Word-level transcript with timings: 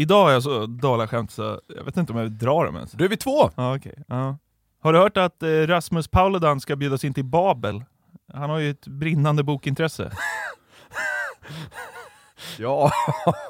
Idag 0.00 0.24
har 0.24 0.30
jag 0.30 0.42
så 0.42 0.66
dalaskämt 0.66 1.30
så 1.30 1.60
jag 1.76 1.84
vet 1.84 1.96
inte 1.96 2.12
om 2.12 2.18
jag 2.18 2.24
vill 2.24 2.38
dra 2.38 2.64
dem 2.64 2.76
ens. 2.76 2.92
Då 2.92 3.04
är 3.04 3.08
vi 3.08 3.16
två! 3.16 3.50
Ja, 3.54 3.76
okej. 3.76 4.04
Ja. 4.08 4.38
Har 4.82 4.92
du 4.92 4.98
hört 4.98 5.16
att 5.16 5.42
eh, 5.42 5.48
Rasmus 5.48 6.08
Paludan 6.08 6.60
ska 6.60 6.76
bjudas 6.76 7.04
in 7.04 7.14
till 7.14 7.24
Babel? 7.24 7.84
Han 8.32 8.50
har 8.50 8.58
ju 8.58 8.70
ett 8.70 8.86
brinnande 8.86 9.42
bokintresse. 9.42 10.12
Ja, 12.58 12.92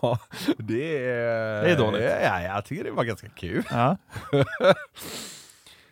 det 0.59 0.97
är... 0.97 1.63
Det 1.63 1.71
är 1.71 1.77
dåligt. 1.77 2.03
Ja, 2.03 2.41
jag 2.43 2.65
tycker 2.65 2.85
det 2.85 2.91
var 2.91 3.05
ganska 3.05 3.29
kul. 3.29 3.65
Ja. 3.71 3.97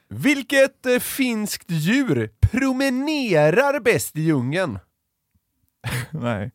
Vilket 0.08 0.86
eh, 0.86 0.98
finskt 0.98 1.70
djur 1.70 2.30
promenerar 2.40 3.80
bäst 3.80 4.16
i 4.16 4.20
djungeln? 4.20 4.78
Nej. 6.10 6.50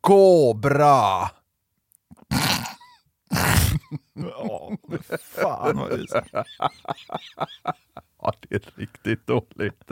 Kobra! 0.00 1.30
Ja, 4.14 4.76
fan 5.20 5.76
vad 5.76 5.90
det 5.90 5.94
är. 5.94 6.24
Ja, 8.22 8.32
det 8.40 8.54
är 8.54 8.70
riktigt 8.74 9.26
dåligt. 9.26 9.90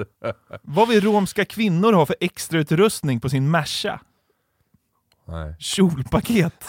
Vad 0.62 0.88
vill 0.88 1.00
romska 1.04 1.44
kvinnor 1.44 1.92
ha 1.92 2.06
för 2.06 2.16
extrautrustning 2.20 3.20
på 3.20 3.28
sin 3.28 3.50
Merca? 3.50 4.00
Nej. 5.24 5.54
Kjolpaket. 5.58 6.64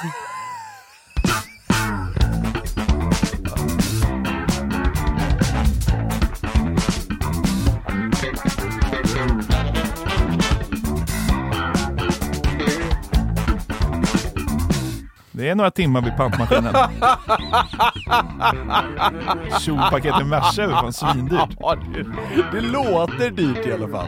Det 15.37 15.49
är 15.49 15.55
några 15.55 15.71
timmar 15.71 16.01
vid 16.01 16.17
pantmaskinen. 16.17 16.73
Kjolpaket 19.61 20.21
i 20.21 20.23
Merca 20.23 20.63
är 20.63 20.69
fan 20.69 20.93
svindyrt. 20.93 21.49
Ja, 21.59 21.75
det, 21.75 22.03
det 22.51 22.61
låter 22.61 23.31
dyrt 23.31 23.65
i 23.65 23.73
alla 23.73 23.87
fall. 23.87 24.07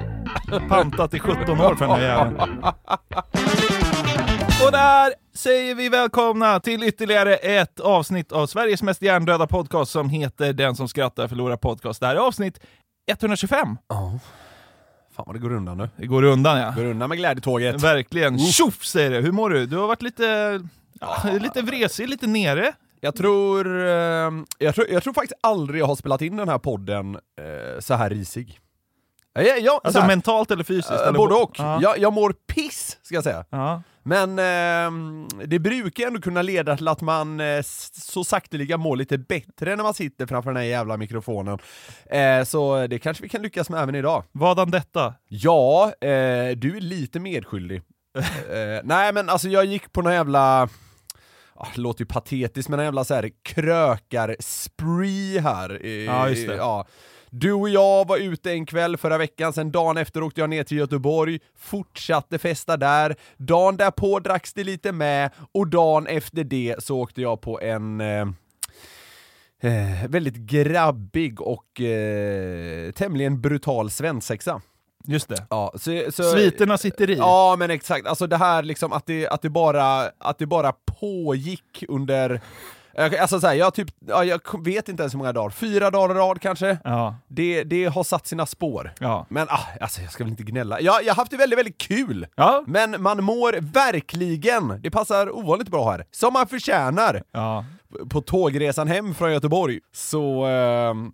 Pantat 0.70 1.14
i 1.14 1.20
17 1.20 1.62
år 1.62 1.76
för 1.76 1.88
den 1.88 1.96
här 1.96 2.02
jäveln. 2.02 2.40
Och 4.66 4.72
där 4.72 5.14
säger 5.36 5.76
vi 5.76 5.90
välkomna 5.90 6.60
till 6.60 6.84
ytterligare 6.84 7.36
ett 7.36 7.80
avsnitt 7.80 8.32
av 8.32 8.48
Sveriges 8.48 8.84
mest 8.84 9.02
hjärndöda 9.02 9.48
podcast 9.48 9.92
som 9.92 10.10
heter 10.10 10.54
Den 10.54 10.76
som 10.76 10.88
skrattar 10.88 11.28
förlorar 11.28 11.58
podcast. 11.58 12.00
Det 12.00 12.08
här 12.08 12.16
är 12.16 12.20
avsnitt 12.20 12.60
125. 13.12 13.78
Ja. 13.88 14.20
Fan 15.16 15.24
vad 15.28 15.36
det 15.36 15.40
går 15.40 15.52
undan 15.52 15.78
nu. 15.78 15.90
Det 15.96 16.08
går 16.08 16.24
undan 16.24 16.58
ja. 16.60 16.74
Går 16.76 16.86
undan 16.86 17.10
med 17.10 17.18
glädjetåget. 17.18 17.84
Verkligen. 17.84 18.40
Tjoff 18.40 18.86
säger 18.86 19.12
det. 19.12 19.22
Hur 19.22 19.32
mår 19.32 19.50
du? 19.50 19.66
Du 19.66 19.78
har 19.78 19.88
varit 19.88 20.02
lite, 20.02 20.60
ja, 21.00 21.18
lite 21.40 21.62
vresig, 21.62 22.10
lite 22.10 22.28
nere. 22.28 22.74
Jag 23.02 23.16
tror, 23.16 23.88
eh, 23.88 24.32
jag 24.58 24.76
tror, 24.76 24.88
jag 24.90 25.04
tror 25.04 25.14
faktiskt 25.14 25.40
aldrig 25.44 25.82
jag 25.82 25.86
har 25.88 25.96
spelat 25.96 26.22
in 26.22 26.38
den 26.38 26.50
här 26.50 26.58
podden 26.60 27.16
eh, 27.16 27.80
så 27.80 27.94
här 27.94 28.10
risig. 28.10 28.60
Ja, 29.34 29.42
ja, 29.42 29.56
ja, 29.62 29.82
Alltså 29.84 30.00
så 30.00 30.00
här, 30.02 30.08
mentalt 30.08 30.52
eller 30.52 30.64
fysiskt? 30.64 30.92
eh, 30.92 31.02
eller 31.08 31.18
både 31.18 31.36
och. 31.36 31.52
Ja. 31.58 31.80
Jag, 31.82 31.98
jag 32.00 32.14
mår 32.14 32.34
piss, 32.54 32.98
ska 33.02 33.16
jag 33.16 33.24
säga. 33.24 33.46
Ja. 33.50 33.82
Men 34.04 34.40
eh, 34.40 34.92
det 35.46 35.60
brukar 35.60 36.08
ändå 36.08 36.22
kunna 36.22 36.42
leda 36.42 36.78
till 36.78 36.88
att 36.88 37.02
man 37.02 37.40
eh, 37.40 37.62
så 37.94 38.24
sakteliga 38.24 38.78
mår 38.78 38.96
lite 38.96 39.18
bättre 39.18 39.76
när 39.76 39.84
man 39.84 39.94
sitter 39.94 40.26
framför 40.26 40.50
den 40.50 40.58
här 40.58 40.64
jävla 40.70 40.98
mikrofonen. 40.98 41.60
Eh, 42.06 42.44
så 42.44 42.88
det 42.88 43.00
kanske 43.00 43.24
vi 43.24 43.30
kan 43.30 43.42
lyckas 43.42 43.70
med 43.70 43.82
även 43.84 43.96
idag. 43.96 44.24
Vadan 44.32 44.72
detta? 44.72 45.14
Ja, 45.28 45.86
eh, 46.02 46.10
du 46.58 46.78
är 46.78 46.82
lite 46.82 47.20
medskyldig. 47.20 47.82
eh, 48.50 48.82
nej 48.84 49.14
men 49.14 49.30
alltså 49.30 49.48
jag 49.50 49.66
gick 49.66 49.94
på 49.94 50.02
någon 50.02 50.14
jävla, 50.14 50.70
låter 51.76 52.02
ju 52.02 52.06
patetiskt, 52.06 52.70
men 52.70 52.80
en 52.80 52.86
jävla 52.86 53.04
så 53.04 53.14
här 53.14 53.32
krökar-spree 53.44 55.40
här. 55.40 55.86
Ja, 55.86 56.30
just 56.30 56.48
det. 56.48 56.56
Ja. 56.56 56.88
Du 57.32 57.54
och 57.54 57.70
jag 57.70 58.08
var 58.08 58.18
ute 58.18 58.52
en 58.52 58.66
kväll 58.66 58.98
förra 58.98 59.18
veckan, 59.18 59.54
sen 59.54 59.72
dagen 59.72 59.98
efter 59.98 60.24
åkte 60.24 60.42
jag 60.42 60.50
ner 60.50 60.64
till 60.64 60.78
Göteborg, 60.78 61.40
fortsatte 61.58 62.38
festa 62.38 62.78
där, 62.78 63.16
dagen 63.38 63.78
därpå 63.78 64.20
dracks 64.20 64.54
det 64.54 64.64
lite 64.64 64.92
med, 64.92 65.32
och 65.52 65.68
dagen 65.68 66.08
efter 66.08 66.44
det 66.44 66.76
så 66.80 67.00
åkte 67.00 67.22
jag 67.22 67.42
på 67.42 67.62
en 67.62 68.02
eh, 68.02 68.28
eh, 69.62 70.08
väldigt 70.08 70.36
grabbig 70.36 71.42
och 71.42 71.82
eh, 71.82 72.92
tämligen 72.92 73.42
brutal 73.42 73.92
svensexa. 73.92 74.62
Just 75.08 75.30
det. 75.30 75.46
Ja, 75.50 75.74
så, 75.76 76.04
så, 76.12 76.24
Sviterna 76.24 76.78
sitter 76.78 77.10
i. 77.10 77.16
Ja 77.16 77.56
men 77.60 77.72
exakt, 77.72 78.08
alltså 78.08 78.28
det 78.28 78.38
här 78.38 78.64
liksom 78.64 78.94
att 78.94 79.06
det, 79.06 79.28
att 79.28 79.42
det, 79.42 79.50
bara, 79.50 80.12
att 80.18 80.38
det 80.38 80.46
bara 80.46 80.74
pågick 81.00 81.84
under 81.88 82.42
jag- 82.94 83.16
Alltså 83.16 83.40
såhär, 83.40 83.54
jag 83.54 83.74
typ, 83.74 83.88
ja, 84.08 84.24
jag 84.24 84.64
vet 84.66 84.90
inte 84.90 85.04
ens 85.04 85.14
hur 85.14 85.18
många 85.18 85.34
dagar, 85.34 85.50
fyra 85.50 85.92
dagar 85.92 86.16
i 86.16 86.18
rad 86.18 86.42
kanske? 86.42 86.78
Ja. 86.84 87.16
Det, 87.28 87.64
det 87.64 87.86
har 87.86 88.04
satt 88.04 88.28
sina 88.28 88.46
spår. 88.46 88.94
Ja. 89.00 89.26
Men 89.30 89.48
ah, 89.50 89.60
alltså 89.82 90.02
jag 90.02 90.12
ska 90.12 90.24
väl 90.24 90.32
inte 90.32 90.44
gnälla. 90.44 90.82
Jag, 90.82 91.04
jag 91.04 91.14
har 91.14 91.16
haft 91.16 91.32
det 91.32 91.38
väldigt, 91.38 91.60
väldigt 91.60 91.78
kul! 91.78 92.28
Ja. 92.36 92.64
Men 92.68 93.02
man 93.02 93.24
mår 93.24 93.54
verkligen, 93.62 94.82
det 94.82 94.92
passar 94.92 95.36
ovanligt 95.38 95.70
bra 95.70 95.92
här, 95.92 96.06
som 96.12 96.34
man 96.34 96.48
förtjänar 96.48 97.24
på 98.10 98.22
tågresan 98.22 98.88
hem 98.88 99.16
från 99.16 99.32
Göteborg. 99.34 99.80
Så, 99.94 100.46
ehm, 100.46 101.12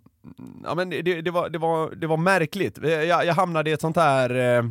ja 0.64 0.74
men 0.74 0.90
det, 0.90 1.02
det, 1.02 1.30
var, 1.30 1.48
det, 1.48 1.58
var, 1.58 1.90
det 1.94 2.06
var 2.06 2.16
märkligt. 2.16 2.78
Jag, 2.82 3.26
jag 3.26 3.34
hamnade 3.34 3.70
i 3.70 3.72
ett 3.72 3.80
sånt 3.80 3.96
här, 3.96 4.30
eh, 4.30 4.64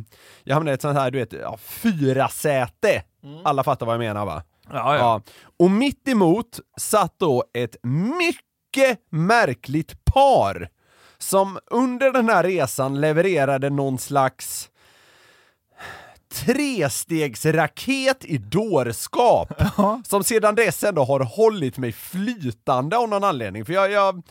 jag 0.44 0.54
hamnade 0.54 0.70
i 0.70 0.74
ett 0.74 0.82
sånt 0.82 0.98
här, 0.98 1.10
du 1.10 1.18
vet, 1.18 1.32
ja, 1.32 1.56
fyra 1.62 2.28
säte. 2.28 3.02
Alla 3.44 3.64
fattar 3.64 3.86
vad 3.86 3.94
jag 3.94 3.98
menar 4.00 4.26
va? 4.26 4.42
Ja, 4.72 4.94
ja. 4.94 4.98
Ja. 4.98 5.22
Och 5.56 5.70
mitt 5.70 6.08
emot 6.08 6.60
satt 6.76 7.14
då 7.18 7.44
ett 7.54 7.76
mycket 7.82 9.00
märkligt 9.10 10.04
par 10.04 10.68
som 11.18 11.58
under 11.70 12.12
den 12.12 12.28
här 12.28 12.42
resan 12.42 13.00
levererade 13.00 13.70
någon 13.70 13.98
slags 13.98 14.70
trestegsraket 16.32 18.24
i 18.24 18.38
dårskap 18.38 19.62
som 20.06 20.24
sedan 20.24 20.54
dess 20.54 20.84
ändå 20.84 21.04
har 21.04 21.20
hållit 21.20 21.78
mig 21.78 21.92
flytande 21.92 22.96
av 22.96 23.08
någon 23.08 23.24
anledning. 23.24 23.64
För 23.64 23.72
jag, 23.72 23.90
jag, 23.90 24.22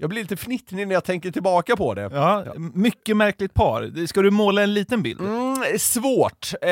jag 0.00 0.10
blir 0.10 0.22
lite 0.22 0.36
fnittrig 0.36 0.86
när 0.88 0.94
jag 0.94 1.04
tänker 1.04 1.30
tillbaka 1.30 1.76
på 1.76 1.94
det. 1.94 2.10
Ja, 2.12 2.44
mycket 2.74 3.16
märkligt 3.16 3.54
par. 3.54 4.06
Ska 4.06 4.22
du 4.22 4.30
måla 4.30 4.62
en 4.62 4.74
liten 4.74 5.02
bild? 5.02 5.20
Mm, 5.20 5.78
svårt. 5.78 6.52
Eh, 6.62 6.70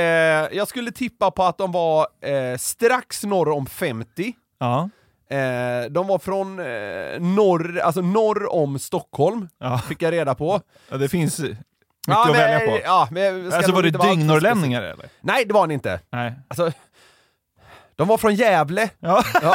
jag 0.56 0.68
skulle 0.68 0.90
tippa 0.92 1.30
på 1.30 1.42
att 1.44 1.58
de 1.58 1.72
var 1.72 2.06
eh, 2.20 2.56
strax 2.58 3.24
norr 3.24 3.48
om 3.50 3.66
50. 3.66 4.32
Ja. 4.58 4.88
Eh, 5.30 5.90
de 5.90 6.06
var 6.06 6.18
från 6.18 6.58
eh, 6.58 7.20
norr, 7.20 7.78
alltså 7.78 8.00
norr 8.00 8.52
om 8.52 8.78
Stockholm, 8.78 9.48
Ja. 9.58 9.78
fick 9.78 10.02
jag 10.02 10.12
reda 10.12 10.34
på. 10.34 10.60
ja, 10.90 10.96
det 10.96 11.08
finns 11.08 11.38
mycket 11.38 11.58
Ja, 12.08 12.22
att 12.22 12.32
men, 12.32 12.36
välja 12.36 12.58
på. 12.60 12.78
Ja, 12.84 13.08
men 13.10 13.52
alltså 13.52 13.72
var 13.72 13.82
det 13.82 13.90
dyngnorrlänningar 13.90 14.82
eller? 14.82 15.06
Nej, 15.20 15.44
det 15.44 15.54
var 15.54 15.66
ni 15.66 15.74
inte. 15.74 16.00
Nej. 16.10 16.32
Alltså, 16.48 16.72
de 17.96 18.08
var 18.08 18.18
från 18.18 18.34
Gävle. 18.34 18.90
Ja, 19.00 19.24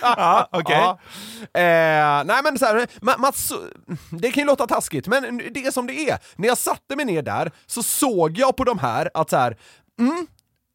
ja 0.00 0.48
okej. 0.52 0.76
Ja. 0.76 0.98
Eh, 1.60 2.24
nej 2.24 2.40
men 2.44 2.58
så 2.58 2.66
här, 2.66 3.32
så, 3.32 3.54
det 4.10 4.30
kan 4.30 4.42
ju 4.42 4.46
låta 4.46 4.66
taskigt, 4.66 5.06
men 5.06 5.38
det 5.54 5.66
är 5.66 5.70
som 5.70 5.86
det 5.86 6.10
är. 6.10 6.18
När 6.36 6.48
jag 6.48 6.58
satte 6.58 6.96
mig 6.96 7.04
ner 7.04 7.22
där 7.22 7.52
så 7.66 7.82
såg 7.82 8.38
jag 8.38 8.56
på 8.56 8.64
de 8.64 8.78
här 8.78 9.10
att 9.14 9.30
så 9.30 9.36
här, 9.36 9.56
mm, 9.98 10.26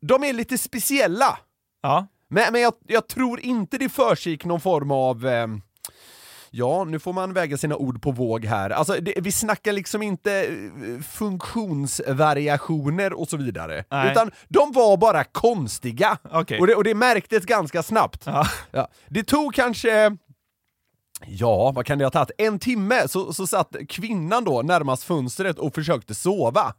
de 0.02 0.24
är 0.24 0.34
lite 0.34 0.58
speciella. 0.58 1.38
Ja. 1.82 2.08
Men, 2.30 2.54
men 2.54 2.62
jag, 2.62 2.74
jag 2.88 3.08
tror 3.08 3.40
inte 3.40 3.78
det 3.78 3.90
försiggick 3.90 4.46
någon 4.46 4.62
form 4.62 4.92
av 4.92 5.26
ehm, 5.26 5.62
Ja, 6.58 6.84
nu 6.84 7.00
får 7.00 7.14
man 7.14 7.34
väga 7.34 7.58
sina 7.58 7.76
ord 7.76 8.02
på 8.02 8.12
våg 8.12 8.46
här. 8.46 8.70
Alltså, 8.70 8.98
det, 9.02 9.14
vi 9.22 9.32
snackar 9.32 9.74
liksom 9.74 10.02
inte 10.02 10.44
eh, 10.44 10.52
funktionsvariationer 11.02 13.14
och 13.14 13.28
så 13.28 13.38
vidare. 13.38 13.84
Nej. 13.92 14.12
Utan 14.12 14.32
de 14.48 14.72
var 14.72 14.98
bara 14.98 15.24
konstiga. 15.24 16.18
Okej. 16.32 16.60
Och, 16.60 16.68
det, 16.68 16.76
och 16.76 16.84
det 16.84 16.96
märktes 16.96 17.46
ganska 17.46 17.84
snabbt. 17.84 18.24
Ja. 18.26 18.48
Ja. 18.72 18.88
Det 19.08 19.24
tog 19.24 19.54
kanske 19.54 20.18
Ja, 21.26 21.72
vad 21.72 21.86
kan 21.86 21.98
det 21.98 22.06
ha 22.06 22.12
tagit? 22.12 22.32
En 22.38 22.60
timme 22.60 23.08
så, 23.08 23.34
så 23.34 23.48
satt 23.48 23.76
kvinnan 23.90 24.44
då 24.44 24.62
närmast 24.62 25.04
fönstret 25.04 25.60
och 25.60 25.76
försökte 25.76 26.16
sova. 26.16 26.74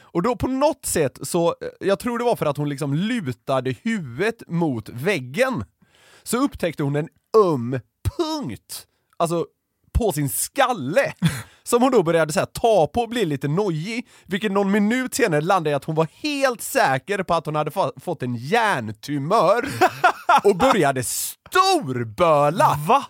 Och 0.00 0.22
då 0.22 0.36
på 0.36 0.46
något 0.46 0.86
sätt 0.86 1.18
så, 1.22 1.48
eh, 1.48 1.54
jag 1.80 1.98
tror 1.98 2.18
det 2.18 2.24
var 2.24 2.36
för 2.36 2.46
att 2.46 2.56
hon 2.56 2.68
liksom 2.68 2.94
lutade 2.94 3.74
huvudet 3.82 4.42
mot 4.48 4.88
väggen, 4.88 5.64
så 6.22 6.36
upptäckte 6.36 6.82
hon 6.82 6.96
en 6.96 7.08
öm 7.36 7.80
punkt, 8.18 8.86
alltså 9.20 9.46
på 9.92 10.12
sin 10.12 10.28
skalle, 10.28 11.12
som 11.62 11.82
hon 11.82 11.92
då 11.92 12.02
började 12.02 12.32
så 12.32 12.38
här, 12.38 12.46
ta 12.46 12.86
på 12.86 13.00
och 13.00 13.08
bli 13.08 13.24
lite 13.24 13.48
nojig, 13.48 14.08
vilket 14.26 14.52
någon 14.52 14.70
minut 14.70 15.14
senare 15.14 15.40
landade 15.40 15.70
i 15.70 15.74
att 15.74 15.84
hon 15.84 15.94
var 15.94 16.08
helt 16.12 16.62
säker 16.62 17.22
på 17.22 17.34
att 17.34 17.46
hon 17.46 17.54
hade 17.54 17.70
fått 18.00 18.22
en 18.22 18.34
hjärntumör 18.36 19.68
och 20.44 20.56
började 20.56 21.02
storböla! 21.02 22.78
Va? 22.88 23.04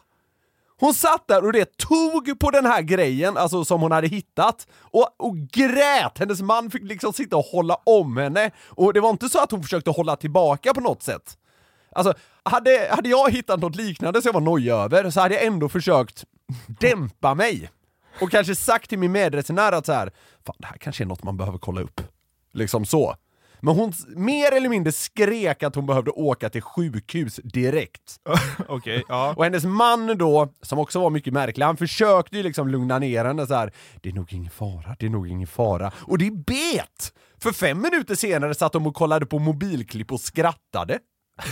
Hon 0.80 0.94
satt 0.94 1.28
där 1.28 1.44
och 1.44 1.52
det 1.52 1.76
tog 1.76 2.38
på 2.40 2.50
den 2.50 2.66
här 2.66 2.82
grejen, 2.82 3.36
alltså 3.36 3.64
som 3.64 3.80
hon 3.80 3.92
hade 3.92 4.06
hittat, 4.06 4.66
och, 4.80 5.08
och 5.18 5.36
grät! 5.38 6.18
Hennes 6.18 6.42
man 6.42 6.70
fick 6.70 6.82
liksom 6.82 7.12
sitta 7.12 7.36
och 7.36 7.44
hålla 7.44 7.74
om 7.74 8.16
henne, 8.16 8.50
och 8.68 8.92
det 8.92 9.00
var 9.00 9.10
inte 9.10 9.28
så 9.28 9.38
att 9.38 9.50
hon 9.50 9.62
försökte 9.62 9.90
hålla 9.90 10.16
tillbaka 10.16 10.74
på 10.74 10.80
något 10.80 11.02
sätt. 11.02 11.36
Alltså, 11.92 12.14
hade, 12.42 12.88
hade 12.90 13.08
jag 13.08 13.30
hittat 13.30 13.60
något 13.60 13.76
liknande 13.76 14.22
som 14.22 14.28
jag 14.28 14.32
var 14.32 14.40
nojig 14.40 14.72
över, 14.72 15.10
så 15.10 15.20
hade 15.20 15.34
jag 15.34 15.44
ändå 15.44 15.68
försökt 15.68 16.24
dämpa 16.66 17.34
mig. 17.34 17.70
Och 18.20 18.30
kanske 18.30 18.54
sagt 18.54 18.88
till 18.88 18.98
min 18.98 19.12
medresenär 19.12 19.72
att 19.72 19.86
så 19.86 19.92
här, 19.92 20.12
fan 20.46 20.56
det 20.58 20.66
här 20.66 20.76
kanske 20.76 21.04
är 21.04 21.06
något 21.06 21.22
man 21.22 21.36
behöver 21.36 21.58
kolla 21.58 21.80
upp. 21.80 22.00
Liksom 22.52 22.84
så. 22.84 23.14
Men 23.62 23.74
hon 23.74 23.92
mer 24.08 24.52
eller 24.52 24.68
mindre 24.68 24.92
skrek 24.92 25.62
att 25.62 25.74
hon 25.74 25.86
behövde 25.86 26.10
åka 26.10 26.50
till 26.50 26.62
sjukhus 26.62 27.40
direkt. 27.44 28.16
Okej, 28.68 29.04
ja. 29.08 29.34
Och 29.36 29.44
hennes 29.44 29.64
man 29.64 30.18
då, 30.18 30.48
som 30.62 30.78
också 30.78 31.00
var 31.00 31.10
mycket 31.10 31.32
märklig, 31.32 31.64
han 31.64 31.76
försökte 31.76 32.36
ju 32.36 32.42
liksom 32.42 32.68
lugna 32.68 32.98
ner 32.98 33.24
henne 33.24 33.46
så 33.46 33.54
här. 33.54 33.72
Det 34.00 34.08
är 34.08 34.12
nog 34.12 34.32
ingen 34.32 34.50
fara, 34.50 34.96
det 34.98 35.06
är 35.06 35.10
nog 35.10 35.28
ingen 35.28 35.48
fara. 35.48 35.92
Och 35.96 36.18
det 36.18 36.30
bet! 36.30 37.12
För 37.42 37.52
fem 37.52 37.80
minuter 37.82 38.14
senare 38.14 38.54
satt 38.54 38.72
de 38.72 38.86
och 38.86 38.94
kollade 38.94 39.26
på 39.26 39.38
mobilklipp 39.38 40.12
och 40.12 40.20
skrattade. 40.20 40.98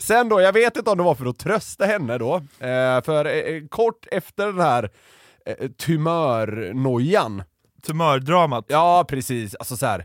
Sen 0.00 0.28
då, 0.28 0.40
jag 0.40 0.52
vet 0.52 0.76
inte 0.76 0.90
om 0.90 0.98
det 0.98 1.04
var 1.04 1.14
för 1.14 1.26
att 1.26 1.38
trösta 1.38 1.84
henne 1.84 2.18
då, 2.18 2.34
eh, 2.58 3.02
för 3.04 3.24
eh, 3.24 3.66
kort 3.68 4.06
efter 4.10 4.46
den 4.46 4.60
här 4.60 4.90
eh, 5.46 5.68
tumörnojan, 5.70 7.42
Tumördramat. 7.82 8.64
ja 8.68 9.04
precis, 9.08 9.54
alltså 9.54 9.76
så 9.76 9.86
här. 9.86 10.04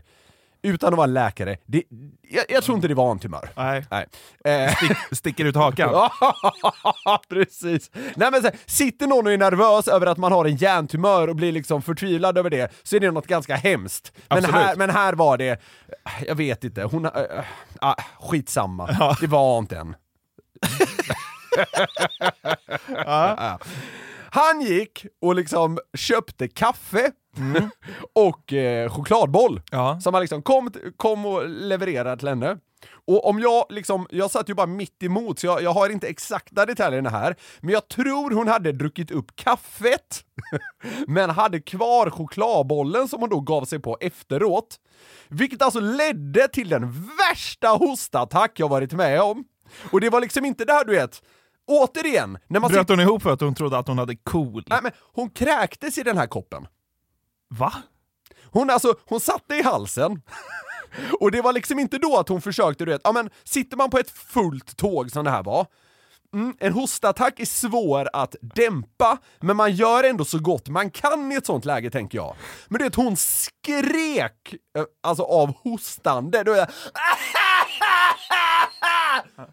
Utan 0.62 0.92
att 0.92 0.96
vara 0.96 1.06
läkare, 1.06 1.56
det, 1.66 1.82
jag, 2.30 2.44
jag 2.48 2.64
tror 2.64 2.76
inte 2.76 2.88
det 2.88 2.94
var 2.94 3.10
en 3.10 3.18
tumör. 3.18 3.50
Nej. 3.56 3.86
Nej. 3.90 4.06
Eh, 4.44 4.74
Sticker 5.12 5.44
ut 5.44 5.56
hakan. 5.56 5.90
Ja, 7.04 7.22
precis. 7.28 7.90
Nej 7.94 8.30
men 8.30 8.42
så 8.42 8.48
här, 8.48 8.56
sitter 8.66 9.06
någon 9.06 9.26
och 9.26 9.32
är 9.32 9.38
nervös 9.38 9.88
över 9.88 10.06
att 10.06 10.18
man 10.18 10.32
har 10.32 10.44
en 10.44 10.56
hjärntumör 10.56 11.28
och 11.28 11.36
blir 11.36 11.52
liksom 11.52 11.82
förtvivlad 11.82 12.38
över 12.38 12.50
det, 12.50 12.72
så 12.82 12.96
är 12.96 13.00
det 13.00 13.10
något 13.10 13.26
ganska 13.26 13.56
hemskt. 13.56 14.12
Men, 14.28 14.44
här, 14.44 14.76
men 14.76 14.90
här 14.90 15.12
var 15.12 15.38
det, 15.38 15.60
jag 16.26 16.34
vet 16.34 16.64
inte, 16.64 16.82
hon... 16.82 17.04
Äh, 17.04 17.12
äh, 17.82 17.94
skitsamma, 18.20 19.16
det 19.20 19.26
var 19.26 19.58
inte 19.58 19.76
en. 19.78 19.94
Ja. 22.88 23.58
Han 24.34 24.60
gick 24.60 25.06
och 25.22 25.34
liksom 25.34 25.78
köpte 25.98 26.48
kaffe 26.48 27.12
och 28.14 28.52
eh, 28.52 28.90
chokladboll 28.90 29.60
Ja. 29.70 30.00
som 30.00 30.14
han 30.14 30.20
liksom 30.20 30.42
kom, 30.42 30.70
kom 30.96 31.26
och 31.26 31.48
levererade 31.48 32.16
till 32.16 32.28
henne. 32.28 32.56
Och 33.06 33.28
om 33.28 33.40
jag 33.40 33.64
liksom, 33.68 34.06
jag 34.10 34.30
satt 34.30 34.48
ju 34.48 34.54
bara 34.54 34.66
mitt 34.66 35.02
emot 35.02 35.38
så 35.38 35.46
jag, 35.46 35.62
jag 35.62 35.72
har 35.72 35.90
inte 35.90 36.08
exakta 36.08 36.66
detaljerna 36.66 37.10
här, 37.10 37.36
men 37.60 37.72
jag 37.74 37.88
tror 37.88 38.30
hon 38.30 38.48
hade 38.48 38.72
druckit 38.72 39.10
upp 39.10 39.36
kaffet, 39.36 40.20
men 41.06 41.30
hade 41.30 41.60
kvar 41.60 42.10
chokladbollen 42.10 43.08
som 43.08 43.20
hon 43.20 43.30
då 43.30 43.40
gav 43.40 43.64
sig 43.64 43.78
på 43.78 43.98
efteråt. 44.00 44.76
Vilket 45.28 45.62
alltså 45.62 45.80
ledde 45.80 46.48
till 46.48 46.68
den 46.68 46.92
värsta 47.18 47.68
hostattack 47.68 48.52
jag 48.60 48.68
varit 48.68 48.92
med 48.92 49.20
om. 49.22 49.44
Och 49.90 50.00
det 50.00 50.10
var 50.10 50.20
liksom 50.20 50.44
inte 50.44 50.64
det 50.64 50.72
här 50.72 50.84
du 50.84 50.92
vet, 50.92 51.22
återigen, 51.80 52.38
när 52.46 52.60
man 52.60 52.72
Bröt 52.72 52.88
hon 52.88 53.00
ihop 53.00 53.22
för 53.22 53.32
att 53.32 53.40
hon 53.40 53.54
trodde 53.54 53.78
att 53.78 53.88
hon 53.88 53.98
hade 53.98 54.16
cool? 54.16 54.64
Nej 54.66 54.78
men 54.82 54.92
hon 55.12 55.30
kräktes 55.30 55.98
i 55.98 56.02
den 56.02 56.18
här 56.18 56.26
koppen. 56.26 56.66
Va? 57.48 57.72
Hon, 58.44 58.70
alltså, 58.70 58.94
hon 59.04 59.20
satte 59.20 59.54
i 59.54 59.62
halsen, 59.62 60.22
och 61.20 61.30
det 61.30 61.40
var 61.40 61.52
liksom 61.52 61.78
inte 61.78 61.98
då 61.98 62.18
att 62.18 62.28
hon 62.28 62.42
försökte, 62.42 62.84
du 62.84 62.90
vet, 62.90 63.00
ja 63.04 63.12
men 63.12 63.30
sitter 63.44 63.76
man 63.76 63.90
på 63.90 63.98
ett 63.98 64.10
fullt 64.10 64.76
tåg 64.76 65.10
som 65.10 65.24
det 65.24 65.30
här 65.30 65.42
var, 65.42 65.66
mm, 66.34 66.54
en 66.58 66.72
hostattack 66.72 67.40
är 67.40 67.44
svår 67.44 68.08
att 68.12 68.36
dämpa, 68.40 69.18
men 69.40 69.56
man 69.56 69.74
gör 69.74 70.04
ändå 70.04 70.24
så 70.24 70.38
gott 70.38 70.68
man 70.68 70.90
kan 70.90 71.32
i 71.32 71.34
ett 71.34 71.46
sånt 71.46 71.64
läge 71.64 71.90
tänker 71.90 72.18
jag. 72.18 72.34
Men 72.68 72.78
du 72.78 72.84
vet, 72.84 72.94
hon 72.94 73.16
skrek, 73.16 74.54
eh, 74.76 74.84
alltså 75.02 75.22
av 75.22 75.52
hostande, 75.62 76.42
du 76.42 76.52
vet, 76.52 76.70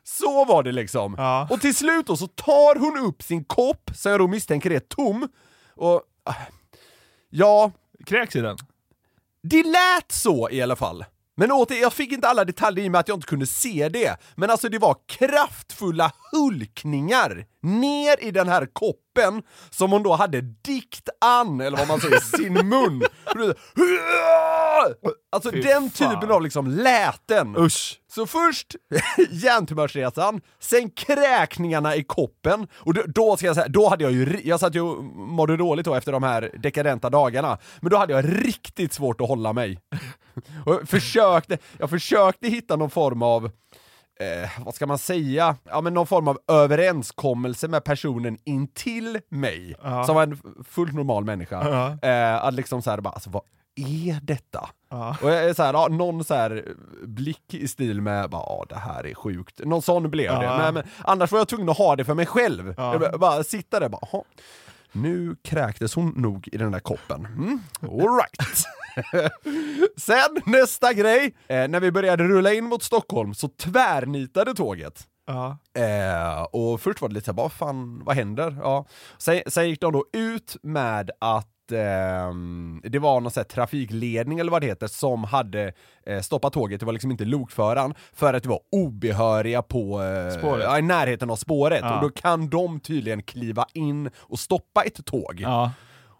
så 0.03 0.45
var 0.45 0.63
det 0.63 0.71
liksom. 0.71 1.15
Ja. 1.17 1.47
Och 1.49 1.61
till 1.61 1.75
slut 1.75 2.07
då 2.07 2.17
så 2.17 2.27
tar 2.27 2.79
hon 2.79 3.07
upp 3.07 3.23
sin 3.23 3.43
kopp, 3.43 3.91
som 3.95 4.11
jag 4.11 4.21
då 4.21 4.27
misstänker 4.27 4.71
är 4.71 4.79
tom, 4.79 5.27
och 5.75 6.01
ah, 6.23 6.33
ja, 7.29 7.71
Kräks 8.05 8.35
i 8.35 8.41
den? 8.41 8.57
det 9.43 9.63
lät 9.63 10.11
så 10.11 10.49
i 10.49 10.61
alla 10.61 10.75
fall. 10.75 11.05
Men 11.35 11.51
åter, 11.51 11.81
jag 11.81 11.93
fick 11.93 12.11
inte 12.11 12.27
alla 12.27 12.45
detaljer 12.45 12.85
i 12.85 12.87
och 12.87 12.91
med 12.91 12.99
att 12.99 13.07
jag 13.07 13.17
inte 13.17 13.27
kunde 13.27 13.45
se 13.45 13.89
det. 13.89 14.17
Men 14.35 14.49
alltså 14.49 14.69
det 14.69 14.77
var 14.77 14.95
kraftfulla 15.05 16.11
hulkningar 16.31 17.45
ner 17.61 18.23
i 18.23 18.31
den 18.31 18.47
här 18.47 18.65
koppen 18.73 19.43
som 19.69 19.91
hon 19.91 20.03
då 20.03 20.13
hade 20.13 20.41
dikt 20.41 21.09
an, 21.21 21.61
eller 21.61 21.77
vad 21.77 21.87
man 21.87 21.99
säger, 21.99 22.19
sin 22.19 22.53
mun. 22.69 23.03
Alltså 25.31 25.51
Fy 25.51 25.61
den 25.61 25.89
fan. 25.89 26.13
typen 26.13 26.31
av 26.31 26.41
liksom 26.41 26.67
läten. 26.67 27.55
Usch! 27.57 27.99
Så 28.11 28.25
först 28.25 28.75
hjärntumörsresan, 29.31 30.41
sen 30.59 30.89
kräkningarna 30.89 31.95
i 31.95 32.03
koppen, 32.03 32.67
och 32.73 32.93
då, 32.93 33.01
då 33.07 33.37
ska 33.37 33.45
jag 33.45 33.55
säga, 33.55 33.67
då 33.67 33.89
hade 33.89 34.03
jag 34.03 34.13
ju, 34.13 34.41
jag 34.43 34.59
satt 34.59 34.75
ju 34.75 34.81
och 34.81 35.03
mådde 35.03 35.57
dåligt 35.57 35.85
då 35.85 35.95
efter 35.95 36.11
de 36.11 36.23
här 36.23 36.51
dekadenta 36.63 37.09
dagarna, 37.09 37.57
men 37.81 37.91
då 37.91 37.97
hade 37.97 38.13
jag 38.13 38.45
riktigt 38.45 38.93
svårt 38.93 39.21
att 39.21 39.27
hålla 39.27 39.53
mig. 39.53 39.79
Och 40.65 40.73
jag 40.73 40.89
försökte, 40.89 41.57
jag 41.77 41.89
försökte 41.89 42.47
hitta 42.47 42.75
någon 42.75 42.89
form 42.89 43.21
av, 43.21 43.51
eh, 44.19 44.49
vad 44.65 44.75
ska 44.75 44.87
man 44.87 44.97
säga, 44.97 45.55
ja 45.63 45.81
men 45.81 45.93
någon 45.93 46.07
form 46.07 46.27
av 46.27 46.39
överenskommelse 46.47 47.67
med 47.67 47.83
personen 47.83 48.37
intill 48.43 49.19
mig, 49.29 49.75
Ja. 49.83 50.03
som 50.03 50.15
var 50.15 50.23
en 50.23 50.39
fullt 50.69 50.93
normal 50.93 51.25
människa. 51.25 51.69
Ja. 52.01 52.09
Eh, 52.09 52.43
att 52.45 52.53
liksom 52.53 52.81
såhär 52.81 53.01
bara, 53.01 53.13
alltså 53.13 53.29
vad 53.29 53.41
är 53.75 54.19
detta? 54.21 54.69
Ja. 54.89 55.17
Och 55.23 55.29
jag 55.31 55.43
är 55.43 55.53
så 55.53 55.63
här, 55.63 55.73
ja, 55.73 55.87
någon 55.87 56.23
så 56.23 56.33
här 56.33 56.65
blick 57.03 57.53
i 57.53 57.67
stil 57.67 58.01
med 58.01 58.29
bara, 58.29 58.41
ja 58.45 58.65
det 58.69 58.75
här 58.75 59.07
är 59.07 59.13
sjukt. 59.13 59.59
Någon 59.65 59.81
sån 59.81 60.09
blev 60.11 60.31
det. 60.39 60.45
Ja. 60.45 60.57
Men, 60.57 60.73
men 60.73 60.83
annars 61.03 61.31
var 61.31 61.39
jag 61.39 61.47
tvungen 61.47 61.69
att 61.69 61.77
ha 61.77 61.95
det 61.95 62.05
för 62.05 62.13
mig 62.13 62.25
själv. 62.25 62.73
Ja. 62.77 62.91
Jag 62.91 63.01
bara, 63.01 63.17
bara 63.17 63.43
sitta 63.43 63.79
där 63.79 63.89
bara, 63.89 64.01
"Jaha, 64.11 64.23
nu 64.91 65.35
kräktes 65.43 65.95
hon 65.95 66.09
nog 66.15 66.49
i 66.51 66.57
den 66.57 66.71
där 66.71 66.79
koppen. 66.79 67.25
Mm, 67.25 67.59
all 67.81 68.19
right. 68.19 68.65
Sen 69.97 70.37
nästa 70.45 70.93
grej, 70.93 71.35
eh, 71.47 71.67
när 71.67 71.79
vi 71.79 71.91
började 71.91 72.23
rulla 72.23 72.53
in 72.53 72.65
mot 72.65 72.83
Stockholm 72.83 73.33
så 73.33 73.47
tvärnitade 73.47 74.53
tåget. 74.53 75.07
Ja. 75.27 75.57
Eh, 75.81 76.41
och 76.41 76.81
först 76.81 77.01
var 77.01 77.09
det 77.09 77.15
lite 77.15 77.25
såhär, 77.25 77.37
vad 77.37 77.51
fan, 77.51 78.01
vad 78.05 78.15
händer? 78.15 78.57
Ja. 78.61 78.85
Sen, 79.17 79.41
sen 79.47 79.69
gick 79.69 79.81
de 79.81 79.93
då 79.93 80.05
ut 80.13 80.55
med 80.61 81.11
att 81.19 81.47
det 82.83 82.99
var 82.99 83.21
någon 83.21 83.31
sån 83.31 83.41
här 83.41 83.45
trafikledning 83.45 84.39
eller 84.39 84.51
vad 84.51 84.61
det 84.61 84.67
heter 84.67 84.87
som 84.87 85.23
hade 85.23 85.73
eh, 86.05 86.21
stoppat 86.21 86.53
tåget, 86.53 86.79
det 86.79 86.85
var 86.85 86.93
liksom 86.93 87.11
inte 87.11 87.25
lokföraren, 87.25 87.93
för 88.13 88.33
att 88.33 88.43
det 88.43 88.49
var 88.49 88.59
obehöriga 88.71 89.61
på 89.61 90.01
eh. 90.01 90.59
Ja, 90.61 90.79
i 90.79 90.81
närheten 90.81 91.29
av 91.29 91.35
spåret. 91.35 91.81
Ja. 91.83 91.95
Och 91.95 92.01
då 92.01 92.09
kan 92.09 92.49
de 92.49 92.79
tydligen 92.79 93.23
kliva 93.23 93.65
in 93.73 94.09
och 94.17 94.39
stoppa 94.39 94.83
ett 94.83 95.05
tåg. 95.05 95.39
Ja. 95.39 95.71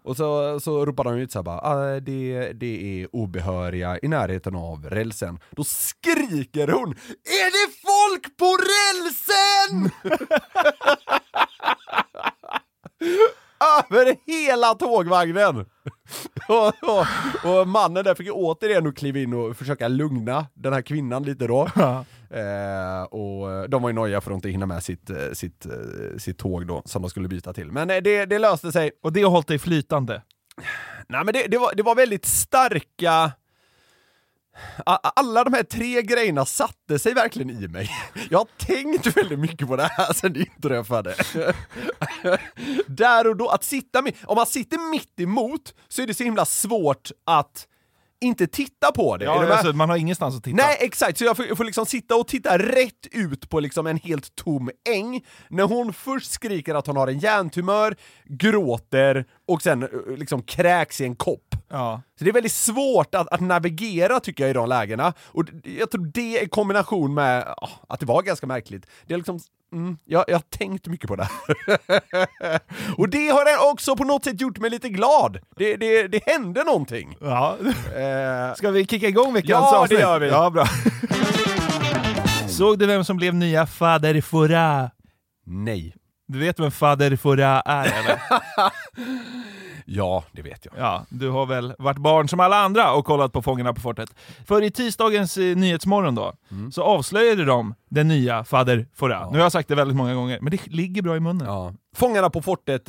Och 0.02 0.16
så, 0.16 0.60
så 0.60 0.86
ropar 0.86 1.04
de 1.04 1.14
ut 1.14 1.32
såhär 1.32 1.44
bara, 1.44 1.60
ah, 1.60 2.00
det, 2.00 2.52
det 2.52 3.02
är 3.02 3.16
obehöriga 3.16 3.98
i 4.02 4.08
närheten 4.08 4.54
av 4.54 4.86
rälsen. 4.90 5.38
Då 5.50 5.64
skriker 5.64 6.68
hon, 6.68 6.90
är 7.24 7.50
det 7.50 7.72
folk 7.86 8.36
på 8.36 8.56
rälsen? 8.56 9.90
Över 13.60 14.16
hela 14.26 14.74
tågvagnen! 14.74 15.56
och, 16.48 16.66
och, 16.66 17.06
och 17.44 17.68
mannen 17.68 18.04
där 18.04 18.14
fick 18.14 18.26
ju 18.26 18.32
återigen 18.32 18.86
att 18.86 18.96
kliva 18.96 19.18
in 19.18 19.34
och 19.34 19.56
försöka 19.56 19.88
lugna 19.88 20.46
den 20.54 20.72
här 20.72 20.82
kvinnan 20.82 21.22
lite 21.22 21.46
då. 21.46 21.68
Eh, 22.30 23.02
och 23.02 23.70
de 23.70 23.82
var 23.82 23.88
ju 23.88 23.94
nojiga 23.94 24.20
för 24.20 24.30
att 24.30 24.34
inte 24.34 24.48
hinna 24.48 24.66
med 24.66 24.82
sitt, 24.82 25.10
eh, 25.10 25.16
sitt, 25.32 25.66
eh, 25.66 26.16
sitt 26.18 26.38
tåg 26.38 26.66
då, 26.66 26.82
som 26.84 27.02
de 27.02 27.10
skulle 27.10 27.28
byta 27.28 27.52
till. 27.52 27.72
Men 27.72 27.90
eh, 27.90 27.96
det, 27.96 28.26
det 28.26 28.38
löste 28.38 28.72
sig. 28.72 28.90
Och 29.02 29.12
det 29.12 29.22
har 29.22 29.30
hållit 29.30 29.48
dig 29.48 29.58
flytande? 29.58 30.22
Nej 31.08 31.24
men 31.24 31.34
det, 31.34 31.46
det, 31.46 31.58
var, 31.58 31.74
det 31.74 31.82
var 31.82 31.94
väldigt 31.94 32.26
starka... 32.26 33.32
Alla 35.16 35.44
de 35.44 35.52
här 35.52 35.62
tre 35.62 36.02
grejerna 36.02 36.44
satte 36.46 36.98
sig 36.98 37.14
verkligen 37.14 37.50
i 37.50 37.68
mig. 37.68 37.90
Jag 38.30 38.38
har 38.38 38.48
tänkt 38.58 39.16
väldigt 39.16 39.38
mycket 39.38 39.68
på 39.68 39.76
det 39.76 39.82
här 39.92 40.12
sen 40.12 40.32
det 40.32 40.40
inträffade. 40.40 41.14
Där 42.86 43.26
och 43.26 43.36
då, 43.36 43.48
att 43.48 43.64
sitta 43.64 44.02
med, 44.02 44.14
om 44.24 44.36
man 44.36 44.46
sitter 44.46 44.90
mitt 44.90 45.20
emot 45.20 45.74
så 45.88 46.02
är 46.02 46.06
det 46.06 46.14
så 46.14 46.24
himla 46.24 46.44
svårt 46.44 47.10
att 47.26 47.66
inte 48.20 48.46
titta 48.46 48.92
på 48.92 49.16
det. 49.16 49.24
Är 49.24 49.26
Ja, 49.26 49.52
alltså, 49.52 49.72
man 49.72 49.90
har 49.90 49.96
ingenstans 49.96 50.36
att 50.36 50.44
titta. 50.44 50.56
Nej, 50.56 50.76
exakt. 50.80 51.18
Så 51.18 51.24
jag 51.24 51.36
får, 51.36 51.46
jag 51.46 51.56
får 51.56 51.64
liksom 51.64 51.86
sitta 51.86 52.16
och 52.16 52.28
titta 52.28 52.58
rätt 52.58 53.06
ut 53.10 53.50
på 53.50 53.60
liksom 53.60 53.86
en 53.86 53.96
helt 53.96 54.34
tom 54.34 54.70
äng, 54.88 55.24
när 55.48 55.64
hon 55.64 55.92
först 55.92 56.30
skriker 56.30 56.74
att 56.74 56.86
hon 56.86 56.96
har 56.96 57.08
en 57.08 57.18
hjärntumör, 57.18 57.96
gråter 58.24 59.24
och 59.48 59.62
sen 59.62 59.82
eh, 59.82 59.88
liksom 60.16 60.42
kräks 60.42 61.00
i 61.00 61.04
en 61.04 61.16
kopp. 61.16 61.54
Ja. 61.68 62.02
Så 62.18 62.24
det 62.24 62.30
är 62.30 62.34
väldigt 62.34 62.52
svårt 62.52 63.14
att, 63.14 63.28
att 63.28 63.40
navigera 63.40 64.20
tycker 64.20 64.44
jag 64.44 64.50
i 64.50 64.54
de 64.54 64.68
lägena, 64.68 65.12
och 65.26 65.44
jag 65.78 65.90
tror 65.90 66.06
det 66.14 66.42
i 66.42 66.48
kombination 66.48 67.14
med 67.14 67.54
ah, 67.56 67.68
att 67.88 68.00
det 68.00 68.06
var 68.06 68.22
ganska 68.22 68.46
märkligt, 68.46 68.86
det 69.06 69.14
har 69.14 69.18
liksom 69.18 69.40
Mm, 69.72 69.98
jag, 70.04 70.24
jag 70.28 70.34
har 70.34 70.40
tänkt 70.58 70.86
mycket 70.86 71.08
på 71.08 71.16
det. 71.16 71.28
Och 72.96 73.08
det 73.08 73.28
har 73.28 73.70
också 73.72 73.96
på 73.96 74.04
något 74.04 74.24
sätt 74.24 74.40
gjort 74.40 74.58
mig 74.58 74.70
lite 74.70 74.88
glad. 74.88 75.38
Det, 75.56 75.76
det, 75.76 76.08
det 76.08 76.22
hände 76.26 76.64
någonting. 76.64 77.16
Ja. 77.20 77.56
Eh, 77.96 78.54
Ska 78.54 78.70
vi 78.70 78.86
kicka 78.86 79.08
igång 79.08 79.32
veckans 79.32 79.50
Ja, 79.50 79.70
det 79.72 79.78
avsnitt? 79.78 80.00
gör 80.00 80.18
vi. 80.18 80.28
Ja, 80.28 80.50
bra. 80.50 80.66
Såg 82.48 82.78
du 82.78 82.86
vem 82.86 83.04
som 83.04 83.16
blev 83.16 83.34
nya 83.34 83.66
Fader 83.66 84.20
Fora? 84.20 84.90
nej. 85.46 85.94
Du 86.28 86.38
vet 86.38 86.60
vem 86.60 86.70
Fader 86.70 87.16
Fora 87.16 87.60
är 87.60 87.84
eller? 87.84 88.20
Ja, 89.92 90.24
det 90.32 90.42
vet 90.42 90.64
jag. 90.66 90.74
Ja, 90.78 91.04
du 91.08 91.30
har 91.30 91.46
väl 91.46 91.74
varit 91.78 91.98
barn 91.98 92.28
som 92.28 92.40
alla 92.40 92.56
andra 92.56 92.92
och 92.92 93.04
kollat 93.04 93.32
på 93.32 93.42
Fångarna 93.42 93.72
på 93.74 93.80
fortet. 93.80 94.14
För 94.46 94.62
i 94.62 94.70
tisdagens 94.70 95.36
eh, 95.36 95.56
Nyhetsmorgon 95.56 96.14
då, 96.14 96.32
Mm. 96.50 96.72
så 96.72 96.82
avslöjade 96.82 97.44
de 97.44 97.74
den 97.88 98.08
nya 98.08 98.44
Fader 98.44 98.86
Fora. 98.94 99.30
Nu 99.30 99.38
har 99.38 99.44
jag 99.44 99.52
sagt 99.52 99.68
det 99.68 99.74
väldigt 99.74 99.96
många 99.96 100.14
gånger, 100.14 100.38
men 100.40 100.50
det 100.50 100.66
ligger 100.66 101.02
bra 101.02 101.16
i 101.16 101.20
munnen. 101.20 101.46
Ja. 101.46 101.72
Fångarna 101.96 102.30
på 102.30 102.42
fortet, 102.42 102.88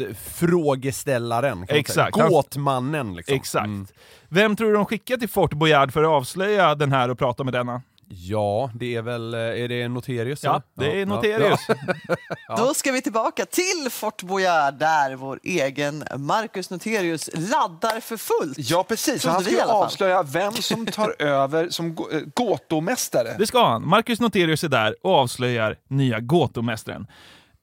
frågeställaren. 0.65 1.65
Exakt. 1.69 2.17
Gåtmannen 2.17 3.15
liksom. 3.15 3.35
Exakt. 3.35 3.65
Mm. 3.65 3.87
Vem 4.29 4.55
tror 4.55 4.67
du 4.67 4.73
de 4.73 4.85
skickar 4.85 5.17
till 5.17 5.29
Fort 5.29 5.53
Boyard 5.53 5.91
för 5.93 6.03
att 6.03 6.09
avslöja 6.09 6.75
den 6.75 6.91
här 6.91 7.09
och 7.09 7.17
prata 7.19 7.43
med 7.43 7.53
denna? 7.53 7.81
Ja, 8.13 8.71
det 8.75 8.95
är 8.95 9.01
väl, 9.01 9.33
eh, 9.33 9.39
är 9.39 9.67
det 9.67 9.87
Noterius? 9.87 10.43
Ja, 10.43 10.61
det 10.73 10.91
är 10.91 10.99
Ja, 10.99 11.05
Noterius. 11.05 11.59
Ja. 12.47 12.55
Då 12.57 12.73
ska 12.73 12.91
vi 12.91 13.01
tillbaka 13.01 13.45
till 13.45 13.87
Fort 13.91 14.23
Boyard 14.23 14.73
där 14.73 15.15
vår 15.15 15.39
egen 15.43 16.03
Marcus 16.17 16.69
Noterius 16.69 17.29
laddar 17.33 17.99
för 17.99 18.17
fullt. 18.17 18.57
Ja, 18.59 18.83
precis. 18.83 19.25
Han 19.25 19.43
ska 19.43 19.63
avslöja 19.63 20.23
vem 20.23 20.53
som 20.53 20.85
tar 20.85 21.15
över 21.21 21.69
som 21.69 21.87
eh, 22.11 22.19
gåtomästare. 22.35 23.35
Det 23.37 23.47
ska 23.47 23.67
han. 23.67 23.87
Marcus 23.87 24.19
Noterius 24.19 24.63
är 24.63 24.69
där 24.69 24.95
och 25.03 25.11
avslöjar 25.11 25.75
nya 25.87 26.19
Gåtomästaren. 26.19 27.07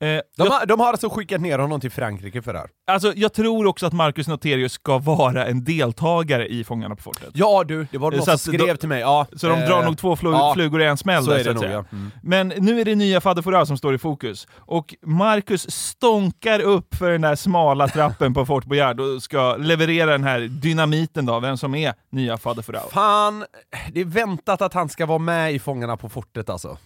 Eh, 0.00 0.21
De, 0.37 0.49
har, 0.49 0.67
de 0.67 0.81
har 0.81 0.88
alltså 0.88 1.09
skickat 1.11 1.40
ner 1.40 1.59
honom 1.59 1.81
till 1.81 1.90
Frankrike 1.90 2.43
för 2.43 2.52
det 2.52 2.59
här. 2.59 2.69
alltså, 2.90 3.12
jag 3.17 3.33
tror 3.33 3.67
också 3.67 3.87
att 3.87 3.93
Marcus 3.93 4.28
Noterius 4.28 4.73
ska 4.73 4.99
vara 4.99 5.47
en 5.47 5.64
deltagare 5.64 6.47
i 6.49 6.64
Fångarna 6.64 6.97
på 6.97 7.02
fortet. 7.02 7.28
Ja 7.35 7.64
du, 7.64 7.87
det 7.90 7.99
var 7.99 8.11
någon 8.11 8.21
Så 8.21 8.38
som 8.38 8.38
skrev 8.38 8.67
de- 8.67 8.76
till 8.76 8.88
mig. 8.88 9.00
Ja, 9.00 9.26
Så 9.37 9.49
de 9.49 9.59
eh, 9.62 9.69
drar 9.69 9.85
nog 9.85 9.99
två 9.99 10.17
flu- 10.17 10.31
ja, 10.33 10.55
flugor 10.55 10.83
i 10.83 10.87
en 10.87 10.97
smäll 10.97 11.25
så 11.25 11.31
där, 11.31 11.38
är 11.38 11.45
så 11.45 11.50
det 11.52 11.57
att 11.57 11.62
nog, 11.62 11.73
ja. 11.73 11.85
Mm. 11.93 12.11
Men 12.23 12.49
nu 12.49 12.81
är 12.81 12.85
det 12.85 12.95
nya 12.95 13.21
Fader 13.21 13.64
som 13.64 13.78
står 13.78 13.95
i 13.95 13.99
fokus. 13.99 14.47
Och 14.57 14.95
Marcus 15.02 15.71
stånkar 15.71 16.61
upp 16.61 16.95
för 16.95 17.11
den 17.11 17.21
där 17.21 17.35
smala 17.37 17.88
trappen 17.88 18.35
på 18.35 18.47
Fort 18.47 18.64
Boyard 18.64 19.00
och 19.00 19.23
ska 19.23 19.57
leverera 19.57 20.11
den 20.11 20.25
här 20.25 20.40
dynamiten 20.40 21.26
då, 21.26 21.40
vem 21.40 21.57
som 21.57 21.75
är 21.75 21.95
nya 22.11 22.38
Fader. 22.38 22.64
Fan, 22.93 23.45
det 23.93 24.00
är 24.00 24.05
väntat 24.05 24.62
att 24.62 24.75
han 24.75 24.88
ska 24.88 25.07
vara 25.07 25.19
med 25.19 25.52
i 25.55 25.59
Fångarna 25.59 25.97
på 25.97 26.09
fortet 26.09 26.50
alltså. 26.50 26.78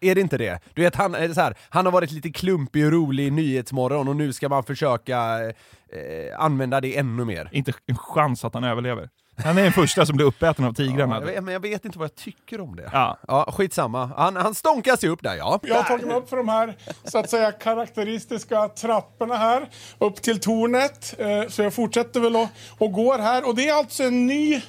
Är 0.00 0.14
det 0.14 0.20
inte 0.20 0.38
det? 0.38 0.60
Du 0.74 0.82
vet, 0.82 0.96
han, 0.96 1.14
är 1.14 1.28
så 1.32 1.40
här, 1.40 1.54
han 1.68 1.84
har 1.84 1.92
varit 1.92 2.10
lite 2.10 2.30
klumpig 2.30 2.86
och 2.86 2.92
rolig 2.92 3.26
i 3.26 3.30
Nyhetsmorgon 3.30 4.08
och 4.08 4.16
nu 4.16 4.32
ska 4.32 4.48
man 4.48 4.64
försöka 4.64 5.40
eh, 5.92 6.40
använda 6.44 6.80
det 6.80 6.98
ännu 6.98 7.24
mer. 7.24 7.48
Inte 7.52 7.72
en 7.86 7.96
chans 7.98 8.44
att 8.44 8.54
han 8.54 8.64
överlever. 8.64 9.08
Han 9.44 9.58
är 9.58 9.62
den 9.62 9.72
första 9.72 10.06
som 10.06 10.16
blir 10.16 10.26
uppäten 10.26 10.64
av 10.64 10.72
tigrarna. 10.72 11.14
Ja, 11.14 11.20
jag 11.20 11.26
vet, 11.26 11.44
men 11.44 11.52
jag 11.52 11.60
vet 11.60 11.84
inte 11.84 11.98
vad 11.98 12.04
jag 12.04 12.14
tycker 12.14 12.60
om 12.60 12.76
det. 12.76 12.90
Ja. 12.92 13.18
Ja, 13.28 13.52
skitsamma. 13.52 14.10
Han, 14.16 14.36
han 14.36 14.54
stånkar 14.54 14.96
sig 14.96 15.08
upp 15.08 15.22
där, 15.22 15.34
ja. 15.36 15.60
Jag 15.62 15.74
har 15.74 15.82
tagit 15.82 16.06
mig 16.06 16.16
upp 16.16 16.28
för 16.28 16.36
de 16.36 16.48
här 16.48 16.76
så 17.04 17.18
att 17.18 17.30
säga 17.30 17.52
karaktäristiska 17.52 18.68
trapporna 18.68 19.36
här 19.36 19.68
upp 19.98 20.22
till 20.22 20.40
tornet. 20.40 21.14
Eh, 21.18 21.48
Så 21.48 21.62
jag 21.62 21.74
fortsätter 21.74 22.20
väl 22.20 22.36
och, 22.36 22.48
och 22.78 22.92
går 22.92 23.18
här. 23.18 23.48
Och 23.48 23.54
det 23.54 23.68
är 23.68 23.74
alltså 23.74 24.02
en 24.02 24.26
ny 24.26 24.62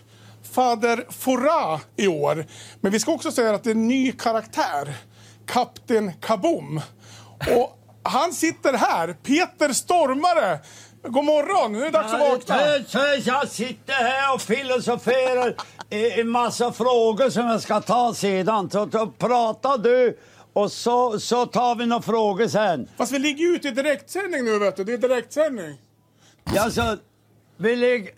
Fader 0.52 1.04
Fora 1.10 1.80
i 1.96 2.08
år. 2.08 2.46
Men 2.82 2.92
vi 2.92 3.00
ska 3.00 3.12
också 3.12 3.32
säga 3.32 3.56
att 3.56 3.64
det 3.64 3.70
är 3.70 3.76
en 3.76 3.88
ny 3.88 4.12
karaktär. 4.12 4.94
Kapten 5.52 6.12
Kaboom. 6.22 6.82
Och 7.58 7.78
han 8.04 8.34
sitter 8.34 8.74
här, 8.74 9.14
Peter 9.14 9.74
Stormare. 9.74 10.60
God 11.04 11.26
morgon, 11.26 11.72
nu 11.72 11.80
är 11.82 11.86
det 11.86 11.92
dags 11.92 12.14
att 12.14 12.20
vakna. 12.20 12.58
Jag 13.26 13.48
sitter 13.48 13.94
här 13.94 14.34
och 14.34 14.42
filosoferar 14.42 15.56
i 15.90 16.22
en 16.22 16.30
massa 16.30 16.72
frågor 16.72 17.30
som 17.30 17.48
jag 17.48 17.62
ska 17.62 17.82
ta 17.82 18.14
sedan. 18.14 18.70
Så, 18.70 18.90
så 18.92 19.08
pratar 19.08 19.78
du 19.78 20.20
och 20.54 20.72
så, 20.72 21.20
så 21.20 21.46
tar 21.46 21.76
vi 21.76 21.86
några 21.86 22.02
frågor 22.02 22.48
sen. 22.48 22.88
Fast 22.98 23.12
vi 23.12 23.20
ligger 23.20 23.46
ju 23.46 23.56
ute 23.56 23.68
i 23.68 23.72
direktsändning 23.72 24.46
nu 24.46 24.60
vet 24.60 24.76
du, 24.76 24.84
det 24.84 24.94
är 24.94 24.98
direktsändning. 24.98 25.78
Alltså, 26.58 26.98
vi, 27.58 27.76
lig, 27.76 28.16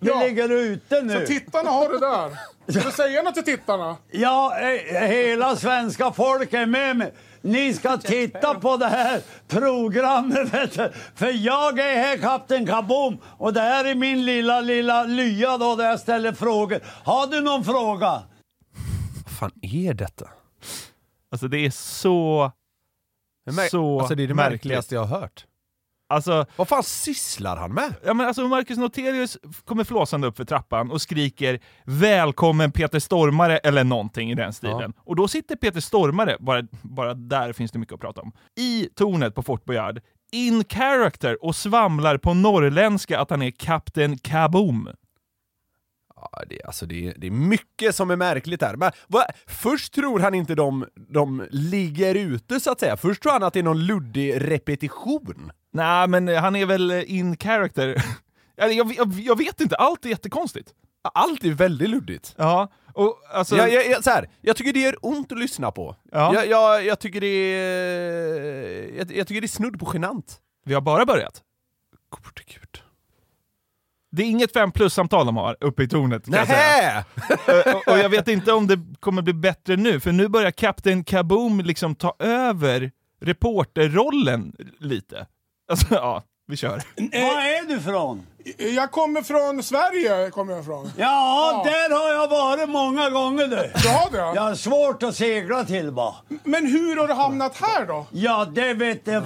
vi 0.00 0.08
Ja. 0.08 0.20
ligger 0.20 0.48
ute 0.52 0.96
Så 0.96 1.02
nu. 1.04 1.26
tittarna 1.26 1.70
har 1.70 1.88
det 1.88 2.00
där. 2.00 2.38
Ska 2.80 2.88
du 2.88 2.92
säga 2.96 3.22
något 3.22 3.34
till 3.34 3.44
tittarna? 3.44 3.96
Ja, 4.10 4.58
eh, 4.58 5.00
hela 5.08 5.56
svenska 5.56 6.12
folket 6.12 6.54
är 6.54 6.66
med 6.66 6.96
mig. 6.96 7.12
Ni 7.42 7.74
ska 7.74 7.96
titta 7.96 8.54
på 8.54 8.76
det 8.76 8.86
här 8.86 9.20
programmet, 9.48 10.54
vet 10.54 10.74
du. 10.74 10.92
För 11.14 11.30
jag 11.46 11.78
är 11.78 11.94
här, 12.02 12.16
Kapten 12.18 12.66
Kaboom, 12.66 13.18
och 13.38 13.52
det 13.52 13.60
här 13.60 13.84
är 13.84 13.94
min 13.94 14.24
lilla, 14.24 14.60
lilla 14.60 15.04
lya 15.04 15.58
då, 15.58 15.76
där 15.76 15.88
jag 15.90 16.00
ställer 16.00 16.32
frågor. 16.32 16.80
Har 17.04 17.26
du 17.26 17.40
någon 17.40 17.64
fråga? 17.64 18.22
Vad 19.24 19.32
fan 19.38 19.52
är 19.62 19.94
detta? 19.94 20.28
Alltså 21.32 21.48
det 21.48 21.58
är 21.58 21.70
så... 21.70 22.52
Så 23.70 24.00
alltså 24.00 24.14
det 24.14 24.22
är 24.22 24.26
det 24.28 24.34
märkligt. 24.34 24.52
märkligaste 24.64 24.94
jag 24.94 25.04
har 25.04 25.20
hört. 25.20 25.46
Alltså, 26.08 26.46
Vad 26.56 26.68
fan 26.68 26.82
sysslar 26.82 27.56
han 27.56 27.72
med? 27.74 27.94
ja, 28.04 28.14
men 28.14 28.26
alltså 28.26 28.48
Marcus 28.48 28.78
Noterius 28.78 29.38
kommer 29.64 29.84
flåsande 29.84 30.26
upp 30.26 30.36
för 30.36 30.44
trappan 30.44 30.90
och 30.90 31.02
skriker 31.02 31.60
“Välkommen 31.84 32.72
Peter 32.72 32.98
Stormare” 32.98 33.58
eller 33.58 33.84
någonting 33.84 34.30
i 34.30 34.34
den 34.34 34.52
stilen. 34.52 34.92
Och 34.98 35.16
då 35.16 35.28
sitter 35.28 35.56
Peter 35.56 35.80
Stormare, 35.80 36.36
bara, 36.40 36.62
bara 36.82 37.14
där 37.14 37.52
finns 37.52 37.70
det 37.72 37.78
mycket 37.78 37.94
att 37.94 38.00
prata 38.00 38.20
om, 38.20 38.32
i 38.58 38.88
tornet 38.94 39.34
på 39.34 39.42
Fort 39.42 39.64
Boyard, 39.64 40.00
in 40.32 40.64
character 40.64 41.44
och 41.44 41.56
svamlar 41.56 42.18
på 42.18 42.34
norrländska 42.34 43.20
att 43.20 43.30
han 43.30 43.42
är 43.42 43.50
Kapten 43.50 44.18
Kaboom. 44.18 44.88
Ja, 46.16 46.42
det, 46.48 46.62
alltså 46.62 46.86
det, 46.86 47.12
det 47.16 47.26
är 47.26 47.30
mycket 47.30 47.94
som 47.94 48.10
är 48.10 48.16
märkligt 48.16 48.60
där. 48.60 48.76
Men 48.76 48.92
vad, 49.08 49.24
först 49.46 49.94
tror 49.94 50.20
han 50.20 50.34
inte 50.34 50.54
de, 50.54 50.86
de 51.08 51.46
ligger 51.50 52.14
ute 52.14 52.60
så 52.60 52.72
att 52.72 52.80
säga. 52.80 52.96
Först 52.96 53.22
tror 53.22 53.32
han 53.32 53.42
att 53.42 53.52
det 53.52 53.58
är 53.58 53.62
någon 53.62 53.86
luddig 53.86 54.50
repetition. 54.50 55.50
Nej, 55.76 56.08
men 56.08 56.28
han 56.28 56.56
är 56.56 56.66
väl 56.66 56.90
in 57.06 57.36
character. 57.36 58.04
jag, 58.56 58.72
jag, 58.72 59.12
jag, 59.12 59.38
vet 59.38 59.60
inte, 59.60 59.76
allt 59.76 60.04
är 60.04 60.08
jättekonstigt. 60.08 60.74
Allt 61.14 61.44
är 61.44 61.50
väldigt 61.50 61.90
luddigt. 61.90 62.34
Ja, 62.38 62.68
och 62.92 63.22
alltså... 63.32 63.56
Jag, 63.56 63.72
jag, 63.72 63.90
jag, 63.90 64.04
så 64.04 64.10
här, 64.10 64.28
jag 64.40 64.56
tycker 64.56 64.72
det 64.72 64.80
gör 64.80 64.96
ont 65.02 65.32
att 65.32 65.38
lyssna 65.38 65.70
på. 65.70 65.96
Ja. 66.12 66.34
Jag, 66.34 66.46
jag, 66.48 66.84
jag 66.84 66.98
tycker 66.98 67.20
det 67.20 67.26
är... 67.26 68.98
Jag, 68.98 69.16
jag 69.16 69.26
tycker 69.26 69.40
det 69.40 69.46
är 69.46 69.48
snudd 69.48 69.78
på 69.78 69.90
genant. 69.92 70.40
Vi 70.64 70.74
har 70.74 70.80
bara 70.80 71.06
börjat. 71.06 71.42
Gode 72.10 72.42
gud. 72.46 72.82
Det 74.10 74.22
är 74.22 74.26
inget 74.26 74.52
fem 74.52 74.72
plus-samtal 74.72 75.26
de 75.26 75.36
har 75.36 75.56
uppe 75.60 75.82
i 75.82 75.88
tornet. 75.88 76.24
kan 76.24 76.34
jag 76.34 76.46
säga. 76.46 77.04
Eh, 77.46 77.74
och, 77.74 77.88
och 77.88 77.98
jag 77.98 78.08
vet 78.08 78.28
inte 78.28 78.52
om 78.52 78.66
det 78.66 78.78
kommer 79.00 79.22
bli 79.22 79.32
bättre 79.32 79.76
nu, 79.76 80.00
för 80.00 80.12
nu 80.12 80.28
börjar 80.28 80.50
Kapten 80.50 81.04
Kaboom 81.04 81.60
liksom 81.60 81.94
ta 81.94 82.16
över 82.18 82.90
reporterrollen 83.20 84.56
lite. 84.78 85.26
Alltså, 85.70 85.94
ja, 85.94 86.22
vi 86.46 86.56
kör. 86.56 86.82
Var 86.96 87.40
är 87.40 87.68
du 87.68 87.80
från? 87.80 88.26
Jag 88.58 88.90
kommer 88.90 89.22
från 89.22 89.62
Sverige. 89.62 90.30
Kommer 90.30 90.52
jag 90.52 90.62
ifrån. 90.62 90.90
Ja, 90.96 91.62
där 91.64 91.90
har 92.02 92.12
jag 92.12 92.28
varit 92.28 92.68
många 92.68 93.10
gånger 93.10 93.46
du. 93.46 93.56
Du 93.82 93.88
har 93.88 94.10
det? 94.10 94.36
Jag 94.36 94.42
har 94.42 94.54
svårt 94.54 95.02
att 95.02 95.14
segla 95.16 95.64
till 95.64 95.92
bara. 95.92 96.14
Men 96.44 96.66
hur 96.66 96.96
har 96.96 97.08
du 97.08 97.14
hamnat 97.14 97.56
här 97.60 97.86
då? 97.86 98.06
Ja, 98.10 98.44
det 98.44 98.74
vet 98.74 99.06
jag. 99.06 99.22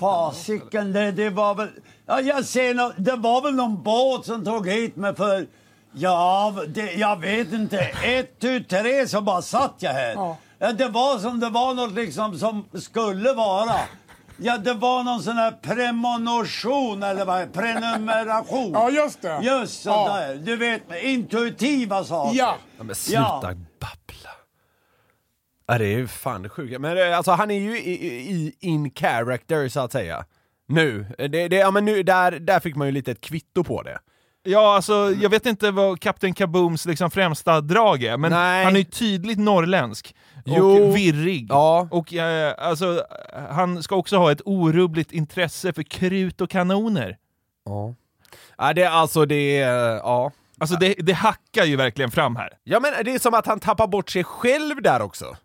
Fasiken, 0.00 0.92
det, 0.92 1.12
det 1.12 1.30
var 1.30 1.54
väl... 1.54 1.68
Ja, 2.06 2.20
jag 2.20 2.44
ser 2.44 2.74
nå- 2.74 2.92
det 2.96 3.16
var 3.16 3.42
väl 3.42 3.54
någon 3.54 3.82
båt 3.82 4.26
som 4.26 4.44
tog 4.44 4.68
hit 4.68 4.96
mig 4.96 5.14
för... 5.14 5.46
Ja, 5.94 6.54
det, 6.68 6.92
jag 6.92 7.20
vet 7.20 7.52
inte. 7.52 7.78
Ett, 8.04 8.40
tu, 8.40 8.64
tre 8.64 9.08
så 9.08 9.20
bara 9.20 9.42
satt 9.42 9.74
jag 9.78 9.92
här. 9.92 10.12
Ja. 10.14 10.36
Ja, 10.58 10.72
det 10.72 10.88
var 10.88 11.18
som 11.18 11.40
det 11.40 11.48
var 11.48 11.74
något 11.74 11.92
liksom 11.92 12.38
som 12.38 12.64
skulle 12.80 13.32
vara. 13.32 13.74
Ja, 14.42 14.58
det 14.58 14.74
var 14.74 15.02
någon 15.04 15.22
sån 15.22 15.36
här 15.36 15.50
premonation 15.52 17.02
eller 17.02 17.24
vad 17.24 17.52
Prenumeration. 17.52 18.72
Ja, 18.72 18.90
just 18.90 19.22
det. 19.22 19.40
Just 19.42 19.84
Ja. 19.86 20.06
sådär. 20.06 20.34
Du 20.44 20.56
vet, 20.56 20.82
intuitiva 21.02 22.04
saker. 22.04 22.38
Ja. 22.38 22.56
Ja, 22.78 22.84
men 22.84 22.94
sluta 22.94 23.20
Ja. 23.22 23.40
babbla. 23.80 24.30
Ja, 25.66 25.78
det 25.78 25.84
är 25.86 25.98
ju 25.98 26.08
fan 26.08 26.42
det 26.42 26.48
sjuka. 26.48 26.78
Men 26.78 26.98
eh, 27.10 27.16
alltså 27.16 27.30
han 27.32 27.50
är 27.50 27.58
ju 27.60 27.78
i, 27.78 27.92
i, 28.32 28.54
in 28.60 28.90
character 28.90 29.68
så 29.68 29.80
att 29.80 29.92
säga. 29.92 30.24
Nu. 30.68 31.06
Det, 31.18 31.48
det, 31.48 31.56
ja, 31.56 31.70
men 31.70 31.84
nu 31.84 32.02
där, 32.02 32.32
där 32.32 32.60
fick 32.60 32.76
man 32.76 32.88
ju 32.88 32.92
lite 32.92 33.10
ett 33.12 33.20
kvitto 33.20 33.64
på 33.64 33.82
det. 33.82 33.98
Ja, 34.44 34.76
alltså, 34.76 35.14
jag 35.20 35.30
vet 35.30 35.46
inte 35.46 35.70
vad 35.70 36.00
Kapten 36.00 36.34
Kabooms 36.34 36.86
liksom 36.86 37.10
främsta 37.10 37.60
drag 37.60 38.02
är, 38.02 38.16
men 38.16 38.30
Nej. 38.32 38.64
han 38.64 38.74
är 38.74 38.78
ju 38.78 38.84
tydligt 38.84 39.38
norrländsk. 39.38 40.14
Jo. 40.44 40.88
Och 40.88 40.96
virrig. 40.96 41.46
Ja. 41.50 41.88
Och 41.90 42.14
eh, 42.14 42.54
alltså, 42.58 43.04
han 43.50 43.82
ska 43.82 43.96
också 43.96 44.16
ha 44.16 44.32
ett 44.32 44.40
orubbligt 44.44 45.12
intresse 45.12 45.72
för 45.72 45.82
krut 45.82 46.40
och 46.40 46.50
kanoner. 46.50 47.16
Ja. 47.64 47.94
Ja, 48.58 48.72
det 48.72 48.82
är 48.82 48.90
alltså 48.90 49.26
det, 49.26 49.58
är- 49.58 49.96
ja. 49.96 50.32
Alltså 50.58 50.76
det, 50.76 50.94
det 50.98 51.12
hackar 51.12 51.64
ju 51.64 51.76
verkligen 51.76 52.10
fram 52.10 52.36
här. 52.36 52.48
Ja 52.64 52.80
men 52.80 52.92
det 53.04 53.14
är 53.14 53.18
som 53.18 53.34
att 53.34 53.46
han 53.46 53.60
tappar 53.60 53.86
bort 53.86 54.10
sig 54.10 54.24
själv 54.24 54.82
där 54.82 55.02
också. 55.02 55.36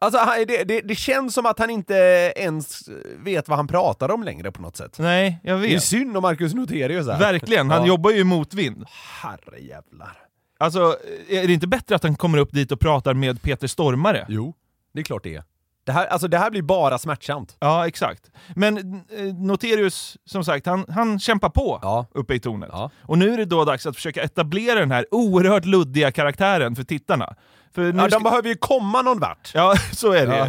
Alltså, 0.00 0.18
det, 0.48 0.64
det, 0.64 0.80
det 0.80 0.94
känns 0.94 1.34
som 1.34 1.46
att 1.46 1.58
han 1.58 1.70
inte 1.70 1.94
ens 2.36 2.88
vet 3.18 3.48
vad 3.48 3.58
han 3.58 3.66
pratar 3.68 4.10
om 4.10 4.22
längre 4.22 4.52
på 4.52 4.62
något 4.62 4.76
sätt. 4.76 4.96
Nej, 4.98 5.40
jag 5.42 5.60
Det 5.60 5.66
är 5.68 5.70
vet. 5.70 5.82
synd 5.84 6.16
om 6.16 6.22
Marcus 6.22 6.54
Noterius 6.54 7.06
här. 7.06 7.18
Verkligen, 7.18 7.70
han 7.70 7.80
Ja. 7.82 7.86
jobbar 7.88 8.10
ju 8.10 8.18
i 8.18 8.24
motvind. 8.24 8.84
Herrejävlar. 9.22 10.16
Alltså, 10.58 10.96
är 11.28 11.46
det 11.46 11.52
inte 11.52 11.66
bättre 11.66 11.96
att 11.96 12.02
han 12.02 12.16
kommer 12.16 12.38
upp 12.38 12.52
dit 12.52 12.72
och 12.72 12.80
pratar 12.80 13.14
med 13.14 13.42
Peter 13.42 13.66
Stormare? 13.66 14.26
Jo, 14.28 14.54
det 14.94 15.00
är 15.00 15.04
klart 15.04 15.22
det 15.24 15.34
är. 15.34 15.44
Det 15.84 15.92
här, 15.92 16.06
alltså, 16.06 16.28
det 16.28 16.38
här 16.38 16.50
blir 16.50 16.62
bara 16.62 16.98
smärtsamt. 16.98 17.56
Ja, 17.60 17.86
exakt. 17.86 18.30
Men 18.54 18.76
eh, 18.78 19.24
Noterius, 19.34 20.16
som 20.24 20.44
sagt, 20.44 20.66
han, 20.66 20.84
han 20.88 21.18
kämpar 21.18 21.48
på 21.48 21.78
Ja. 21.82 22.06
uppe 22.12 22.34
i 22.34 22.40
tornet. 22.40 22.68
Ja. 22.72 22.90
Och 23.02 23.18
nu 23.18 23.32
är 23.32 23.36
det 23.36 23.44
då 23.44 23.64
dags 23.64 23.86
att 23.86 23.94
försöka 23.96 24.22
etablera 24.22 24.80
den 24.80 24.90
här 24.90 25.06
oerhört 25.10 25.64
luddiga 25.64 26.12
karaktären 26.12 26.76
för 26.76 26.82
tittarna. 26.84 27.34
För 27.76 27.92
nu 27.92 28.02
Ja, 28.02 28.08
de 28.08 28.22
behöver 28.22 28.48
ju 28.48 28.54
komma 28.54 29.02
någon 29.02 29.18
vart. 29.18 29.50
Ja, 29.54 29.74
så 29.92 30.12
är 30.12 30.26
det. 30.26 30.36
Ja. 30.36 30.46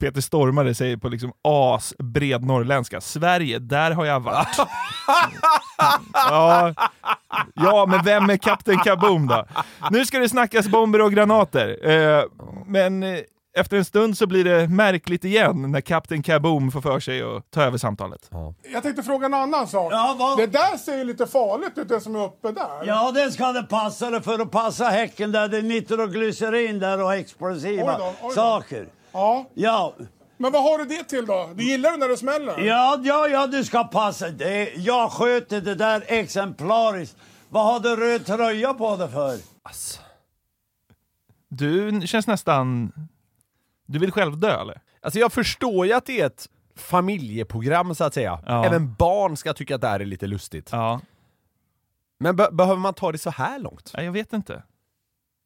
Peter 0.00 0.20
Stormare 0.20 0.74
säger 0.74 0.96
på 0.96 1.08
liksom 1.08 1.32
asbred 1.42 2.44
norrländska, 2.44 3.00
Sverige, 3.00 3.58
där 3.58 3.90
har 3.90 4.04
jag 4.04 4.20
varit. 4.20 4.58
ja. 6.14 6.74
ja, 7.54 7.86
men 7.86 8.04
vem 8.04 8.30
är 8.30 8.36
Kapten 8.36 8.78
Kaboom 8.78 9.26
då? 9.26 9.46
Nu 9.90 10.06
ska 10.06 10.18
det 10.18 10.28
snackas 10.28 10.68
bomber 10.68 11.00
och 11.00 11.12
granater. 11.12 11.90
Eh, 11.90 12.24
men 12.66 13.02
eh, 13.02 13.18
efter 13.58 13.76
en 13.76 13.84
stund 13.84 14.18
så 14.18 14.26
blir 14.26 14.44
det 14.44 14.68
märkligt 14.68 15.24
igen 15.24 15.72
när 15.72 15.80
Kapten 15.80 16.22
Kaboom 16.22 16.70
får 16.72 16.80
för 16.80 17.00
sig 17.00 17.22
att 17.22 17.50
ta 17.50 17.62
över 17.62 17.78
samtalet. 17.78 18.30
Jag 18.72 18.82
tänkte 18.82 19.02
fråga 19.02 19.26
en 19.26 19.34
annan 19.34 19.66
sak. 19.68 19.92
Ja, 19.92 20.16
vad- 20.18 20.38
Det 20.38 20.46
där 20.46 20.76
ser 20.76 20.98
ju 20.98 21.04
lite 21.04 21.26
farligt 21.26 21.78
ut, 21.78 21.88
det 21.88 22.00
som 22.00 22.16
är 22.16 22.24
uppe 22.24 22.52
där. 22.52 22.84
Ja, 22.86 23.10
det 23.12 23.30
ska 23.32 23.52
det 23.52 23.62
passa 23.62 24.10
det 24.10 24.22
för 24.22 24.38
att 24.38 24.50
passa 24.50 24.84
häcken 24.84 25.32
där 25.32 25.48
det 25.48 25.58
är 25.58 25.62
nitroglycerin 25.62 26.78
där 26.78 27.02
och 27.02 27.14
explosiva 27.14 27.92
Oj 27.92 27.94
då, 27.98 28.04
oj 28.06 28.14
då. 28.22 28.30
saker. 28.30 28.86
Ja. 29.12 29.46
Ja, 29.54 29.94
Men 30.36 30.52
vad 30.52 30.62
har 30.62 30.78
du 30.78 30.84
det 30.84 31.04
till 31.04 31.26
då? 31.26 31.50
Du 31.54 31.64
gillar 31.64 31.90
det 31.90 31.96
när 31.96 32.08
det 32.08 32.16
smäller? 32.16 32.58
ja, 32.60 33.00
ja, 33.04 33.28
ja, 33.28 33.46
du 33.46 33.64
ska 33.64 33.84
passa 33.84 34.28
det. 34.28 34.72
Jag 34.76 35.10
sköter 35.12 35.60
det 35.60 35.74
där 35.74 36.04
exemplariskt. 36.06 37.16
Vad 37.48 37.64
har 37.64 37.80
du 37.80 37.96
röd 37.96 38.26
tröja 38.26 38.74
på 38.74 38.96
dig 38.96 39.08
för? 39.10 39.38
Du 41.48 42.00
känns 42.06 42.26
nästan... 42.26 42.92
Du 43.92 43.98
vill 43.98 44.12
själv 44.12 44.38
dö 44.38 44.60
eller? 44.60 44.80
Alltså 45.02 45.18
jag 45.18 45.32
förstår 45.32 45.86
ju 45.86 45.92
att 45.92 46.06
det 46.06 46.20
är 46.20 46.26
ett 46.26 46.48
familjeprogram 46.76 47.94
så 47.94 48.04
att 48.04 48.14
säga. 48.14 48.40
Ja. 48.46 48.64
Även 48.66 48.94
barn 48.94 49.36
ska 49.36 49.52
tycka 49.52 49.74
att 49.74 49.80
det 49.80 49.88
här 49.88 50.00
är 50.00 50.04
lite 50.04 50.26
lustigt. 50.26 50.68
Ja. 50.72 51.00
Men 52.20 52.36
be- 52.36 52.50
behöver 52.52 52.80
man 52.80 52.94
ta 52.94 53.12
det 53.12 53.18
så 53.18 53.30
här 53.30 53.58
långt? 53.58 53.92
Nej, 53.96 54.04
Jag 54.04 54.12
vet 54.12 54.32
inte. 54.32 54.62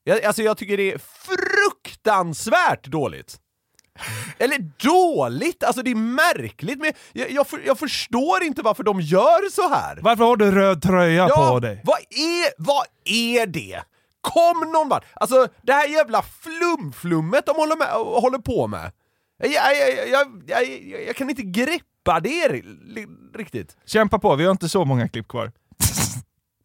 Jag, 0.04 0.24
alltså 0.24 0.42
jag 0.42 0.56
tycker 0.58 0.76
det 0.76 0.92
är 0.92 0.98
fruktansvärt 0.98 2.86
dåligt. 2.86 3.40
Eller 4.38 4.58
dåligt, 4.84 5.64
alltså 5.64 5.82
det 5.82 5.90
är 5.90 5.94
märkligt, 5.94 6.78
men 6.78 6.92
jag, 7.12 7.30
jag, 7.30 7.46
för, 7.46 7.60
jag 7.66 7.78
förstår 7.78 8.42
inte 8.42 8.62
varför 8.62 8.82
de 8.82 9.00
gör 9.00 9.50
så 9.50 9.68
här. 9.74 9.98
Varför 10.02 10.24
har 10.24 10.36
du 10.36 10.50
röd 10.50 10.82
tröja 10.82 11.28
på 11.28 11.58
dig? 11.60 11.80
vad 11.84 11.98
är, 11.98 12.62
vad 12.62 12.84
är 13.04 13.46
det? 13.46 13.82
Kom 14.24 14.72
någon 14.72 14.88
vart! 14.88 15.04
Alltså 15.14 15.48
det 15.62 15.72
här 15.72 15.88
jävla 15.88 16.22
flumflummet 16.22 17.46
de 17.46 17.56
håller, 17.56 17.76
med, 17.76 17.88
håller 18.22 18.38
på 18.38 18.66
med. 18.66 18.92
Jag, 19.38 19.50
jag, 19.52 20.28
jag, 20.46 20.66
jag, 21.06 21.16
kan 21.16 21.30
inte 21.30 21.42
greppa 21.42 22.20
det 22.20 22.48
ri- 22.48 23.06
riktigt. 23.36 23.76
Kämpa 23.86 24.18
på, 24.18 24.36
vi 24.36 24.44
har 24.44 24.50
inte 24.50 24.68
så 24.68 24.84
många 24.84 25.08
klipp 25.08 25.28
kvar. 25.28 25.52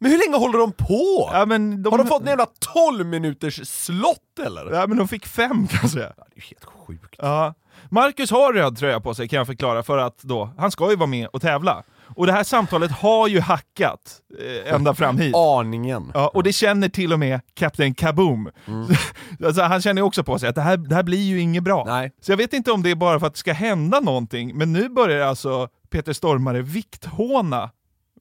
Men 0.00 0.10
hur 0.10 0.18
länge 0.18 0.36
håller 0.38 0.58
de 0.58 0.72
på? 0.72 1.30
Ja, 1.32 1.44
de, 1.46 1.84
Har 1.90 1.98
de 1.98 2.06
fått 2.06 2.22
en 2.22 2.28
jävla 2.28 2.46
12 2.74 3.06
minuters 3.06 3.68
slott 3.68 4.38
eller? 4.46 4.72
Ja, 4.72 4.86
men 4.86 4.98
de 4.98 5.08
fick 5.08 5.26
fem 5.26 5.66
kan 5.66 5.78
jag 5.82 5.90
säga. 5.90 6.12
Ja, 6.16 6.24
det 6.34 6.40
är 6.40 6.44
helt 6.48 6.64
sjukt. 6.64 7.14
Ja. 7.18 7.54
Marcus 7.90 8.30
har 8.30 8.52
röd 8.52 8.78
tröja 8.78 9.00
på 9.00 9.14
sig 9.14 9.28
kan 9.28 9.36
jag 9.36 9.46
förklara, 9.46 9.82
för 9.82 9.98
att 9.98 10.18
då, 10.22 10.50
han 10.58 10.70
ska 10.70 10.90
ju 10.90 10.96
vara 10.96 11.06
med 11.06 11.26
och 11.26 11.42
tävla. 11.42 11.82
Och 12.16 12.26
det 12.26 12.32
här 12.32 12.44
samtalet 12.44 12.90
har 12.90 13.28
ju 13.28 13.40
hackat 13.40 14.20
eh, 14.66 14.74
ända 14.74 14.94
fram 14.94 15.18
hit. 15.18 15.34
Aningen. 15.36 16.10
Ja, 16.14 16.30
och 16.34 16.42
det 16.42 16.52
känner 16.52 16.88
till 16.88 17.12
och 17.12 17.18
med 17.18 17.40
Kapten 17.54 17.94
Kaboom. 17.94 18.50
alltså, 19.44 19.62
han 19.62 19.82
känner 19.82 20.02
ju 20.02 20.06
också 20.06 20.24
på 20.24 20.38
sig 20.38 20.48
att 20.48 20.54
det 20.54 20.60
här, 20.60 20.76
det 20.76 20.94
här 20.94 21.02
blir 21.02 21.22
ju 21.22 21.40
inget 21.40 21.62
bra. 21.62 21.84
Nej. 21.86 22.12
Så 22.20 22.32
jag 22.32 22.36
vet 22.36 22.52
inte 22.52 22.72
om 22.72 22.82
det 22.82 22.90
är 22.90 22.94
bara 22.94 23.20
för 23.20 23.26
att 23.26 23.34
det 23.34 23.38
ska 23.38 23.52
hända 23.52 24.00
någonting, 24.00 24.58
men 24.58 24.72
nu 24.72 24.88
börjar 24.88 25.26
alltså 25.26 25.68
Peter 25.90 26.12
Stormare 26.12 26.62
vikthåna 26.62 27.70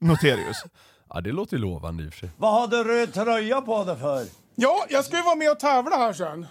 Noterius. 0.02 0.64
Ja, 1.14 1.22
det 1.22 1.32
låter 1.32 1.58
ju 1.58 1.62
lovande 1.62 2.04
i 2.04 2.10
och 2.10 2.14
för 2.14 2.20
sig. 2.20 2.30
Vad 2.38 2.54
har 2.54 2.68
du 2.68 2.84
röd 2.84 3.14
tröja 3.14 3.62
på 3.62 3.84
dig 3.84 3.98
för? 3.98 4.26
Ja, 4.56 4.86
jag 4.90 5.06
ska 5.06 5.18
ju 5.18 5.24
vara 5.24 5.36
med 5.36 5.52
och 5.52 5.60
tävla 5.60 5.96
här 5.98 6.14
sen. 6.14 6.46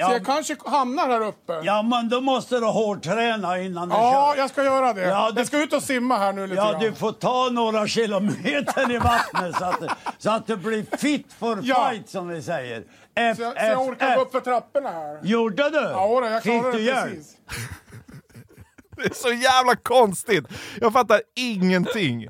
Så 0.00 0.06
Ja. 0.06 0.12
jag 0.12 0.26
kanske 0.26 0.56
hamnar 0.66 1.08
här 1.08 1.20
uppe. 1.20 1.52
Ja, 1.52 1.60
Ja, 1.64 1.82
men 1.82 2.08
då 2.08 2.20
måste 2.20 2.60
du 2.60 2.66
hårdträna 2.66 3.58
innan 3.58 3.88
du 3.88 3.94
kör. 3.94 4.36
jag 4.36 4.50
ska 4.50 4.64
göra 4.64 4.92
det. 4.92 5.00
Ja, 5.02 5.30
du- 5.30 5.40
Jag 5.40 5.46
ska 5.46 5.62
ut 5.62 5.72
och 5.72 5.82
simma 5.82 6.16
här 6.18 6.32
nu 6.32 6.46
lite 6.46 6.60
Ja, 6.62 6.70
grann. 6.70 6.80
du 6.80 6.92
får 6.92 7.12
ta 7.12 7.48
några 7.52 7.86
kilometer 7.86 8.92
i 8.92 8.98
vattnet 8.98 9.56
så 9.58 9.64
att, 9.64 9.80
så 10.18 10.30
att 10.30 10.46
du 10.46 10.56
blir 10.56 10.96
fit 10.96 11.32
for 11.38 11.58
Ja. 11.62 11.88
fight 11.90 12.08
som 12.08 12.28
vi 12.28 12.42
säger. 12.42 12.82
F, 13.14 13.36
Så 13.36 13.42
jag, 13.42 13.52
så 13.52 13.58
jag 13.64 13.72
F, 13.72 13.78
orkar 13.78 14.08
F. 14.08 14.16
gå 14.16 14.22
upp 14.22 14.32
för 14.32 14.40
trapporna 14.40 14.90
här. 14.90 15.18
Gjorde 15.22 15.70
du? 15.70 15.76
Ja, 15.76 16.20
då, 16.20 16.26
jag 16.26 16.42
Fick 16.42 16.60
klarar 16.60 16.72
du 16.72 16.84
det 16.84 16.92
precis. 17.02 17.36
Det 18.96 19.06
är 19.06 19.14
så 19.14 19.28
jävla 19.32 19.76
konstigt! 19.82 20.44
Jag 20.80 20.92
fattar 20.92 21.20
ingenting. 21.36 22.26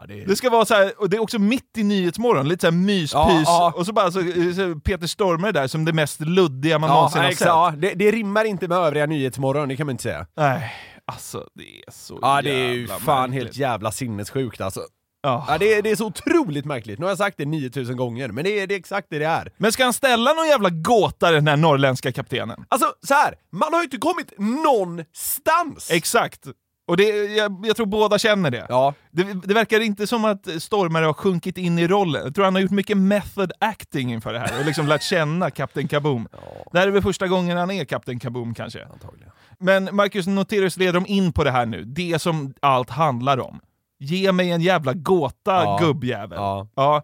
Ja, 0.00 0.06
det 0.08 0.24
Det 0.24 0.36
ska 0.36 0.50
vara 0.50 0.64
så 0.64 0.74
här, 0.74 0.92
och 0.98 1.10
det 1.10 1.16
är 1.16 1.20
också 1.20 1.38
mitt 1.38 1.78
i 1.78 1.82
Nyhetsmorgon, 1.82 2.48
lite 2.48 2.60
så 2.60 2.66
här 2.66 2.72
myspys, 2.78 3.12
Ja, 3.12 3.42
ja. 3.44 3.72
och 3.76 3.86
så 3.86 3.92
bara 3.92 4.10
så, 4.10 4.20
så 4.56 4.80
Peter 4.84 5.06
Stormare 5.06 5.52
där 5.52 5.66
som 5.66 5.84
det 5.84 5.92
mest 5.92 6.20
luddiga 6.20 6.78
man 6.78 6.88
Ja, 6.90 6.94
någonsin 6.94 7.22
har 7.22 7.30
sett. 7.30 7.40
ja 7.46 7.74
det, 7.78 7.94
det 7.94 8.10
rimmar 8.10 8.44
inte 8.44 8.68
med 8.68 8.78
övriga 8.78 9.06
Nyhetsmorgon, 9.06 9.68
det 9.68 9.76
kan 9.76 9.86
man 9.86 9.92
inte 9.92 10.02
säga. 10.02 10.26
Nej, 10.36 10.72
alltså 11.06 11.44
det 11.54 11.62
är 11.62 11.90
så 11.92 12.18
Ja, 12.22 12.42
det 12.42 12.50
är 12.50 12.72
ju 12.72 12.86
fan 12.88 13.30
märkligt. 13.30 13.44
helt 13.44 13.56
jävla 13.56 13.92
sinnessjukt 13.92 14.60
alltså. 14.60 14.80
Ja. 15.22 15.44
Ja, 15.48 15.58
det, 15.58 15.74
är, 15.74 15.82
det 15.82 15.90
är 15.90 15.96
så 15.96 16.06
otroligt 16.06 16.64
märkligt. 16.64 16.98
Nu 16.98 17.04
har 17.04 17.10
jag 17.10 17.18
sagt 17.18 17.36
det 17.38 17.44
9000 17.44 17.96
gånger, 17.96 18.28
men 18.28 18.44
det 18.44 18.60
är, 18.60 18.66
det 18.66 18.74
är 18.74 18.78
exakt 18.78 19.06
det 19.10 19.18
det 19.18 19.24
är. 19.26 19.52
Men 19.56 19.72
ska 19.72 19.84
han 19.84 19.92
ställa 19.92 20.32
någon 20.32 20.46
jävla 20.48 20.70
gåta 20.70 21.30
den 21.30 21.48
här 21.48 21.56
norrländska 21.56 22.12
kaptenen? 22.12 22.64
Alltså, 22.68 22.86
så 23.06 23.14
här, 23.14 23.34
man 23.52 23.72
har 23.72 23.80
ju 23.80 23.84
inte 23.84 23.96
kommit 23.96 24.32
någonstans! 24.38 25.90
Exakt! 25.90 26.46
Och 26.88 26.96
det, 26.96 27.04
jag, 27.36 27.66
jag 27.66 27.76
tror 27.76 27.86
båda 27.86 28.18
känner 28.18 28.50
det. 28.50 28.66
Ja. 28.68 28.94
det. 29.10 29.22
Det 29.44 29.54
verkar 29.54 29.80
inte 29.80 30.06
som 30.06 30.24
att 30.24 30.62
Stormare 30.62 31.04
har 31.04 31.12
sjunkit 31.12 31.58
in 31.58 31.78
i 31.78 31.88
rollen. 31.88 32.22
Jag 32.24 32.34
tror 32.34 32.44
han 32.44 32.54
har 32.54 32.62
gjort 32.62 32.70
mycket 32.70 32.96
method 32.96 33.52
acting 33.60 34.12
inför 34.12 34.32
det 34.32 34.38
här 34.38 34.58
och 34.60 34.66
liksom 34.66 34.86
lärt 34.86 35.02
känna 35.02 35.50
Kapten 35.50 35.88
Kaboom. 35.88 36.28
Det 36.72 36.78
här 36.78 36.86
är 36.86 36.90
väl 36.90 37.02
första 37.02 37.28
gången 37.28 37.56
han 37.58 37.70
är 37.70 37.84
Kapten 37.84 38.18
Kaboom 38.18 38.54
kanske. 38.54 38.84
Antagligen. 38.92 39.30
Men 39.58 39.88
Marcus 39.96 40.26
Noterius 40.26 40.76
leder 40.76 40.92
dem 40.92 41.04
in 41.08 41.32
på 41.32 41.44
det 41.44 41.50
här 41.50 41.66
nu, 41.66 41.84
det 41.84 42.18
som 42.18 42.54
allt 42.62 42.90
handlar 42.90 43.38
om. 43.40 43.60
Ge 43.98 44.32
mig 44.32 44.50
en 44.50 44.60
jävla 44.60 44.92
gåta, 44.92 45.52
Ja. 45.52 45.78
gubbjävel. 45.82 46.38
Ja. 46.38 46.68
Ja. 46.74 47.02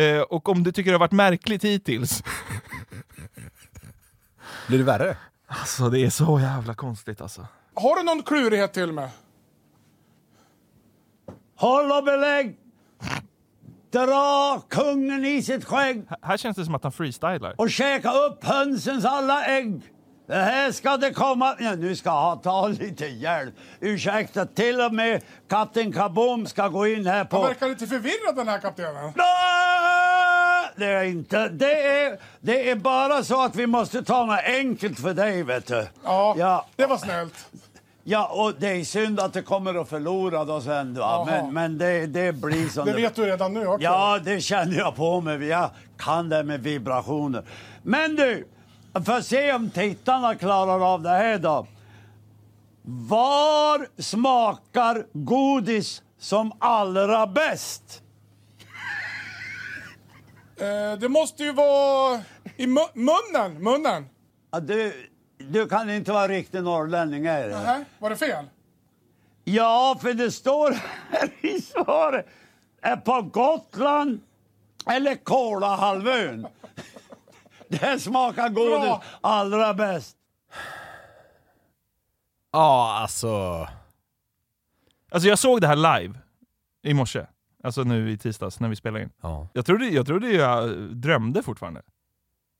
Eh, 0.00 0.20
och 0.20 0.48
om 0.48 0.62
du 0.62 0.72
tycker 0.72 0.90
det 0.90 0.94
har 0.94 1.00
varit 1.00 1.12
märkligt 1.12 1.64
hittills, 1.64 2.22
Blir 4.68 4.78
det 4.78 4.84
värre? 4.84 5.16
alltså 5.46 5.88
det 5.90 6.00
är 6.00 6.10
så 6.10 6.40
jävla 6.40 6.74
konstigt 6.74 7.20
alltså. 7.20 7.46
Har 7.74 7.96
du 7.96 8.02
någon 8.02 8.22
klurighet 8.22 8.72
till 8.72 8.92
mig? 8.92 9.08
Håll 11.56 11.92
och 11.92 12.04
belägg! 12.04 12.56
Dra 13.92 14.60
kungen 14.68 15.24
i 15.24 15.42
sitt 15.42 15.64
skägg 15.64 16.02
H- 16.10 16.16
här 16.22 16.36
känns 16.36 16.56
det 16.56 16.64
som 16.64 16.74
att 16.74 16.82
han 16.82 16.92
freestylar. 16.92 17.54
och 17.58 17.70
käka 17.70 18.12
upp 18.12 18.44
hönsens 18.44 19.04
alla 19.04 19.44
ägg. 19.46 19.80
Det 20.28 20.34
här 20.34 20.72
ska 20.72 20.96
det 20.96 21.10
komma... 21.12 21.56
Ja, 21.58 21.74
nu 21.74 21.96
ska 21.96 22.08
jag 22.10 22.42
ta 22.42 22.66
lite 22.68 23.06
hjälp. 23.06 23.54
Ursäkta, 23.80 24.46
till 24.46 24.80
och 24.80 24.94
med 24.94 25.22
Kapten 25.48 25.92
Kaboom 25.92 26.46
ska 26.46 26.68
gå 26.68 26.86
in 26.86 27.06
här 27.06 27.16
Han 27.18 27.26
på... 27.26 27.42
verkar 27.42 27.68
lite 27.68 27.86
förvirrad 27.86 28.36
den 28.36 28.48
här 28.48 28.58
kaptenen. 28.58 29.12
Nej, 29.16 30.70
Det 30.76 30.86
är 30.86 31.04
inte. 31.04 31.48
Det 31.48 31.82
är, 32.02 32.18
det 32.40 32.70
är 32.70 32.76
bara 32.76 33.22
så 33.24 33.44
att 33.44 33.56
vi 33.56 33.66
måste 33.66 34.02
ta 34.04 34.24
något 34.26 34.40
enkelt 34.44 35.00
för 35.00 35.14
dig, 35.14 35.42
vet 35.42 35.66
du. 35.66 35.86
Ja, 36.04 36.34
Ja, 36.38 36.66
det 36.76 36.86
var 36.86 36.96
snällt. 36.98 37.48
Ja 38.08 38.26
och 38.26 38.52
det 38.58 38.68
är 38.68 38.84
synd 38.84 39.20
att 39.20 39.32
du 39.32 39.42
kommer 39.42 39.80
att 39.80 39.88
förlora 39.88 40.44
då 40.44 40.60
sen. 40.60 40.94
Va? 40.94 41.24
Men, 41.24 41.54
men 41.54 41.78
det, 41.78 42.06
det 42.06 42.32
blir 42.32 42.68
som 42.68 42.86
Det 42.86 42.92
vet 42.92 43.14
du 43.14 43.26
redan 43.26 43.54
nu 43.54 43.66
också. 43.66 43.84
Ja, 43.84 44.18
det 44.24 44.40
känner 44.40 44.76
jag 44.78 44.96
på 44.96 45.20
mig. 45.20 45.46
Jag 45.46 45.70
kan 45.98 46.28
det 46.28 46.42
med 46.44 46.60
vibrationer. 46.62 47.44
Men 47.82 48.16
du, 48.16 48.48
för 49.04 49.12
att 49.18 49.26
se 49.26 49.52
om 49.52 49.70
tittarna 49.70 50.34
klarar 50.34 50.92
av 50.94 51.02
det 51.02 51.08
här 51.10 51.38
då. 51.38 51.66
Var 52.82 54.02
smakar 54.02 55.06
godis 55.12 56.02
som 56.18 56.52
allra 56.58 57.26
bäst? 57.26 58.02
Eh, 60.60 60.98
det 61.00 61.08
måste 61.08 61.44
ju 61.44 61.52
vara 61.52 62.20
i 62.56 62.66
mu- 62.66 62.94
munnen. 62.94 63.62
Munnen. 63.62 64.04
Ja, 64.52 64.60
du, 64.60 64.92
du 65.38 65.68
kan 65.68 65.90
inte 65.90 66.12
vara 66.12 66.28
riktig 66.28 66.62
norrlänning, 66.62 67.26
är 67.26 67.48
det? 67.48 67.54
Nähä, 67.54 67.84
var 67.98 68.10
det 68.10 68.16
fel? 68.16 68.44
Ja, 69.44 69.98
för 70.00 70.14
det 70.14 70.30
står 70.30 70.70
här 71.10 71.30
i 71.40 71.60
svaret. 71.60 72.26
Är 72.82 72.96
på 72.96 73.22
Gotland 73.22 74.20
eller 74.90 75.14
Kolahalvön. 75.24 76.46
Det 77.68 77.98
smakar 78.02 78.48
godis 78.48 78.80
Bra. 78.80 79.02
allra 79.20 79.74
bäst. 79.74 80.16
Ja, 82.52 82.98
alltså... 83.02 83.68
Alltså 85.10 85.28
jag 85.28 85.38
såg 85.38 85.60
det 85.60 85.66
här 85.66 85.98
live 86.00 86.14
i 86.82 86.94
morse. 86.94 87.26
Alltså 87.62 87.82
nu 87.82 88.10
i 88.10 88.18
tisdags 88.18 88.60
när 88.60 88.68
vi 88.68 88.76
spelade 88.76 89.02
in. 89.04 89.10
Ja. 89.22 89.48
Jag 89.52 89.66
trodde 89.66 89.86
jag, 89.86 90.06
trodde 90.06 90.28
jag 90.32 90.70
drömde 90.96 91.42
fortfarande. 91.42 91.82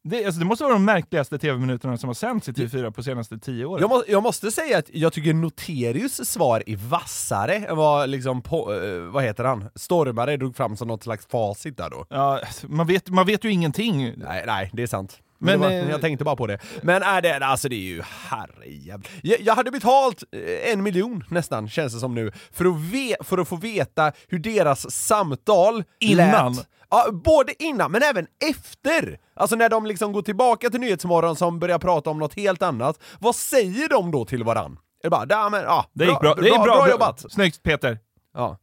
Det, 0.08 0.24
alltså 0.24 0.38
det 0.38 0.44
måste 0.44 0.64
vara 0.64 0.74
de 0.74 0.84
märkligaste 0.84 1.38
tv-minuterna 1.38 1.96
som 1.96 2.08
har 2.08 2.14
sänts 2.14 2.48
i 2.48 2.52
TV4 2.52 2.90
på 2.90 3.02
senaste 3.02 3.38
tio 3.38 3.64
åren. 3.64 3.80
Jag, 3.80 3.90
må, 3.90 4.02
jag 4.08 4.22
måste 4.22 4.50
säga 4.50 4.78
att 4.78 4.90
jag 4.92 5.12
tycker 5.12 5.34
Noterius 5.34 6.28
svar 6.28 6.62
är 6.66 6.76
vassare 6.76 7.54
än 7.54 7.76
vad 7.76 8.08
liksom, 8.08 8.42
på, 8.42 8.74
eh, 8.74 9.00
vad 9.00 9.24
heter 9.24 9.44
han, 9.44 9.64
Stormare 9.74 10.36
drog 10.36 10.56
fram 10.56 10.76
som 10.76 10.88
något 10.88 11.02
slags 11.02 11.26
facit 11.26 11.76
där 11.76 11.90
då. 11.90 12.06
Ja, 12.10 12.40
man, 12.62 12.86
vet, 12.86 13.10
man 13.10 13.26
vet 13.26 13.44
ju 13.44 13.52
ingenting. 13.52 14.14
Nej, 14.16 14.44
nej, 14.46 14.70
det 14.72 14.82
är 14.82 14.86
sant. 14.86 15.18
Men, 15.38 15.60
Men, 15.60 15.60
var, 15.60 15.70
eh, 15.70 15.90
jag 15.90 16.00
tänkte 16.00 16.24
bara 16.24 16.36
på 16.36 16.46
det. 16.46 16.58
Men 16.82 17.02
är 17.02 17.22
det, 17.22 17.46
alltså 17.46 17.68
det 17.68 17.76
är 17.76 17.80
ju 17.80 18.02
herrejävlar. 18.02 19.10
Jag, 19.22 19.40
jag 19.40 19.54
hade 19.54 19.70
betalt 19.70 20.22
eh, 20.32 20.72
en 20.72 20.82
miljon 20.82 21.24
nästan, 21.30 21.68
känns 21.68 21.94
det 21.94 22.00
som 22.00 22.14
nu, 22.14 22.32
för 22.52 22.64
att, 22.64 22.76
ve, 22.76 23.16
för 23.20 23.38
att 23.38 23.48
få 23.48 23.56
veta 23.56 24.12
hur 24.28 24.38
deras 24.38 24.90
samtal 24.90 25.84
Innan? 26.00 26.52
lät. 26.54 26.68
Ja, 26.90 27.10
både 27.12 27.62
innan 27.62 27.90
men 27.92 28.02
även 28.02 28.26
efter! 28.50 29.18
Alltså 29.34 29.56
när 29.56 29.68
de 29.68 29.86
liksom 29.86 30.12
går 30.12 30.22
tillbaka 30.22 30.70
till 30.70 30.80
Nyhetsmorgon 30.80 31.36
som 31.36 31.58
börjar 31.58 31.78
prata 31.78 32.10
om 32.10 32.18
något 32.18 32.34
helt 32.34 32.62
annat, 32.62 33.02
vad 33.20 33.34
säger 33.36 33.88
de 33.88 34.10
då 34.10 34.24
till 34.24 34.44
varann? 34.44 34.72
Är 34.72 34.78
det 35.02 35.10
bara, 35.10 35.26
ja 35.28 35.48
men 35.48 35.62
ja, 35.62 35.86
Det 35.92 36.04
gick 36.04 36.20
bra. 36.20 36.34
Det 36.34 36.48
är 36.48 36.52
bra, 36.52 36.64
bra 36.64 36.90
jobbat! 36.90 37.32
Snyggt 37.32 37.62
Peter! 37.62 37.98
Ja. 38.34 38.58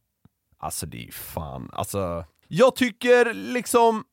Alltså 0.58 0.86
det 0.86 0.96
är 0.96 1.06
ju 1.06 1.12
fan, 1.12 1.70
alltså... 1.72 2.24
Jag 2.48 2.76
tycker 2.76 3.34
liksom... 3.34 4.04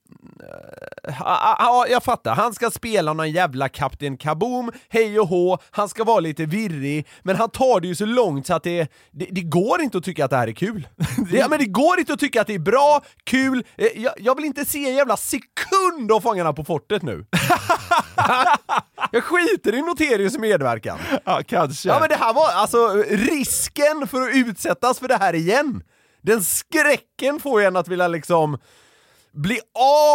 eh, 0.44 1.14
Ja, 1.20 1.56
ja, 1.60 1.86
jag 1.90 2.04
fattar. 2.04 2.36
Han 2.36 2.54
ska 2.54 2.72
spela 2.72 3.14
någon 3.14 3.32
jävla 3.32 3.70
Kapten 3.70 4.18
Kaboom, 4.18 4.72
hej 4.90 5.20
och 5.20 5.28
hå, 5.28 5.58
han 5.72 5.90
ska 5.90 6.04
vara 6.04 6.20
lite 6.20 6.46
virrig, 6.46 7.08
men 7.24 7.36
han 7.36 7.50
tar 7.50 7.80
det 7.80 7.88
ju 7.88 7.96
så 7.96 8.06
långt 8.06 8.48
så 8.48 8.54
att 8.54 8.64
det, 8.64 8.88
det, 9.12 9.28
det 9.32 9.42
går 9.42 9.82
inte 9.82 9.98
att 9.98 10.04
tycka 10.04 10.26
att 10.26 10.32
det 10.32 10.38
här 10.38 10.48
är 10.48 10.52
kul. 10.52 10.88
Det, 11.32 11.38
ja, 11.38 11.48
men 11.48 11.60
det 11.60 11.66
går 11.66 12.00
inte 12.00 12.14
att 12.14 12.20
tycka 12.20 12.42
att 12.42 12.48
det 12.48 12.56
är 12.56 12.60
bra, 12.60 13.02
kul, 13.24 13.64
Eh, 13.78 13.88
jag, 14.02 14.14
jag 14.18 14.36
vill 14.36 14.46
inte 14.46 14.66
se 14.66 14.90
en 14.90 14.96
jävla 14.96 15.18
sekund 15.18 16.12
av 16.12 16.22
Fångarna 16.22 16.54
på 16.54 16.64
fortet 16.64 17.02
nu. 17.02 17.26
jag 19.12 19.24
skiter 19.24 19.76
i 19.76 19.82
Noterius 19.82 20.38
medverkan. 20.38 20.98
Ja, 21.26 21.42
kanske. 21.48 21.90
Ja 21.90 22.00
men 22.00 22.10
det 22.10 22.16
här 22.16 22.34
var 22.34 22.52
alltså 22.52 22.88
risken 23.10 24.08
för 24.08 24.22
att 24.22 24.36
utsättas 24.36 25.00
för 25.00 25.08
det 25.08 25.18
här 25.18 25.36
igen. 25.36 25.84
Den 26.22 26.44
skräcken 26.44 27.40
får 27.40 27.62
en 27.62 27.76
att 27.76 27.88
vilja 27.88 28.08
liksom 28.08 28.58
bli 29.34 29.60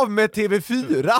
av 0.00 0.10
med 0.10 0.30
TV4. 0.30 1.12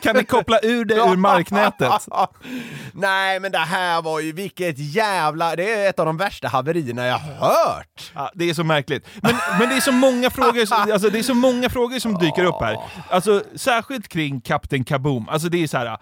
Kan 0.02 0.16
ni 0.16 0.24
koppla 0.24 0.58
ur 0.62 0.84
det 0.84 0.94
ur 0.94 1.16
marknätet? 1.16 2.08
Nej 2.92 3.40
men 3.40 3.52
det 3.52 3.58
här 3.58 4.02
var 4.02 4.20
ju 4.20 4.32
vilket 4.32 4.78
jävla, 4.78 5.56
det 5.56 5.72
är 5.72 5.90
ett 5.90 5.98
av 5.98 6.06
de 6.06 6.16
värsta 6.16 6.48
haverierna 6.48 7.06
jag 7.06 7.18
har 7.18 7.34
hört. 7.34 8.12
Ja, 8.14 8.30
det 8.34 8.50
är 8.50 8.54
så 8.54 8.64
märkligt. 8.64 9.06
Men, 9.22 9.34
men 9.58 9.68
det 9.68 9.74
är 9.74 9.80
så 9.80 9.92
många 9.92 10.30
frågor, 10.30 10.72
alltså, 10.72 11.10
det 11.10 11.18
är 11.18 11.22
så 11.22 11.34
många 11.34 11.70
frågor 11.70 11.98
som 11.98 12.18
dyker 12.18 12.44
upp 12.44 12.60
här. 12.60 12.76
Alltså, 13.10 13.42
särskilt 13.54 14.08
kring 14.08 14.40
Kapten 14.40 14.84
Kaboom. 14.84 15.28
Alltså 15.28 15.48
det 15.48 15.62
är 15.62 15.66
så 15.66 15.78
här. 15.78 15.98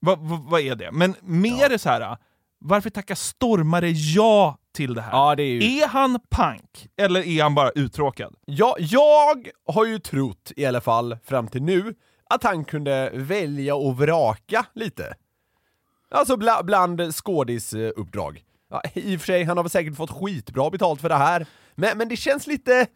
Vad, 0.00 0.18
vad, 0.18 0.40
vad 0.40 0.60
är 0.60 0.74
det? 0.74 0.92
Men 0.92 1.14
mer 1.22 1.78
så 1.78 1.88
här. 1.88 2.16
varför 2.60 2.90
tackar 2.90 3.14
stormare 3.14 3.90
ja 3.90 4.58
till 4.72 4.94
det 4.94 5.02
här? 5.02 5.10
Ja, 5.12 5.34
det 5.34 5.42
är 5.42 5.46
ju- 5.62 5.78
Är 5.78 5.86
han 5.88 6.18
pank? 6.30 6.88
Eller 6.96 7.26
är 7.26 7.42
han 7.42 7.54
bara 7.54 7.70
uttråkad? 7.70 8.34
Ja, 8.46 8.76
jag 8.78 9.48
har 9.66 9.86
ju 9.86 9.98
trott, 9.98 10.52
i 10.56 10.66
alla 10.66 10.80
fall 10.80 11.16
fram 11.24 11.48
till 11.48 11.62
nu, 11.62 11.94
att 12.30 12.44
han 12.44 12.64
kunde 12.64 13.10
välja 13.14 13.74
och 13.74 13.96
vraka 13.96 14.66
lite. 14.74 15.14
Alltså 16.10 16.36
bla, 16.36 16.62
bland 16.62 17.14
skådisuppdrag. 17.14 18.42
Ja, 18.70 18.82
I 18.94 19.16
och 19.16 19.20
för 19.20 19.26
sig, 19.26 19.44
han 19.44 19.56
har 19.56 19.64
väl 19.64 19.70
säkert 19.70 19.96
fått 19.96 20.10
skitbra 20.10 20.70
betalt 20.70 21.00
för 21.00 21.08
det 21.08 21.14
här, 21.14 21.46
men, 21.74 21.98
men 21.98 22.08
det 22.08 22.16
känns 22.16 22.46
lite 22.46 22.86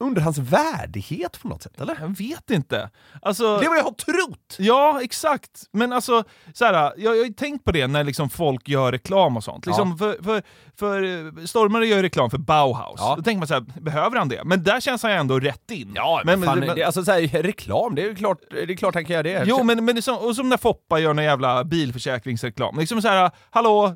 under 0.00 0.22
hans 0.22 0.38
värdighet 0.38 1.42
på 1.42 1.48
något 1.48 1.62
sätt, 1.62 1.80
eller? 1.80 1.96
Jag 2.00 2.16
vet 2.18 2.50
inte. 2.50 2.90
Alltså, 3.22 3.58
Det 3.58 3.64
är 3.64 3.68
vad 3.68 3.78
jag 3.78 3.84
har 3.84 3.90
trott! 3.90 4.56
Ja, 4.58 5.02
exakt. 5.02 5.62
Men 5.72 5.92
alltså, 5.92 6.24
så 6.54 6.64
här, 6.64 6.74
jag, 6.74 7.16
jag 7.16 7.24
har 7.24 7.32
tänkt 7.32 7.64
på 7.64 7.72
det 7.72 7.86
när 7.86 8.04
liksom 8.04 8.30
folk 8.30 8.68
gör 8.68 8.92
reklam 8.92 9.36
och 9.36 9.44
sånt. 9.44 9.66
Liksom 9.66 9.98
för, 9.98 10.22
för, 10.22 10.42
för 10.78 11.02
eh, 11.02 11.44
Stormare 11.44 11.86
gör 11.86 12.02
reklam 12.02 12.30
för 12.30 12.38
Bauhaus. 12.38 13.00
Ja. 13.00 13.14
Då 13.16 13.22
tänker 13.22 13.38
man 13.38 13.48
så 13.48 13.54
här, 13.54 13.80
behöver 13.80 14.16
han 14.18 14.28
det? 14.28 14.44
Men 14.44 14.62
där 14.62 14.80
känns 14.80 15.02
han 15.02 15.12
ändå 15.12 15.40
rätt 15.40 15.70
in. 15.70 15.92
Ja, 15.94 16.22
men, 16.24 16.42
fan, 16.42 16.60
det, 16.60 16.84
alltså 16.84 17.04
så 17.04 17.12
här, 17.12 17.42
reklam, 17.42 17.94
det 17.94 18.02
är 18.02 18.14
klart, 18.14 18.38
det 18.50 18.72
är 18.72 18.76
klart 18.76 18.94
han 18.94 19.04
kan 19.04 19.14
göra 19.14 19.22
det. 19.22 19.44
Jo, 19.46 19.62
men, 19.62 19.84
men 19.84 19.94
det 19.94 20.02
som, 20.02 20.18
och 20.18 20.36
som 20.36 20.48
när 20.48 20.56
Foppa 20.56 20.98
gör 20.98 21.14
någon 21.14 21.24
jävla 21.24 21.64
bilförsäkringsreklam. 21.64 22.78
Liksom 22.78 23.02
så 23.02 23.08
här, 23.08 23.30
hallå, 23.50 23.94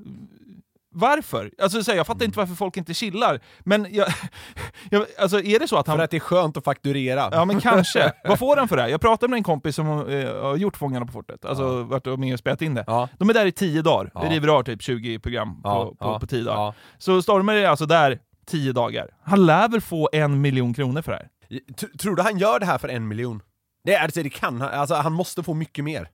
varför? 0.92 1.50
Alltså, 1.62 1.85
så 1.85 1.90
här, 1.90 1.96
jag 1.98 2.07
fattar 2.07 2.24
inte 2.24 2.38
varför 2.38 2.55
folk 2.55 2.76
inte 2.76 2.94
chillar. 2.94 3.40
Men 3.61 3.87
jag, 3.90 4.09
jag, 4.90 5.07
alltså, 5.18 5.40
är 5.40 5.59
det 5.59 5.68
så 5.68 5.76
att 5.76 5.87
han... 5.87 5.96
För 5.96 6.05
att 6.05 6.11
det 6.11 6.16
är 6.16 6.20
skönt 6.20 6.57
att 6.57 6.64
fakturera. 6.64 7.28
Ja 7.33 7.44
men 7.44 7.61
kanske. 7.61 8.12
Vad 8.24 8.38
får 8.38 8.57
han 8.57 8.68
för 8.68 8.76
det 8.76 8.83
här? 8.83 8.88
Jag 8.88 9.00
pratade 9.00 9.31
med 9.31 9.37
en 9.37 9.42
kompis 9.44 9.76
som 9.76 9.87
eh, 10.09 10.42
har 10.42 10.57
gjort 10.57 10.76
Fångarna 10.76 11.07
på 11.07 11.12
fortet, 11.12 11.44
alltså 11.44 11.83
varit 11.83 12.07
och 12.07 12.18
med 12.18 12.33
och 12.33 12.38
spelat 12.38 12.62
in 12.62 12.74
det. 12.74 12.85
Ja. 12.87 13.09
De 13.18 13.31
är 13.31 13.35
där 13.35 13.46
i 13.46 13.52
10 13.52 13.83
dagar, 13.83 14.11
Ja. 14.14 14.20
det 14.20 14.28
river 14.28 14.48
av 14.48 14.62
typ 14.62 14.83
20 14.83 15.18
program 15.18 15.62
på, 15.62 15.68
Ja, 15.68 15.85
på, 15.85 15.96
ja, 16.00 16.18
på 16.20 16.26
10 16.26 16.42
dagar. 16.44 16.57
ja. 16.59 16.74
Så 16.98 17.22
Stormare 17.22 17.59
är 17.61 17.68
alltså 17.68 17.87
där 17.87 18.18
10 18.46 18.72
dagar. 18.72 19.09
Han 19.24 19.46
lär 19.46 19.68
väl 19.68 19.81
få 19.81 20.09
en 20.12 20.40
miljon 20.40 20.74
kronor 20.74 21.02
för 21.02 21.12
det 21.12 21.18
här? 21.18 21.28
T- 21.76 21.98
Tror 21.98 22.16
du 22.16 22.22
han 22.22 22.38
gör 22.38 22.61
det 22.61 22.66
här 22.66 22.78
för 22.78 22.88
en 22.88 23.09
miljon? 23.09 23.42
Det, 23.85 23.96
alltså, 23.96 24.22
det 24.22 24.31
kan 24.31 24.61
han, 24.61 24.70
alltså 24.70 24.94
han 24.94 25.12
måste 25.12 25.42
få 25.42 25.55
mycket 25.55 25.85
mer. 25.85 26.09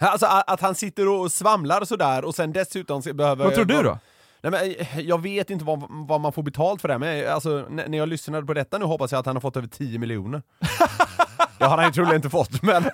Alltså 0.00 0.26
att, 0.26 0.60
han 0.60 0.74
sitter 0.74 1.08
och 1.08 1.32
svamlar 1.32 1.84
sådär 1.84 2.24
och 2.24 2.34
sen 2.34 2.52
dessutom 2.52 3.02
behöver... 3.14 3.44
Vad 3.44 3.54
tror 3.54 3.64
du 3.64 3.82
då? 3.82 3.98
Nej, 4.42 4.50
men, 4.52 4.74
eh, 4.78 5.00
jag 5.00 5.22
vet 5.22 5.50
inte 5.50 5.64
vad, 5.64 5.84
vad 5.88 6.20
man 6.20 6.32
får 6.32 6.42
betalt 6.42 6.80
för 6.80 6.88
det, 6.88 6.94
här, 6.94 6.98
men 6.98 7.32
alltså, 7.34 7.58
n- 7.66 7.82
när 7.88 7.98
jag 7.98 8.08
lyssnade 8.08 8.46
på 8.46 8.54
detta 8.54 8.78
nu 8.78 8.84
hoppas 8.84 9.12
jag 9.12 9.18
att 9.18 9.26
han 9.26 9.36
har 9.36 9.40
fått 9.40 9.56
över 9.56 9.68
10 9.68 9.98
miljoner. 9.98 10.42
det 11.58 11.64
har 11.64 11.76
han 11.76 11.86
ju 11.86 11.92
troligen 11.92 12.16
inte 12.16 12.30
fått, 12.30 12.62
men 12.62 12.84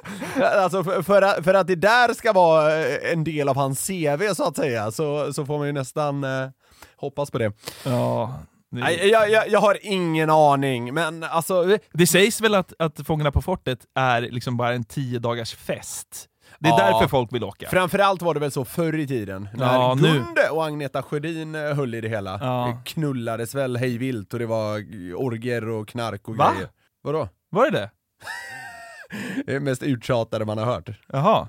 alltså, 0.43 0.85
för, 0.85 1.03
för, 1.03 1.23
att, 1.23 1.45
för 1.45 1.55
att 1.55 1.67
det 1.67 1.75
där 1.75 2.15
ska 2.15 2.33
vara 2.33 2.79
eh, 2.87 3.13
en 3.13 3.25
del 3.25 3.49
av 3.49 3.57
hans 3.57 3.87
CV 3.87 4.35
så 4.35 4.45
att 4.49 4.57
säga, 4.57 4.91
så, 4.91 5.33
så 5.33 5.47
får 5.47 5.59
man 5.59 5.67
ju 5.67 5.73
nästan 5.73 6.25
eh, 6.25 6.49
hoppas 6.97 7.31
på 7.31 7.39
det. 7.39 7.53
Ja, 7.85 8.35
det, 8.71 8.81
Nej, 8.81 9.09
jag, 9.09 9.31
jag, 9.31 9.49
jag 9.49 9.61
har 9.61 9.79
ingen 9.83 10.31
aning, 10.31 10.95
men 10.95 11.23
alltså... 11.23 11.71
eh, 11.73 11.79
det 11.93 12.07
sägs 12.07 12.41
väl 12.41 12.55
att, 12.55 12.73
att 12.79 13.07
Fångarna 13.07 13.31
på 13.33 13.43
fortet 13.43 13.79
är 13.95 14.21
liksom 14.21 14.57
bara 14.57 14.73
en 14.73 14.85
10 14.85 15.19
dagars 15.19 15.55
fest. 15.55 16.27
Det 16.61 16.69
är 16.69 16.73
Ja. 16.73 16.77
därför 16.91 17.09
folk 17.09 17.33
vill 17.33 17.45
åka. 17.45 17.69
Framförallt 17.69 18.23
var 18.23 18.35
det 18.35 18.41
väl 18.41 18.51
så 18.53 18.65
förr 18.65 18.99
i 18.99 19.07
tiden, 19.07 19.49
när 19.55 19.75
Ja, 19.75 19.95
nu. 19.95 20.13
Gunde 20.13 20.51
och 20.51 20.65
Agneta 20.67 21.03
Sjödin 21.03 21.55
eh, 21.55 21.75
höll 21.75 21.95
i 21.95 22.01
det 22.01 22.09
hela. 22.09 22.39
Ja. 22.41 22.67
Det 22.85 22.91
knullades 22.91 23.55
väl 23.55 23.77
hej 23.77 23.99
vilt 23.99 24.33
och 24.33 24.39
det 24.39 24.47
var 24.47 24.79
orger 25.17 25.69
och 25.69 25.89
knark 25.89 26.29
och 26.29 26.37
Va? 26.37 26.53
grejer. 26.53 26.69
Vadå? 27.03 27.29
Var 27.51 27.71
det 27.71 27.79
det? 27.79 27.91
Det 29.47 29.55
är 29.55 29.61
mest 29.61 29.83
uttjatade 29.83 30.45
man 30.45 30.59
har 30.59 30.65
hört. 30.65 30.89
Jaha. 31.07 31.49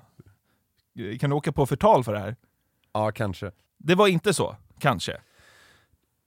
Kan 1.19 1.29
du 1.29 1.35
åka 1.35 1.51
på 1.51 1.65
förtal 1.65 2.03
för 2.03 2.13
det 2.13 2.19
här? 2.19 2.35
Ja, 2.93 3.11
kanske. 3.11 3.51
Det 3.77 3.95
var 3.95 4.07
inte 4.07 4.33
så, 4.33 4.55
kanske. 4.79 5.11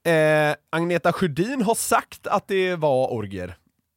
Eh, 0.05 0.55
Agneta 0.69 1.13
Sjödin 1.13 1.61
har 1.61 1.75
sagt 1.75 2.27
att 2.27 2.47
det 2.47 2.75
var 2.75 3.13
orger. 3.13 3.47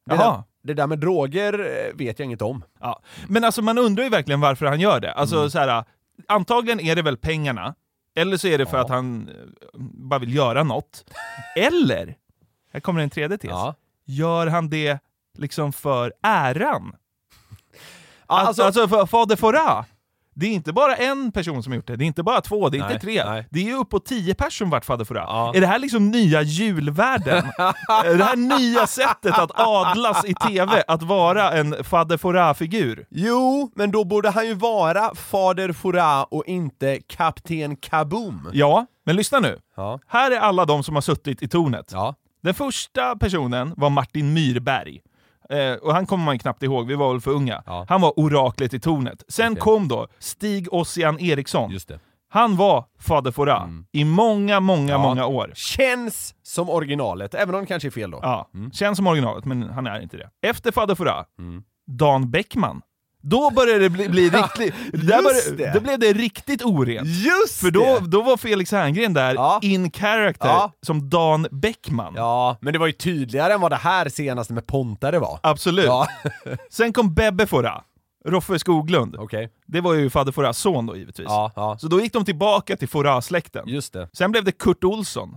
Det 0.06 0.14
Jaha. 0.14 0.44
Det 0.66 0.74
där 0.74 0.86
med 0.86 0.98
droger 0.98 1.52
eh, 1.60 1.96
vet 1.96 2.18
jag 2.18 2.26
inget 2.26 2.42
om. 2.42 2.64
Ja. 2.80 3.02
Men 3.28 3.44
alltså 3.44 3.62
man 3.62 3.78
undrar 3.78 4.04
ju 4.04 4.10
verkligen 4.10 4.40
varför 4.40 4.66
han 4.66 4.80
gör 4.80 5.00
det. 5.00 5.12
Alltså 5.12 5.36
Mm. 5.36 5.50
så 5.50 5.58
här, 5.58 5.84
antagligen 6.28 6.80
är 6.80 6.96
det 6.96 7.02
väl 7.02 7.16
pengarna, 7.16 7.74
eller 8.16 8.36
så 8.36 8.48
är 8.48 8.58
det 8.58 8.66
för 8.66 8.78
att 8.78 8.88
han 8.88 9.28
eh, 9.28 9.34
bara 9.80 10.20
vill 10.20 10.34
göra 10.34 10.62
något. 10.62 11.04
Eller, 11.56 12.16
här 12.72 12.80
kommer 12.80 13.00
en 13.02 13.10
tredje 13.10 13.38
tes, 13.38 13.50
Ja. 13.50 13.74
gör 14.04 14.46
han 14.46 14.68
det 14.70 14.98
liksom 15.38 15.72
för 15.72 16.12
äran? 16.22 16.92
Ja, 18.28 18.34
Alltså, 18.38 18.62
alltså- 18.62 18.80
alltså 18.82 18.96
för 18.98 19.06
Fader 19.06 19.36
Fora. 19.36 19.84
Det 20.38 20.46
är 20.46 20.50
inte 20.50 20.72
bara 20.72 20.96
en 20.96 21.32
person 21.32 21.62
som 21.62 21.72
har 21.72 21.76
gjort 21.76 21.86
det, 21.86 21.96
det 21.96 22.04
är 22.04 22.06
inte 22.06 22.22
bara 22.22 22.40
två, 22.40 22.68
det 22.68 22.78
är 22.78 22.80
Nej, 22.82 22.92
inte 22.92 23.04
tre. 23.06 23.24
nej. 23.24 23.46
Det 23.50 23.70
är 23.70 23.74
uppåt 23.76 24.04
tio 24.06 24.34
personer 24.34 24.50
som 24.66 24.70
varit 24.70 24.84
Fader 24.84 25.04
Fora. 25.04 25.20
Ja. 25.20 25.52
Är 25.54 25.60
det 25.60 25.66
här 25.66 25.78
liksom 25.78 26.10
nya 26.10 26.42
julvärlden? 26.42 27.44
Är 28.04 28.16
det 28.18 28.24
här 28.24 28.36
nya 28.36 28.86
sättet 28.86 29.38
att 29.38 29.50
adlas 29.60 30.24
i 30.24 30.34
TV, 30.34 30.84
att 30.88 31.02
vara 31.02 31.52
en 31.52 31.84
Fader 31.84 32.16
Fora-figur? 32.16 33.06
Jo, 33.10 33.70
men 33.74 33.90
då 33.90 34.04
borde 34.04 34.30
han 34.30 34.46
ju 34.46 34.54
vara 34.54 35.14
Fader 35.14 35.72
Fora 35.72 36.24
och 36.24 36.44
inte 36.46 37.00
Kapten 37.06 37.76
Kaboom. 37.76 38.50
Ja, 38.52 38.86
men 39.04 39.16
lyssna 39.16 39.40
nu. 39.40 39.58
Ja. 39.76 40.00
Här 40.06 40.30
är 40.30 40.38
alla 40.40 40.64
de 40.64 40.82
som 40.82 40.94
har 40.94 41.02
suttit 41.02 41.42
i 41.42 41.48
tornet. 41.48 41.90
Ja. 41.92 42.14
Den 42.42 42.54
första 42.54 43.16
personen 43.16 43.74
var 43.76 43.90
Martin 43.90 44.32
Myrberg. 44.32 45.00
Eh, 45.50 45.72
och 45.82 45.92
han 45.94 46.06
kommer 46.06 46.24
man 46.24 46.38
knappt 46.38 46.62
ihåg, 46.62 46.86
vi 46.86 46.94
var 46.94 47.12
väl 47.12 47.20
för 47.20 47.30
unga. 47.30 47.62
Ja. 47.66 47.86
Han 47.88 48.00
var 48.00 48.18
oraklet 48.20 48.74
i 48.74 48.80
tornet. 48.80 49.22
Sen 49.28 49.52
Okej. 49.52 49.60
kom 49.60 49.88
då 49.88 50.06
Stig 50.18 50.72
Ossian 50.72 51.20
Eriksson. 51.20 51.72
Han 52.28 52.56
var 52.56 52.84
Fader 52.98 53.30
Fora 53.30 53.68
i 53.92 54.04
många, 54.04 54.60
många, 54.60 54.92
Ja. 54.92 54.98
många 54.98 55.26
år. 55.26 55.52
Känns 55.54 56.34
som 56.42 56.70
originalet, 56.70 57.34
även 57.34 57.54
om 57.54 57.60
det 57.60 57.66
kanske 57.66 57.88
är 57.88 57.90
fel 57.90 58.10
då. 58.10 58.18
Ja, 58.22 58.50
Känns 58.72 58.96
som 58.96 59.06
originalet, 59.06 59.44
men 59.44 59.62
han 59.62 59.86
är 59.86 60.00
inte 60.00 60.16
det. 60.16 60.30
Efter 60.48 60.72
Fader 60.72 60.94
Fora, 60.94 61.24
Mm. 61.38 61.62
Dan 61.86 62.30
Bäckman. 62.30 62.82
Då 63.28 63.50
började 63.50 63.78
det 63.78 63.90
bli, 63.90 64.08
bli 64.08 64.30
riktigt... 64.30 64.74
Där 64.92 65.22
började, 65.22 65.50
det. 65.56 65.72
Då 65.74 65.80
blev 65.80 65.98
det 65.98 66.12
riktigt 66.12 66.62
orent. 66.64 67.08
Just 67.08 67.60
För 67.60 67.70
då, 67.70 67.98
då 68.06 68.22
var 68.22 68.36
Felix 68.36 68.72
Herngren 68.72 69.14
där, 69.14 69.34
Ja. 69.34 69.58
in 69.62 69.90
character, 69.92 70.48
Ja. 70.48 70.72
som 70.82 71.10
Dan 71.10 71.46
Bäckman. 71.50 72.12
Ja, 72.16 72.56
men 72.60 72.72
det 72.72 72.78
var 72.78 72.86
ju 72.86 72.92
tydligare 72.92 73.52
än 73.54 73.60
vad 73.60 73.72
det 73.72 73.76
här 73.76 74.08
senaste 74.08 74.52
med 74.52 74.66
Pontare 74.66 75.18
var. 75.18 75.38
Absolut. 75.42 75.84
Ja, 75.86 76.08
Sen 76.70 76.92
kom 76.92 77.14
Bebbe 77.14 77.46
Fora, 77.46 77.82
Roffe 78.26 78.58
Skoglund. 78.58 79.16
okej. 79.18 79.50
Det 79.66 79.80
var 79.80 79.94
ju 79.94 80.10
Fader 80.10 80.32
Foras 80.32 80.58
son 80.58 80.86
då 80.86 80.96
givetvis. 80.96 81.26
Ja, 81.28 81.52
ja. 81.56 81.78
Så 81.80 81.88
då 81.88 82.00
gick 82.00 82.12
de 82.12 82.24
tillbaka 82.24 82.76
till 82.76 82.88
Fora-släkten. 82.88 83.68
Just 83.68 83.92
det. 83.92 84.08
Sen 84.12 84.30
blev 84.32 84.44
det 84.44 84.52
Kurt 84.52 84.84
Olsson. 84.84 85.36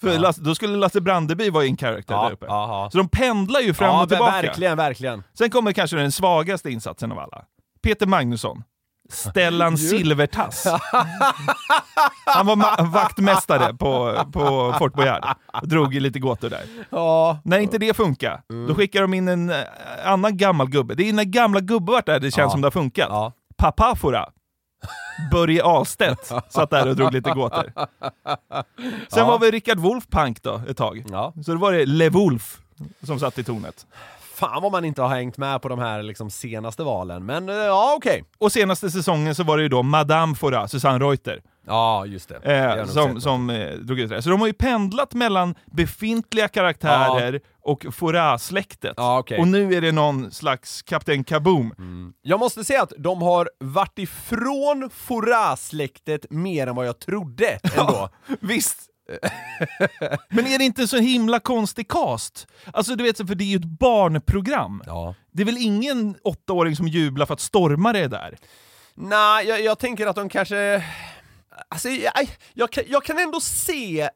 För 0.00 0.18
Lasse, 0.18 0.40
då 0.40 0.54
skulle 0.54 0.76
Lasse 0.76 1.00
Brandeby 1.00 1.50
vara 1.50 1.64
in 1.64 1.76
character 1.76 2.14
Ja, 2.14 2.22
där 2.24 2.32
uppe. 2.32 2.46
ja, 2.48 2.68
ja. 2.84 2.90
Så 2.92 2.98
de 2.98 3.08
pendlar 3.08 3.60
ju 3.60 3.74
fram 3.74 3.88
ja, 3.88 4.02
och 4.02 4.08
tillbaka. 4.08 4.32
verkligen, 4.32 4.76
verkligen. 4.76 5.22
Sen 5.38 5.50
kommer 5.50 5.72
kanske 5.72 5.96
den 5.96 6.12
svagaste 6.12 6.70
insatsen 6.70 7.12
av 7.12 7.18
alla. 7.18 7.44
Peter 7.82 8.06
Magnusson. 8.06 8.62
Stellan 9.10 9.78
Silvertass. 9.90 10.66
Han 12.24 12.46
var 12.46 12.84
vaktmästare 12.84 13.74
på, 13.74 14.24
på 14.32 14.74
Fort 14.78 14.94
Boyard. 14.94 15.24
Drog 15.62 15.94
ju 15.94 16.00
lite 16.00 16.18
gåtor 16.18 16.50
där. 16.50 16.62
Ja, 16.90 17.38
När 17.44 17.58
inte 17.58 17.78
det 17.78 17.94
funkar, 17.96 18.42
Mm. 18.50 18.66
då 18.68 18.74
skickar 18.74 19.02
de 19.02 19.14
in 19.14 19.28
en 19.28 19.50
eh, 19.50 19.56
annan 20.04 20.36
gammal 20.36 20.68
gubbe. 20.70 20.94
Det 20.94 21.08
är 21.08 21.12
när 21.12 21.24
gamla 21.24 21.60
gubbar 21.60 21.92
varit 21.92 22.06
där 22.06 22.20
det 22.20 22.30
känns 22.30 22.36
Ja. 22.36 22.50
som 22.50 22.60
det 22.60 22.66
har 22.66 22.70
funkat. 22.70 23.06
ja. 23.10 23.32
Papafora. 23.56 24.28
Börje 25.32 25.64
Ahlstedt 25.64 26.32
satt 26.48 26.70
där 26.70 26.88
och 26.88 26.96
drog 26.96 27.12
lite 27.12 27.30
gåtor. 27.30 27.72
Sen 29.08 29.18
Ja. 29.18 29.24
var 29.26 29.38
vi 29.38 29.50
Rickard 29.50 29.78
Wolfpank 29.78 30.42
då, 30.42 30.60
ett 30.68 30.76
tag. 30.76 31.04
ja. 31.10 31.32
Så 31.44 31.52
då 31.52 31.58
var 31.58 31.72
det 31.72 31.86
Le 31.86 32.08
Wolf 32.08 32.58
som 33.02 33.20
satt 33.20 33.38
i 33.38 33.44
tornet. 33.44 33.86
Fan 34.34 34.62
vad 34.62 34.72
man 34.72 34.84
inte 34.84 35.02
har 35.02 35.08
hängt 35.08 35.36
med 35.38 35.62
på 35.62 35.68
de 35.68 35.78
här 35.78 36.02
liksom, 36.02 36.30
senaste 36.30 36.82
valen, 36.82 37.26
men 37.26 37.48
eh, 37.48 37.54
ja 37.54 37.94
okej. 37.96 38.24
Och 38.38 38.52
senaste 38.52 38.90
säsongen 38.90 39.34
så 39.34 39.42
var 39.44 39.56
det 39.56 39.62
ju 39.62 39.68
då 39.68 39.82
Madame 39.82 40.34
Fora, 40.34 40.68
Susanne 40.68 40.98
Reuter, 41.04 41.40
Ja, 41.68 42.06
just 42.06 42.28
det. 42.28 42.38
Det 42.42 42.56
eh, 42.56 42.76
nog 42.76 42.88
som, 42.88 43.20
som 43.20 43.50
eh, 43.50 43.70
drog 43.74 43.98
ut 44.00 44.10
det. 44.10 44.22
Så 44.22 44.30
de 44.30 44.40
har 44.40 44.46
ju 44.46 44.52
pendlat 44.52 45.14
mellan 45.14 45.54
befintliga 45.72 46.48
karaktärer 46.48 47.40
och 47.66 47.86
Fora-släktet. 47.94 48.94
Ja, 48.96 49.18
okej. 49.18 49.38
Och 49.38 49.48
nu 49.48 49.74
är 49.74 49.80
det 49.80 49.92
någon 49.92 50.30
slags 50.30 50.82
Kapten 50.82 51.24
Kaboom. 51.24 51.74
Jag 52.22 52.40
måste 52.40 52.64
säga 52.64 52.82
att 52.82 52.92
de 52.98 53.22
har 53.22 53.50
varit 53.60 53.98
ifrån 53.98 54.90
Fora-släktet 54.92 56.30
mer 56.30 56.66
än 56.66 56.74
vad 56.74 56.86
jag 56.86 56.98
trodde 56.98 57.58
ändå. 57.78 58.08
Visst! 58.40 58.78
Men 60.28 60.46
är 60.46 60.58
det 60.58 60.64
inte 60.64 60.88
så 60.88 60.96
himla 60.96 61.40
konstig 61.40 61.88
cast? 61.88 62.46
Alltså 62.72 62.96
du 62.96 63.04
vet, 63.04 63.16
för 63.16 63.34
det 63.34 63.44
är 63.44 63.46
ju 63.46 63.56
ett 63.56 63.78
barnprogram. 63.78 64.82
Ja. 64.86 65.14
Det 65.32 65.42
är 65.42 65.46
väl 65.46 65.58
ingen 65.58 66.16
åttaåring 66.22 66.76
som 66.76 66.88
jublar 66.88 67.26
för 67.26 67.34
att 67.34 67.40
Stormare 67.40 67.98
är 67.98 68.08
där? 68.08 68.38
Nej, 68.94 69.46
jag, 69.46 69.60
jag 69.60 69.78
tänker 69.78 70.06
att 70.06 70.16
de 70.16 70.28
kanske... 70.28 70.84
Alltså, 71.68 71.88
jag, 71.88 72.12
jag, 72.54 72.72
kan, 72.72 72.84
jag 72.88 73.04
kan 73.04 73.18
ändå 73.18 73.40
se 73.40 74.08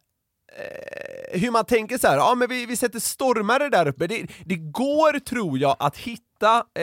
hur 1.32 1.50
man 1.50 1.64
tänker 1.64 1.98
så 1.98 2.06
här. 2.08 2.16
ja 2.16 2.34
men 2.34 2.48
vi, 2.48 2.66
vi 2.66 2.76
sätter 2.76 2.98
stormare 3.00 3.68
där 3.68 3.88
uppe. 3.88 4.06
Det, 4.06 4.26
det 4.44 4.56
går, 4.56 5.18
tror 5.18 5.58
jag, 5.58 5.76
att 5.78 5.96
hitta 5.96 6.56
eh, 6.74 6.82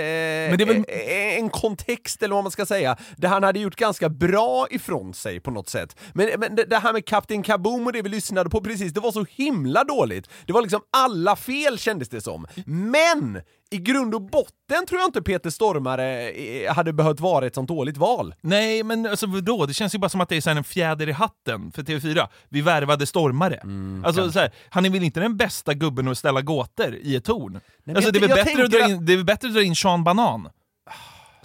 väl- 0.65 0.85
eh, 0.87 1.37
en 1.37 1.49
kontext, 1.49 2.23
eller 2.23 2.35
vad 2.35 2.43
man 2.43 2.51
ska 2.51 2.65
säga, 2.65 2.97
där 3.17 3.29
han 3.29 3.43
hade 3.43 3.59
gjort 3.59 3.75
ganska 3.75 4.09
bra 4.09 4.67
ifrån 4.69 5.13
sig 5.13 5.39
på 5.39 5.51
något 5.51 5.69
sätt. 5.69 5.95
Men, 6.13 6.29
men 6.39 6.55
det, 6.55 6.63
det 6.63 6.77
här 6.77 6.93
med 6.93 7.05
Kapten 7.05 7.43
Kaboom 7.43 7.87
och 7.87 7.93
det 7.93 8.01
vi 8.01 8.09
lyssnade 8.09 8.49
på 8.49 8.61
precis, 8.61 8.93
det 8.93 8.99
var 8.99 9.11
så 9.11 9.25
himla 9.29 9.83
dåligt. 9.83 10.29
Det 10.45 10.53
var 10.53 10.61
liksom 10.61 10.81
alla 10.97 11.35
fel 11.35 11.79
kändes 11.79 12.09
det 12.09 12.21
som. 12.21 12.47
Men! 12.65 13.41
I 13.69 13.77
grund 13.77 14.15
och 14.15 14.21
botten 14.21 14.85
tror 14.87 15.01
jag 15.01 15.07
inte 15.07 15.21
Peter 15.21 15.49
Stormare 15.49 16.29
eh, 16.29 16.73
hade 16.73 16.93
behövt 16.93 17.19
vara 17.19 17.47
ett 17.47 17.55
sånt 17.55 17.67
dåligt 17.67 17.97
val. 17.97 18.35
Nej, 18.41 18.83
men 18.83 19.05
alltså 19.05 19.27
vadå? 19.27 19.65
Det 19.65 19.73
känns 19.73 19.95
ju 19.95 19.99
bara 19.99 20.09
som 20.09 20.21
att 20.21 20.29
det 20.29 20.47
är 20.47 20.49
en 20.49 20.63
fjäder 20.63 21.09
i 21.09 21.11
hatten 21.11 21.71
för 21.71 21.83
TV4. 21.83 22.27
Vi 22.49 22.61
värvade 22.61 23.05
stormare. 23.05 23.55
Mm, 23.55 24.05
alltså, 24.05 24.31
så 24.31 24.39
här, 24.39 24.51
han 24.69 24.85
är 24.85 24.89
väl 24.89 25.03
inte 25.03 25.19
den 25.19 25.37
bästa 25.37 25.73
gubben 25.73 26.07
att 26.07 26.17
ställa 26.17 26.41
gåtor 26.41 26.95
i 26.95 27.15
ett 27.15 27.25
torn? 27.25 27.59
men 27.83 27.95
alltså, 27.95 28.11
det, 28.11 28.19
är 28.19 28.27
väl 28.27 28.45
bättre 28.45 28.63
att 28.63 28.71
dra 28.71 28.89
in, 28.89 29.05
det 29.05 29.13
är 29.13 29.23
bättre 29.23 29.47
att 29.47 29.53
dra 29.53 29.63
in 29.63 29.75
Sean 29.75 30.03
Banan. 30.03 30.49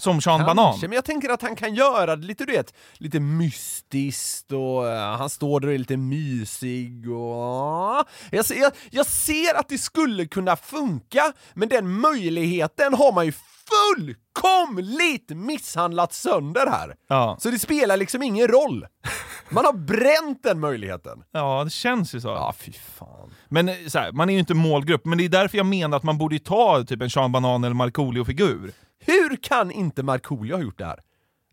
Som 0.02 0.20
Sean 0.20 0.40
Banan. 0.40 0.56
Kanske, 0.72 0.88
men 0.88 0.94
jag 0.94 1.04
tänker 1.04 1.28
att 1.28 1.42
han 1.42 1.56
kan 1.56 1.74
göra 1.74 2.16
det 2.16 2.26
lite, 2.26 2.44
du 2.44 2.52
vet, 2.52 2.74
lite 2.94 3.20
mystiskt 3.20 4.52
och 4.52 4.88
eh, 4.88 5.16
han 5.16 5.30
står 5.30 5.60
där 5.60 5.68
och 5.68 5.74
är 5.74 5.78
lite 5.78 5.96
mysig 5.96 7.10
och... 7.10 8.04
Jag, 8.30 8.44
ser- 8.44 8.60
jag, 8.60 8.72
jag 8.90 9.06
ser 9.06 9.58
att 9.58 9.68
det 9.68 9.78
skulle 9.78 10.26
kunna 10.26 10.56
funka, 10.56 11.32
men 11.54 11.68
den 11.68 12.00
möjligheten 12.00 12.94
har 12.94 13.12
man 13.12 13.26
ju 13.26 13.32
fullkomligt 13.68 15.30
misshandlat 15.30 16.12
sönder 16.12 16.66
här. 16.66 16.94
Ja. 17.08 17.36
Så 17.40 17.50
det 17.50 17.58
spelar 17.58 17.96
liksom 17.96 18.22
ingen 18.22 18.48
roll. 18.48 18.86
Man 19.50 19.64
har 19.64 19.72
bränt 19.72 20.42
den 20.42 20.60
möjligheten. 20.60 21.22
ja, 21.32 21.64
det 21.64 21.70
känns 21.70 22.14
ju 22.14 22.20
så. 22.20 22.28
Ja, 22.28 22.54
fy 22.58 22.72
fan. 22.72 23.30
Men 23.48 23.68
eh, 23.68 23.74
så 23.88 23.98
här, 23.98 24.12
man 24.12 24.28
är 24.28 24.32
ju 24.32 24.38
inte 24.38 24.54
målgrupp, 24.54 25.04
men 25.04 25.18
det 25.18 25.24
är 25.24 25.28
därför 25.28 25.56
jag 25.58 25.66
menar 25.66 25.96
att 25.96 26.02
man 26.02 26.18
borde 26.18 26.38
ta 26.38 26.84
typ 26.84 27.02
en 27.02 27.10
Sean 27.10 27.32
Banan 27.32 27.64
eller 27.64 27.74
Markoolio-figur. 27.74 28.72
Hur 29.06 29.36
kan 29.36 29.70
inte 29.70 30.02
Markoolio 30.02 30.54
ha 30.56 30.62
gjort 30.62 30.78
det 30.78 30.84
här? 30.84 31.00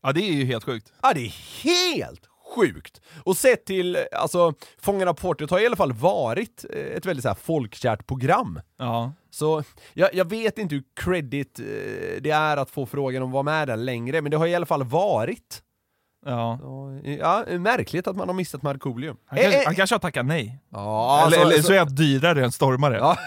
Ja, 0.04 0.12
det 0.12 0.22
är 0.22 0.34
ju 0.34 0.46
helt 0.46 0.64
sjukt. 0.64 0.94
Ja, 1.02 1.12
det 1.14 1.26
är 1.26 1.64
helt 1.64 2.22
sjukt! 2.56 3.02
Och 3.24 3.38
sett 3.38 3.66
till, 3.66 3.98
alltså, 4.12 4.54
Fångarna 4.82 5.14
på 5.14 5.22
fortet 5.22 5.50
har 5.50 5.60
i 5.60 5.66
alla 5.66 5.76
fall 5.76 5.94
varit 5.94 6.66
eh, 6.74 6.80
ett 6.98 7.06
väldigt 7.06 7.24
så 7.24 7.30
här, 7.30 7.36
folkkärt 7.36 8.08
program. 8.08 8.60
Ja. 8.78 9.14
Så 9.30 9.64
jag, 9.94 10.14
jag 10.14 10.30
vet 10.30 10.58
inte 10.58 10.76
hur 10.76 10.84
credit 10.96 11.60
eh, 11.60 11.66
det 12.22 12.30
är 12.32 12.58
att 12.58 12.70
få 12.70 12.86
frågan 12.86 13.24
om 13.24 13.30
att 13.30 13.34
vara 13.34 13.44
med 13.44 13.68
där 13.68 13.78
längre, 13.78 14.22
men 14.22 14.32
det 14.32 14.38
har 14.38 14.48
i 14.48 14.56
alla 14.56 14.66
fall 14.66 14.84
varit. 14.84 15.62
ja. 16.26 16.60
Ja, 17.04 17.46
ja, 17.50 17.60
märkligt 17.60 18.08
att 18.08 18.16
man 18.16 18.28
har 18.30 18.36
missat 18.36 18.62
Markoolio. 18.62 19.16
Han, 19.26 19.38
kanske, 19.40 19.56
Eh, 19.56 19.60
eh, 19.62 19.66
han 19.66 19.76
kanske 19.76 19.94
har 19.96 20.00
tackat 20.00 20.26
nej. 20.26 20.60
ja, 20.70 21.24
eller, 21.28 21.38
så- 21.38 21.44
eller 21.44 21.58
så- 21.58 21.64
så 21.64 21.74
är 21.74 21.80
han 21.80 21.96
dyrare 21.96 22.44
än 22.44 22.52
Stormare. 22.52 22.98
Ja. 22.98 23.18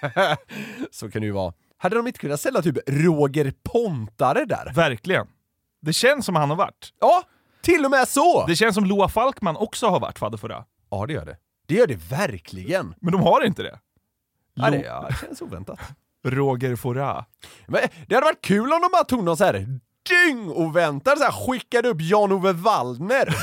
så 0.90 1.10
kan 1.10 1.20
det 1.22 1.26
ju 1.26 1.32
vara. 1.32 1.52
Hade 1.78 1.96
de 1.96 2.06
inte 2.06 2.18
kunnat 2.18 2.40
ställa 2.40 2.62
typ 2.62 2.76
Roger 2.86 3.52
Pontare 3.62 4.44
där? 4.44 4.72
Verkligen. 4.74 5.26
Det 5.82 5.92
känns 5.92 6.26
som 6.26 6.36
han 6.36 6.50
har 6.50 6.56
varit. 6.56 6.92
Ja, 7.00 7.22
till 7.62 7.84
och 7.84 7.90
med 7.90 8.08
så! 8.08 8.46
Det 8.46 8.56
känns 8.56 8.74
som 8.74 8.84
Loa 8.84 9.08
Falkman 9.08 9.56
också 9.56 9.88
har 9.88 10.00
varit 10.00 10.18
fadderförra. 10.18 10.64
Ja, 10.90 11.06
det 11.06 11.12
gör 11.12 11.24
det. 11.24 11.36
Det 11.66 11.74
gör 11.74 11.86
det 11.86 11.96
verkligen. 12.10 12.94
Men 13.00 13.12
de 13.12 13.22
har 13.22 13.44
inte 13.44 13.62
det. 13.62 13.78
Ja, 14.54 14.70
det 14.70 14.78
Lo- 14.78 14.84
ja, 14.84 15.06
det 15.10 15.26
känns 15.26 15.42
oväntat. 15.42 15.78
Roger 16.24 16.76
Fora. 16.76 17.24
Men 17.66 17.80
det 18.06 18.14
hade 18.14 18.24
varit 18.26 18.42
kul 18.44 18.72
om 18.72 18.80
de 18.82 18.88
bara 18.92 19.04
tog 19.04 19.24
någon 19.24 19.36
så 19.36 19.44
här 19.44 19.66
dyng 20.08 20.48
oväntat 20.50 21.18
så 21.18 21.24
här 21.24 21.32
skickade 21.46 21.88
upp 21.88 22.00
Jan-Ove 22.00 22.52
Waldner. 22.52 23.36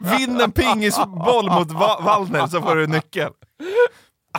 Vinn 0.18 0.40
en 0.40 0.52
pingisboll 0.52 1.50
mot 1.50 1.70
Va- 1.72 2.00
Waldner 2.00 2.46
så 2.46 2.60
får 2.62 2.76
du 2.76 2.84
en 2.84 2.90
nyckel. 2.90 3.30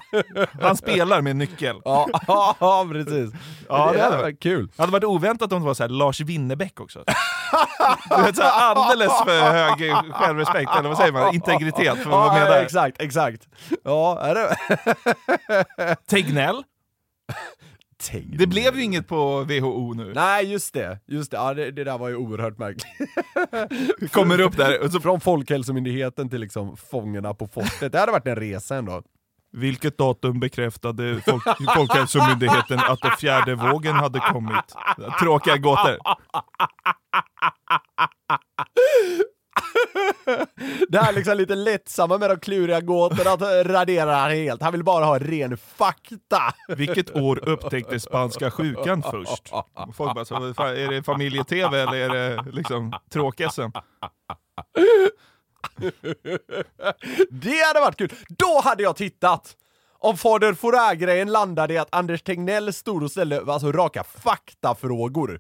Han 0.62 0.78
spelar 0.78 1.22
med 1.22 1.32
en 1.32 1.38
nyckel. 1.38 1.82
ja, 1.86 2.10
ja, 2.28 2.56
ja, 2.60 2.88
precis. 2.92 3.32
Ja, 3.70 3.92
det 3.92 3.98
det 3.98 4.04
hade 4.04 4.18
varit 4.18 4.40
kul. 4.40 4.68
Det 4.76 4.82
hade 4.82 4.92
varit 4.92 5.04
oväntat 5.04 5.52
om 5.54 5.60
det 5.62 5.66
var 5.68 5.74
så 5.74 5.84
här 5.84 5.90
Lars 5.90 6.22
Winnerbäck 6.22 6.80
också. 6.80 7.04
Du 8.18 8.24
vet, 8.24 8.36
så 8.36 8.42
här, 8.42 8.76
alldeles 8.76 9.12
för 9.26 9.52
hög 9.52 9.94
självrespekt, 10.14 10.72
eller 10.80 10.90
vad 10.90 10.98
säger 10.98 11.12
man? 11.12 11.36
Integritet 11.36 11.94
för 11.98 12.02
att 12.02 12.06
vara 12.06 12.34
med 12.34 12.42
Ja, 12.42 12.50
där. 12.50 12.62
exakt, 12.64 13.02
exakt. 13.02 13.48
Ja, 13.84 14.20
är 14.20 14.36
det... 14.36 14.56
Tegnell. 16.10 16.64
Tänk. 18.12 18.38
Det 18.38 18.48
blev 18.48 18.76
ju 18.76 18.84
inget 18.84 19.08
på 19.08 19.40
WHO 19.44 19.94
nu. 19.94 20.12
Nej, 20.16 20.52
just 20.52 20.74
det. 20.74 21.00
Just 21.08 21.32
det. 21.32 21.38
Ja, 21.38 21.54
det, 21.54 21.72
det 21.72 21.84
där 21.84 21.98
var 21.98 22.10
ju 22.10 22.16
oerhört 22.16 22.58
märkligt. 22.58 24.12
Kommer 24.12 24.42
upp 24.42 24.58
där 24.58 24.84
och 24.84 24.92
så 24.92 25.00
Från 25.00 25.22
Folkhälsomyndigheten 25.22 26.30
till 26.30 26.40
liksom 26.42 26.78
Fångarna 26.78 27.34
på 27.34 27.48
fortet. 27.48 27.92
Det 27.92 28.00
hade 28.00 28.12
varit 28.12 28.28
en 28.28 28.36
resa 28.36 28.76
ändå. 28.76 29.02
Vilket 29.54 29.98
datum 29.98 30.40
bekräftade 30.40 31.22
folk, 31.22 31.44
Folkhälsomyndigheten 31.76 32.80
att 32.80 33.02
den 33.02 33.12
fjärde 33.12 33.56
vågen 33.56 33.96
hade 33.96 34.20
kommit? 34.20 34.76
Tråkiga 35.20 35.58
gåtor. 35.58 35.98
Det 40.90 41.00
här 41.00 41.14
liksom 41.14 41.38
lite 41.38 41.56
lättsamma 41.56 42.18
med 42.18 42.30
de 42.30 42.40
kluriga 42.40 42.82
gåtorna 42.82 43.32
att 43.32 43.66
radera 43.66 44.16
helt. 44.16 44.62
Han 44.62 44.72
vill 44.72 44.84
bara 44.84 45.06
ha 45.06 45.20
ren 45.20 45.58
fakta. 45.58 46.54
Vilket 46.68 47.16
år 47.16 47.50
upptäcktes 47.50 48.04
spanska 48.04 48.52
sjukan 48.52 49.04
först? 49.12 49.50
Folk 49.96 50.16
bara, 50.16 50.26
så, 50.26 50.36
är 50.36 50.90
det 50.92 51.04
familje-tv 51.04 51.82
eller 51.82 51.98
är 51.98 52.10
det 52.10 52.52
liksom 52.52 52.94
tråk-SM? 53.14 53.72
Det 57.30 57.68
hade 57.68 57.80
varit 57.80 57.98
kul! 57.98 58.14
Då 58.30 58.62
hade 58.64 58.84
jag 58.84 58.96
tittat! 58.96 59.56
Om 60.00 60.18
Fader 60.18 60.54
Fouras-grejen 60.54 61.32
landade 61.32 61.74
i 61.74 61.78
att 61.78 61.96
Anders 61.96 62.22
Tegnell 62.22 62.74
stod 62.74 63.04
och 63.04 63.12
ställde 63.12 63.54
alltså, 63.54 63.72
raka 63.72 64.04
faktafrågor. 64.04 65.40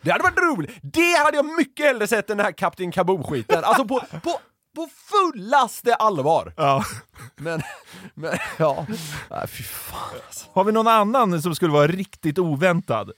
Det 0.00 0.10
hade 0.10 0.24
varit 0.24 0.38
roligt! 0.38 0.70
Det 0.82 1.18
hade 1.24 1.36
jag 1.36 1.46
mycket 1.46 1.86
hellre 1.86 2.06
sett 2.06 2.30
än 2.30 2.36
den 2.36 2.46
här 2.46 2.52
Kapten 2.52 2.92
Kaboom-skiten. 2.92 3.64
Alltså 3.64 3.84
på, 3.84 4.00
på, 4.22 4.40
på 4.74 4.88
fullaste 5.10 5.94
allvar. 5.94 6.52
Ja. 6.56 6.84
Men, 7.36 7.62
men 8.14 8.38
ja. 8.58 8.86
Nej, 9.30 9.48
fy 9.48 9.62
fan 9.62 10.16
alltså. 10.26 10.46
Har 10.52 10.64
vi 10.64 10.72
någon 10.72 10.88
annan 10.88 11.42
som 11.42 11.54
skulle 11.54 11.72
vara 11.72 11.86
riktigt 11.86 12.38
oväntad? 12.38 13.12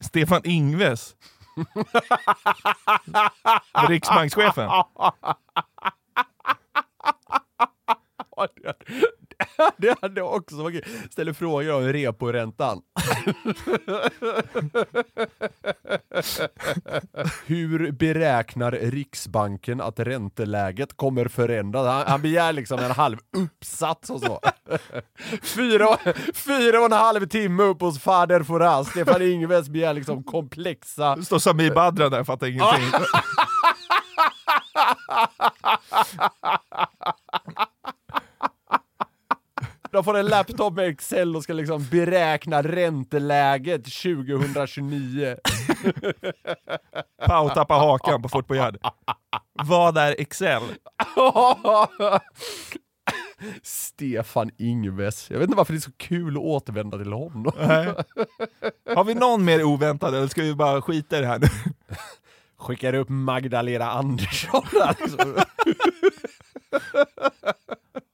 Stefan 0.00 0.40
Ingves. 0.44 1.14
Riksbankschefen. 3.88 4.68
Det- 9.76 9.98
hade 10.02 10.22
också 10.22 10.56
varit. 10.62 10.84
Ställer 11.10 11.32
frågor 11.32 11.72
om 11.74 11.92
reporäntan. 11.92 12.80
Hur 17.46 17.92
beräknar 17.92 18.72
Riksbanken 18.72 19.80
att 19.80 20.00
ränteläget 20.00 20.96
kommer 20.96 21.28
förändras? 21.28 21.86
Han, 21.86 22.04
han 22.06 22.22
begär 22.22 22.52
liksom 22.52 22.78
en 22.78 22.90
halv 22.90 23.18
uppsats 23.36 24.10
och 24.10 24.20
så. 24.20 24.40
Fyra, 25.42 25.96
fyra 26.34 26.78
och 26.78 26.84
en 26.86 26.92
halv 26.92 27.26
timme 27.28 27.62
upp 27.62 27.80
hos 27.80 28.00
fader 28.00 28.42
Foras. 28.42 28.88
Stefan 28.90 29.22
Ingves 29.22 29.68
begär 29.68 29.94
liksom 29.94 30.24
komplexa... 30.24 31.16
Det 31.16 31.24
står 31.24 31.38
Samir 31.38 31.74
Badran 31.74 32.10
där, 32.10 32.24
fattar 32.24 32.46
ingenting. 32.46 32.90
De 39.94 40.04
får 40.04 40.16
en 40.18 40.26
laptop 40.26 40.74
med 40.74 40.88
Excel 40.88 41.36
och 41.36 41.42
ska 41.42 41.52
liksom 41.52 41.86
beräkna 41.90 42.62
ränteläget 42.62 43.84
2029. 43.84 45.36
Pau 47.26 47.48
tappar 47.48 47.78
hakan 47.78 48.22
på 48.22 48.28
Fort 48.28 48.46
Boyard. 48.46 48.78
Vad 49.64 49.98
är 49.98 50.20
Excel? 50.20 50.62
Stefan 53.62 54.50
Ingves. 54.58 55.30
Jag 55.30 55.38
vet 55.38 55.44
inte 55.44 55.56
varför 55.56 55.72
det 55.72 55.78
är 55.78 55.80
så 55.80 55.92
kul 55.96 56.36
att 56.36 56.42
återvända 56.42 56.98
till 56.98 57.12
honom. 57.12 57.52
Har 58.94 59.04
vi 59.04 59.14
någon 59.14 59.44
mer 59.44 59.64
oväntad 59.64 60.14
eller 60.14 60.28
ska 60.28 60.42
vi 60.42 60.54
bara 60.54 60.82
skita 60.82 61.18
i 61.18 61.20
det 61.20 61.26
här 61.26 61.38
nu? 61.38 61.46
Skickar 62.58 62.94
upp 62.94 63.08
Magdalena 63.08 63.90
Andersson 63.90 64.62
liksom. 64.98 65.34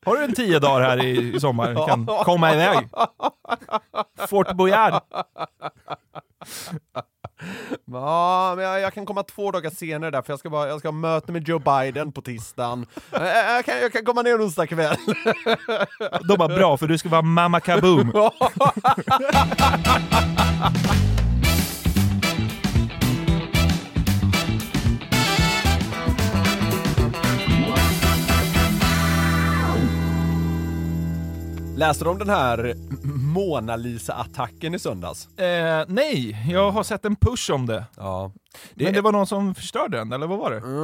Har 0.06 0.16
du 0.16 0.24
en 0.24 0.34
tio 0.34 0.58
dagar 0.58 0.80
här 0.88 1.04
i, 1.04 1.34
i 1.34 1.40
sommar? 1.40 1.86
Kan 1.88 2.06
komma 2.06 2.54
iväg? 2.54 2.88
Fort 4.28 4.52
Boyard. 4.52 5.02
Ja, 7.92 8.52
men 8.56 8.64
jag, 8.64 8.80
jag 8.80 8.94
kan 8.94 9.06
komma 9.06 9.22
två 9.22 9.50
dagar 9.50 9.70
senare 9.70 10.10
där 10.10 10.22
för 10.22 10.32
jag 10.32 10.40
ska, 10.40 10.50
bara, 10.50 10.68
jag 10.68 10.78
ska 10.78 10.88
ha 10.88 10.92
möte 10.92 11.32
med 11.32 11.48
Joe 11.48 11.58
Biden 11.58 12.12
på 12.12 12.22
tisdagen. 12.22 12.86
Eh, 13.12 13.22
Jag 13.26 13.64
kan, 13.64 13.78
jag 13.80 13.92
kan 13.92 14.04
komma 14.04 14.22
ner 14.22 14.38
onsdag 14.44 14.66
kväll. 14.66 14.96
De 16.28 16.36
var 16.38 16.48
bra 16.48 16.76
för 16.76 16.86
du 16.86 16.98
ska 16.98 17.08
vara 17.08 17.22
mamma 17.22 17.60
kaboom. 17.60 18.12
Läste 31.80 32.04
du 32.04 32.10
om 32.10 32.18
den 32.18 32.28
här 32.28 32.74
Mona 33.34 33.76
Lisa-attacken 33.76 34.74
i 34.74 34.78
söndags? 34.78 35.38
Eh, 35.38 35.84
nej, 35.88 36.36
jag 36.50 36.70
har 36.70 36.82
sett 36.82 37.04
en 37.04 37.16
push 37.16 37.50
om 37.50 37.66
det. 37.66 37.84
Ja. 37.96 38.32
Men 38.74 38.92
det 38.92 39.00
var 39.00 39.12
någon 39.12 39.26
som 39.26 39.54
förstörde 39.54 39.96
den, 39.96 40.12
eller 40.12 40.26
vad 40.26 40.38
var 40.38 40.50
det? 40.50 40.56
Mm, 40.56 40.74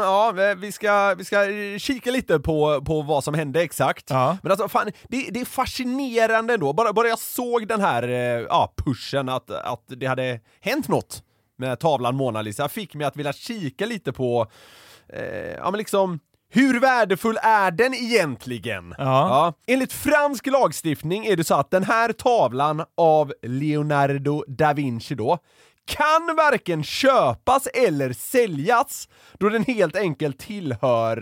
ja, 0.00 0.54
vi 0.56 0.72
ska, 0.72 1.14
vi 1.18 1.24
ska 1.24 1.50
eh, 1.50 1.78
kika 1.78 2.10
lite 2.10 2.40
på, 2.40 2.84
på 2.84 3.02
vad 3.02 3.24
som 3.24 3.34
hände 3.34 3.62
exakt. 3.62 4.10
Ja. 4.10 4.36
Men 4.42 4.52
alltså, 4.52 4.68
fan, 4.68 4.90
det, 5.08 5.30
det 5.30 5.40
är 5.40 5.44
fascinerande 5.44 6.54
ändå. 6.54 6.72
Bara, 6.72 6.92
bara 6.92 7.08
jag 7.08 7.18
såg 7.18 7.68
den 7.68 7.80
här 7.80 8.02
eh, 8.02 8.46
ja, 8.48 8.74
pushen, 8.76 9.28
att, 9.28 9.50
att 9.50 9.84
det 9.86 10.06
hade 10.06 10.40
hänt 10.60 10.88
något 10.88 11.22
med 11.56 11.80
tavlan 11.80 12.16
Mona 12.16 12.42
Lisa, 12.42 12.68
fick 12.68 12.94
mig 12.94 13.06
att 13.06 13.16
vilja 13.16 13.32
kika 13.32 13.86
lite 13.86 14.12
på, 14.12 14.46
eh, 15.08 15.54
ja 15.58 15.70
men 15.70 15.78
liksom, 15.78 16.20
hur 16.54 16.80
värdefull 16.80 17.38
är 17.42 17.70
den 17.70 17.94
egentligen? 17.94 18.94
Ja. 18.98 19.52
Enligt 19.66 19.92
fransk 19.92 20.46
lagstiftning 20.46 21.26
är 21.26 21.36
det 21.36 21.44
så 21.44 21.54
att 21.54 21.70
den 21.70 21.84
här 21.84 22.12
tavlan 22.12 22.84
av 22.96 23.32
Leonardo 23.42 24.44
da 24.48 24.72
Vinci 24.72 25.14
då, 25.14 25.38
kan 25.86 26.36
varken 26.36 26.84
köpas 26.84 27.66
eller 27.66 28.12
säljas 28.12 29.08
då 29.38 29.48
den 29.48 29.64
helt 29.64 29.96
enkelt 29.96 30.38
tillhör 30.38 31.16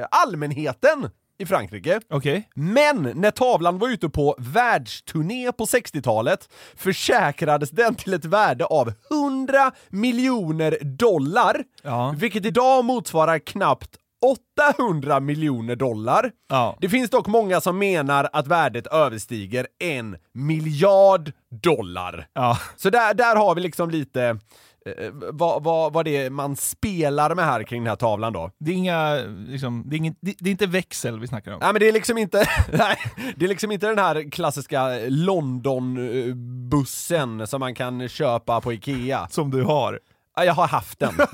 eh, 0.00 0.06
allmänheten 0.10 1.10
i 1.38 1.46
Frankrike. 1.46 2.00
Okej. 2.10 2.48
Men 2.54 3.12
när 3.14 3.30
tavlan 3.30 3.78
var 3.78 3.88
ute 3.88 4.08
på 4.08 4.34
världsturné 4.38 5.52
på 5.52 5.64
60-talet 5.64 6.48
försäkrades 6.76 7.70
den 7.70 7.94
till 7.94 8.14
ett 8.14 8.24
värde 8.24 8.64
av 8.64 8.92
100 9.10 9.72
miljoner 9.88 10.78
dollar, 10.82 11.64
Ja. 11.82 12.14
vilket 12.18 12.46
idag 12.46 12.84
motsvarar 12.84 13.38
knappt 13.38 13.96
800 14.20 15.20
miljoner 15.20 15.76
dollar. 15.76 16.30
Ja. 16.48 16.76
Det 16.80 16.88
finns 16.88 17.10
dock 17.10 17.26
många 17.26 17.60
som 17.60 17.78
menar 17.78 18.28
att 18.32 18.46
värdet 18.46 18.86
överstiger 18.86 19.66
en 19.78 20.16
miljard 20.32 21.32
dollar. 21.62 22.28
Ja. 22.32 22.58
Så 22.76 22.90
där, 22.90 23.14
där 23.14 23.36
har 23.36 23.54
vi 23.54 23.60
liksom 23.60 23.90
lite 23.90 24.38
eh, 24.86 25.10
vad, 25.32 25.62
vad, 25.62 25.92
vad 25.92 26.04
det 26.04 26.16
är 26.16 26.30
man 26.30 26.56
spelar 26.56 27.34
med 27.34 27.44
här 27.44 27.62
kring 27.62 27.84
den 27.84 27.88
här 27.88 27.96
tavlan 27.96 28.32
då. 28.32 28.50
Det 28.58 28.70
är 28.70 28.74
inga, 28.74 29.14
liksom, 29.48 29.82
det 29.86 29.96
är, 29.96 29.98
inget, 29.98 30.16
det, 30.20 30.34
det 30.38 30.48
är 30.48 30.52
inte 30.52 30.66
växel 30.66 31.20
vi 31.20 31.26
snackar 31.26 31.52
om. 31.52 31.58
Nej 31.60 31.72
men 31.72 31.80
det 31.80 31.88
är 31.88 31.92
liksom 31.92 32.18
inte, 32.18 32.38
nej, 32.72 32.96
det 33.36 33.44
är 33.44 33.48
liksom 33.48 33.72
inte 33.72 33.86
den 33.86 33.98
här 33.98 34.30
klassiska 34.30 34.88
London-bussen 35.08 37.46
som 37.46 37.60
man 37.60 37.74
kan 37.74 38.08
köpa 38.08 38.60
på 38.60 38.72
Ikea. 38.72 39.28
Som 39.30 39.50
du 39.50 39.62
har. 39.62 40.00
Ja, 40.38 40.44
jag 40.44 40.54
har 40.54 40.68
haft 40.68 40.98
den. 40.98 41.14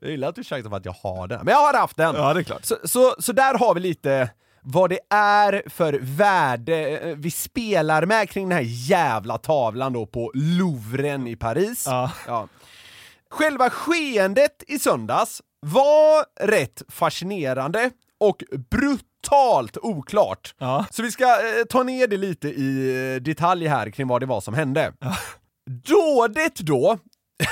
Jag 0.00 0.10
gillar 0.10 0.28
att 0.28 0.34
du 0.34 0.44
tjatar 0.44 0.70
på 0.70 0.76
att 0.76 0.84
jag 0.84 0.92
har 1.02 1.28
den, 1.28 1.44
men 1.44 1.52
jag 1.52 1.60
har 1.60 1.74
haft 1.74 1.96
den! 1.96 2.14
Ja, 2.14 2.34
det 2.34 2.40
är 2.40 2.44
klart. 2.44 2.64
Så, 2.64 2.76
så, 2.84 3.14
så 3.18 3.32
där 3.32 3.58
har 3.58 3.74
vi 3.74 3.80
lite 3.80 4.30
vad 4.62 4.90
det 4.90 4.98
är 5.10 5.62
för 5.66 5.98
värde 6.02 6.98
eh, 6.98 7.16
vi 7.16 7.30
spelar 7.30 8.06
med 8.06 8.30
kring 8.30 8.48
den 8.48 8.58
här 8.58 8.64
jävla 8.66 9.38
tavlan 9.38 9.92
då 9.92 10.06
på 10.06 10.30
Louvren 10.34 11.26
i 11.26 11.36
Paris. 11.36 11.84
Ja. 12.26 12.48
Själva 13.30 13.70
skeendet 13.70 14.62
i 14.68 14.78
söndags 14.78 15.42
var 15.60 16.46
rätt 16.46 16.82
fascinerande 16.88 17.90
och 18.20 18.44
brutalt 18.70 19.76
oklart. 19.76 20.54
Ja. 20.58 20.86
Så 20.90 21.02
vi 21.02 21.12
ska 21.12 21.24
eh, 21.24 21.64
ta 21.68 21.82
ner 21.82 22.06
det 22.06 22.16
lite 22.16 22.48
i 22.48 22.94
eh, 23.14 23.22
detalj 23.22 23.66
här 23.66 23.90
kring 23.90 24.08
vad 24.08 24.22
det 24.22 24.26
var 24.26 24.40
som 24.40 24.54
hände. 24.54 24.92
Dådet 25.70 26.56
då 26.56 26.98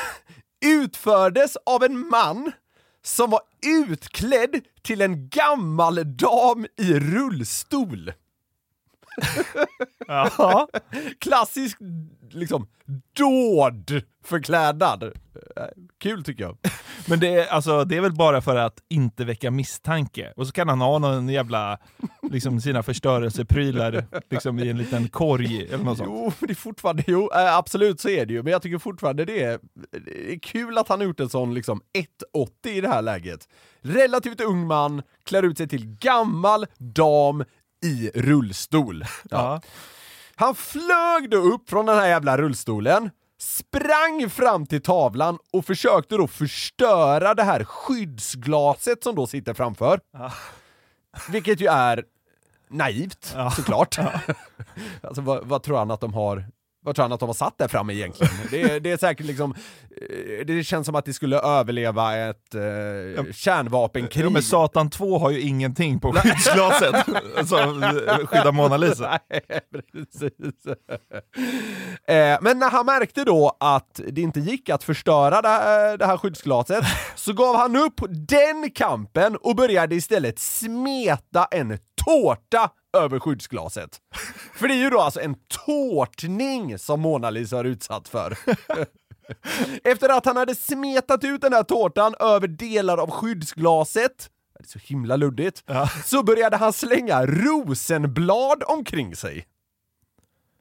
utfördes 0.65 1.57
av 1.67 1.85
en 1.85 2.09
man 2.09 2.53
som 3.05 3.31
var 3.31 3.41
utklädd 3.67 4.61
till 4.83 5.01
en 5.01 5.29
gammal 5.29 6.17
dam 6.17 6.67
i 6.79 6.93
rullstol. 6.99 8.13
Ja. 10.07 10.69
Klassisk, 11.21 11.79
liksom, 12.31 12.67
dåd-förklädnad. 13.17 15.03
Eh, 15.03 15.11
Kul 15.99 16.25
tycker 16.25 16.45
jag. 16.45 16.59
Men 17.09 17.21
det 17.21 17.29
är, 17.29 17.47
alltså, 17.47 17.85
det 17.85 17.97
är 17.97 18.01
väl 18.01 18.15
bara 18.15 18.41
för 18.41 18.57
att 18.57 18.79
inte 18.89 19.25
väcka 19.25 19.51
misstanke. 19.51 20.33
Och 20.37 20.47
så 20.47 20.53
kan 20.53 20.69
han 20.69 20.81
ha 20.81 20.99
någon 20.99 21.29
jävla, 21.29 21.79
liksom 22.31 22.61
sina 22.61 22.83
förstörelseprylar 22.83 24.07
liksom, 24.31 24.59
i 24.59 24.69
en 24.69 24.79
liten 24.79 25.09
korg 25.09 25.67
eller 25.67 25.85
något 25.85 25.99
sånt. 25.99 26.11
Jo, 26.13 26.33
det 26.47 26.53
är 26.53 26.55
fortfarande, 26.55 27.05
jo, 27.07 27.31
eh, 27.35 27.57
absolut 27.57 28.01
så 28.01 28.09
är 28.09 28.27
det 28.27 28.33
ju, 28.33 28.43
men 28.43 28.53
jag 28.53 28.63
tycker 28.63 28.79
fortfarande 28.79 29.25
det 29.25 29.43
är, 29.43 29.61
det 30.05 30.33
är 30.33 30.39
kul 30.39 30.79
att 30.79 30.89
han 30.89 31.01
har 31.01 31.07
gjort 31.07 31.21
en 31.21 31.29
sån 31.29 31.55
liksom 31.55 31.81
180 31.95 32.73
i 32.73 32.81
det 32.81 32.89
här 32.89 33.03
läget. 33.03 33.49
Relativt 33.81 34.41
ung 34.41 34.67
man, 34.67 35.03
klär 35.25 35.43
ut 35.43 35.59
sig 35.59 35.69
till 35.69 35.87
gammal 35.87 36.67
dam 36.79 37.45
i 37.83 38.11
rullstol. 38.15 39.05
Ja. 39.31 39.61
Han 40.35 40.55
flög 40.55 41.31
då 41.31 41.37
upp 41.37 41.71
från 41.71 41.87
den 41.87 41.99
här 41.99 42.09
jävla 42.09 42.39
rullstolen, 42.39 43.11
sprang 43.39 44.31
fram 44.31 44.67
till 44.67 44.83
tavlan 44.83 45.39
och 45.53 45.65
försökte 45.65 46.17
då 46.17 46.27
förstöra 46.27 47.35
det 47.35 47.43
här 47.43 47.65
skyddsglaset 47.65 49.03
som 49.03 49.15
då 49.15 49.27
sitter 49.27 49.55
framför. 49.55 50.01
Vilket 51.31 51.61
ju 51.61 51.67
är 51.67 52.05
naivt, 52.69 53.37
såklart. 53.57 53.99
alltså 55.03 55.21
vad, 55.21 55.47
vad 55.47 55.63
tror 55.63 55.79
han 55.79 55.91
att 55.91 56.01
de 56.01 56.15
har 56.15 56.45
vad 56.87 56.95
tror 56.95 57.03
han 57.03 57.13
att 57.13 57.21
de 57.21 57.29
har 57.29 57.35
satt 57.35 57.59
där 57.59 57.69
framme 57.69 57.95
egentligen? 57.95 58.33
Det 58.51 58.63
är, 58.63 58.81
det 58.81 58.91
är 58.91 58.97
säkert 58.97 59.27
liksom, 59.27 59.55
eh, 60.01 60.47
det 60.47 60.65
känns 60.65 60.87
som 60.87 60.95
att 60.95 61.05
det 61.05 61.13
skulle 61.13 61.39
överleva 61.39 62.17
ett 62.17 62.55
eh, 62.55 63.33
kärnvapenkrig. 63.33 64.25
Ja, 64.25 64.31
men 64.31 64.43
Satan 64.43 64.91
2 64.91 65.19
har 65.19 65.31
ju 65.31 65.41
ingenting 65.41 66.01
på 66.01 66.13
skyddsglaset 66.13 67.07
som 67.49 67.83
skyddar 68.27 68.53
Mona 68.53 68.77
Lisa. 68.77 69.19
Nej, 69.31 69.41
precis. 69.93 70.67
Eh, 72.09 72.39
men 72.41 72.59
när 72.59 72.71
han 72.71 72.87
märkte 72.87 73.25
då 73.25 73.57
att 73.61 74.01
det 74.09 74.21
inte 74.21 74.41
gick 74.41 74.69
att 74.69 74.85
förstöra 74.85 75.43
det 75.43 75.49
här, 75.49 75.97
det 75.97 76.07
här 76.07 76.17
skyddsglaset 76.17 76.85
så 77.15 77.33
gav 77.33 77.57
han 77.57 77.77
upp 77.77 78.01
den 78.11 78.71
kampen 78.71 79.37
och 79.37 79.57
började 79.57 79.95
istället 79.95 80.39
smeta 80.39 81.45
en 81.51 81.79
tårta 82.07 82.71
över 82.93 83.19
skyddsglaset. 83.19 84.01
För 84.55 84.69
det 84.69 84.75
är 84.75 84.79
ju 84.79 84.91
då 84.91 85.01
alltså 85.01 85.21
en 85.21 85.37
tårtning 85.67 86.79
som 86.79 87.01
Mona 87.01 87.31
Lisa 87.31 87.57
har 87.57 87.65
utsatt 87.65 88.09
för. 88.09 88.39
Efter 89.85 90.09
att 90.09 90.27
han 90.27 90.37
hade 90.37 90.55
smetat 90.55 91.25
ut 91.25 91.41
den 91.41 91.53
här 91.53 91.63
tårtan 91.63 92.15
över 92.21 92.49
delar 92.49 92.99
av 92.99 93.11
skyddsglaset, 93.11 94.31
det 94.59 94.65
är 94.65 94.69
så 94.69 94.79
himla 94.79 95.17
luddigt, 95.17 95.65
så 96.05 96.23
började 96.23 96.57
han 96.57 96.73
slänga 96.73 97.27
rosenblad 97.27 98.63
omkring 98.67 99.17
sig. 99.17 99.47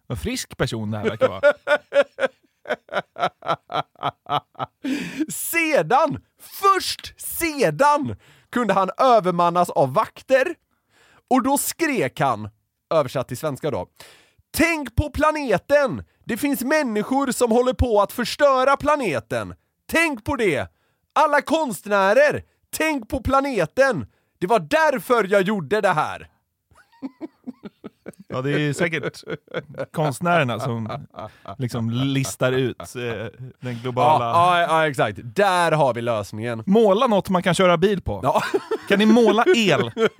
Vad 0.07 0.19
frisk 0.19 0.57
person 0.57 0.91
det 0.91 0.97
här 0.97 1.09
verkar 1.09 1.27
vara. 1.27 1.41
Sedan, 5.29 6.21
först 6.39 7.21
sedan, 7.21 8.15
kunde 8.49 8.73
han 8.73 8.89
övermannas 8.97 9.69
av 9.69 9.93
vakter 9.93 10.55
och 11.29 11.43
då 11.43 11.57
skrek 11.57 12.19
han, 12.19 12.49
översatt 12.93 13.27
till 13.27 13.37
svenska 13.37 13.71
då, 13.71 13.87
Tänk 14.57 14.95
på 14.95 15.09
planeten! 15.09 16.03
Det 16.25 16.37
finns 16.37 16.61
människor 16.61 17.31
som 17.31 17.51
håller 17.51 17.73
på 17.73 18.01
att 18.01 18.11
förstöra 18.11 18.77
planeten. 18.77 19.55
Tänk 19.91 20.23
på 20.23 20.35
det! 20.35 20.67
Alla 21.13 21.41
konstnärer, 21.41 22.43
tänk 22.77 23.09
på 23.09 23.21
planeten! 23.21 24.05
Det 24.39 24.47
var 24.47 24.59
därför 24.59 25.27
jag 25.29 25.41
gjorde 25.41 25.81
det 25.81 25.93
här. 25.93 26.29
Ja, 28.27 28.41
det 28.41 28.51
är 28.51 28.73
säkert 28.73 29.23
konstnärerna 29.91 30.59
som 30.59 31.07
liksom 31.57 31.89
listar 31.91 32.51
ut 32.51 32.79
eh, 32.79 33.27
den 33.59 33.75
globala... 33.75 34.25
Ja, 34.25 34.59
ja, 34.59 34.67
ja, 34.67 34.87
exakt. 34.87 35.19
Där 35.23 35.71
har 35.71 35.93
vi 35.93 36.01
lösningen. 36.01 36.63
Måla 36.65 37.07
något 37.07 37.29
man 37.29 37.43
kan 37.43 37.53
köra 37.53 37.77
bil 37.77 38.01
på. 38.01 38.19
Ja. 38.23 38.43
Kan 38.89 38.99
ni 38.99 39.05
måla 39.05 39.45
el? 39.55 39.91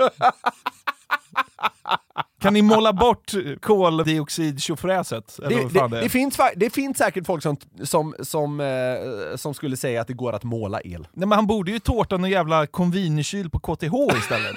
Kan 2.42 2.54
ni 2.54 2.62
måla 2.62 2.94
bort 2.94 3.34
koldioxidtjofräset? 3.62 5.40
Det, 5.40 5.48
det, 5.48 5.88
det, 5.88 6.02
det, 6.02 6.10
finns, 6.10 6.40
det 6.56 6.70
finns 6.70 6.98
säkert 6.98 7.26
folk 7.26 7.44
som, 7.44 7.58
som, 7.84 8.16
som, 8.20 8.60
eh, 8.60 9.36
som 9.36 9.54
skulle 9.54 9.78
säga 9.78 10.02
att 10.02 10.08
det 10.08 10.14
går 10.14 10.34
att 10.34 10.44
måla 10.44 10.82
el. 10.82 11.08
Nej, 11.14 11.28
men 11.28 11.32
han 11.32 11.48
borde 11.48 11.72
ju 11.72 11.80
tårta 11.80 12.18
någon 12.18 12.30
jävla 12.30 12.68
konvinikyl 12.68 13.50
på 13.50 13.60
KTH 13.60 14.18
istället. 14.18 14.56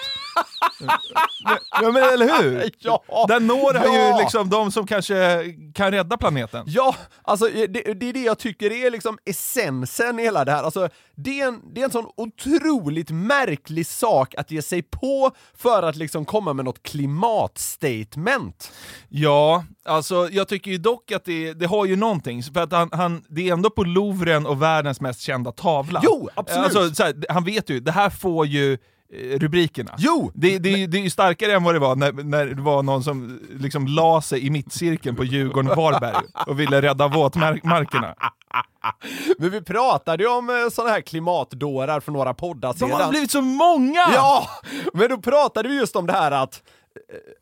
Ja 1.83 1.91
men 1.93 1.97
eller 2.03 2.43
hur? 2.43 2.71
Ja. 2.79 3.03
Där 3.29 3.41
når 3.41 3.75
Ja. 3.75 4.13
ju 4.17 4.23
liksom 4.23 4.51
de 4.51 4.73
som 4.73 4.87
kanske 4.87 5.45
kan 5.75 5.91
rädda 5.91 6.17
planeten. 6.17 6.65
Ja, 6.67 6.95
alltså 7.23 7.49
det, 7.49 7.67
det 7.67 8.09
är 8.09 8.13
det 8.13 8.23
jag 8.23 8.39
tycker 8.39 8.73
är 8.73 8.91
liksom 8.91 9.19
essensen 9.25 10.19
i 10.19 10.23
hela 10.23 10.45
det 10.45 10.53
här. 10.53 10.63
Alltså, 10.63 10.89
det, 11.17 11.41
är 11.41 11.49
en, 11.49 11.61
det 11.75 11.81
är 11.81 11.85
en 11.85 11.91
sån 11.91 12.07
otroligt 12.17 13.11
märklig 13.11 13.87
sak 13.87 14.35
att 14.35 14.51
ge 14.51 14.63
sig 14.63 14.83
på 14.83 15.31
för 15.57 15.83
att 15.83 15.97
liksom 15.97 16.25
komma 16.25 16.53
med 16.53 16.65
något 16.65 16.83
klimatstatement. 16.83 18.73
Ja, 19.09 19.65
alltså 19.85 20.29
jag 20.31 20.49
tycker 20.49 20.71
ju 20.71 20.79
dock 20.79 21.13
att 21.13 21.25
det, 21.25 21.53
det 21.53 21.67
har 21.67 21.87
ju 21.87 21.97
någonting, 21.97 22.43
för 22.43 22.61
att 22.61 22.73
han, 22.73 22.89
han, 22.93 23.25
det 23.29 23.49
är 23.49 23.53
ändå 23.53 23.71
på 23.71 23.85
Louvren 23.85 24.47
och 24.47 24.63
världens 24.63 25.01
mest 25.01 25.21
kända 25.21 25.53
tavla. 25.53 26.01
Jo, 26.05 26.29
absolut. 26.35 26.65
Alltså, 26.65 26.95
så 26.95 27.03
här, 27.03 27.25
han 27.29 27.45
vet 27.45 27.71
ju, 27.71 27.81
det 27.81 27.93
här 27.93 28.11
får 28.11 28.47
ju 28.47 28.79
rubrikerna. 29.13 29.95
Jo! 29.99 30.31
Det, 30.35 30.59
det, 30.59 30.73
är 30.73 30.77
ju- 30.77 30.87
det 30.87 30.99
är 30.99 31.03
ju 31.03 31.11
starkare 31.11 31.53
än 31.53 31.65
vad 31.65 31.75
det 31.75 31.79
var 31.79 31.97
när, 31.97 32.13
när 32.13 32.47
det 32.47 32.63
var 32.63 32.83
någon 32.83 33.03
som 33.03 33.41
liksom 33.61 33.87
la 33.87 34.23
sig 34.23 34.47
i 34.47 34.51
mittcirkeln 34.51 35.17
på 35.17 35.25
Djurgården-Varberg 35.25 36.15
och 36.47 36.61
ville 36.61 36.83
rädda 36.83 37.09
våtmarkerna. 37.09 38.15
Men 39.39 39.51
vi 39.51 39.61
pratade 39.63 40.23
ju 40.23 40.31
om 40.31 40.51
eh, 40.51 40.57
såna 40.73 40.89
här 40.91 41.01
klimatdårar 41.01 42.01
för 42.01 42.13
några 42.13 42.35
poddar 42.35 42.73
De 42.73 42.79
sedan. 42.79 42.91
har 42.91 43.11
blivit 43.11 43.31
så 43.31 43.43
många! 43.43 44.01
Ja! 44.15 44.49
Men 44.95 45.09
då 45.09 45.19
pratade 45.19 45.69
vi 45.69 45.77
just 45.77 45.97
om 45.97 46.07
det 46.07 46.13
här 46.13 46.31
att 46.33 46.63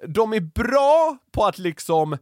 eh, 0.02 0.08
de 0.08 0.32
är 0.32 0.40
bra 0.40 1.16
på 1.32 1.44
att 1.44 1.58
liksom 1.58 2.16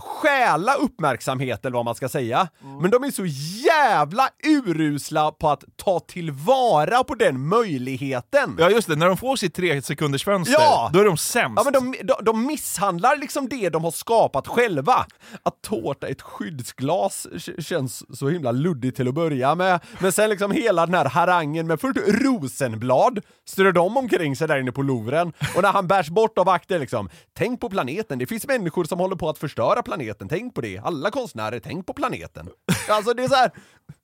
stjäla 0.00 0.74
uppmärksamhet 0.74 1.64
eller 1.64 1.74
vad 1.76 1.84
man 1.84 1.94
ska 1.94 2.08
säga, 2.08 2.48
men 2.80 2.90
de 2.90 3.04
är 3.04 3.10
så 3.10 3.26
jävla 3.66 4.28
urusla 4.44 5.30
på 5.32 5.48
att 5.50 5.64
ta 5.76 6.00
tillvara 6.00 7.04
på 7.04 7.14
den 7.14 7.48
möjligheten. 7.48 8.56
Ja 8.58 8.70
just 8.70 8.88
det, 8.88 8.96
när 8.96 9.06
de 9.08 9.16
får 9.16 9.36
sitt 9.36 9.54
tre 9.54 9.82
sekunders 9.82 10.24
fönster, 10.24 10.54
Ja! 10.58 10.90
då 10.92 11.00
är 11.00 11.04
de 11.04 11.16
sämst. 11.16 11.62
Ja, 11.64 11.70
men 11.70 11.72
de, 11.92 12.06
de, 12.06 12.24
de 12.24 12.46
misshandlar 12.46 13.16
liksom 13.16 13.48
det 13.48 13.68
de 13.68 13.84
har 13.84 13.90
skapat 13.90 14.48
själva. 14.48 15.06
Att 15.42 15.62
tårta 15.62 16.06
ett 16.06 16.22
skyddsglas 16.22 17.26
känns 17.58 18.18
så 18.18 18.28
himla 18.28 18.52
luddigt 18.52 18.96
till 18.96 19.08
att 19.08 19.14
börja 19.14 19.54
med, 19.54 19.80
men 19.98 20.12
sen 20.12 20.30
liksom 20.30 20.50
hela 20.50 20.86
den 20.86 20.94
här 20.94 21.04
harangen 21.04 21.66
med 21.66 21.80
först 21.80 21.98
rosenblad, 22.06 23.20
strör 23.48 23.72
de 23.72 23.96
omkring 23.96 24.36
sig 24.36 24.48
där 24.48 24.58
inne 24.58 24.72
på 24.72 24.82
Louvren, 24.82 25.32
och 25.56 25.62
när 25.62 25.72
han 25.72 25.86
bärs 25.88 26.08
bort 26.08 26.38
av 26.38 26.46
vakter 26.46 26.78
liksom, 26.78 27.08
tänk 27.38 27.60
på 27.60 27.70
planeten, 27.70 28.18
det 28.18 28.26
finns 28.26 28.46
människor 28.46 28.84
som 28.84 28.98
håller 28.98 29.16
på 29.16 29.28
att 29.28 29.38
förstöra 29.38 29.82
planeten, 29.86 30.28
tänk 30.28 30.54
på 30.54 30.60
det, 30.60 30.78
alla 30.78 31.10
konstnärer, 31.10 31.60
tänk 31.60 31.86
på 31.86 31.92
planeten. 31.92 32.48
Alltså 32.88 33.14
det 33.14 33.24
är 33.24 33.28
så 33.28 33.34
här. 33.34 33.50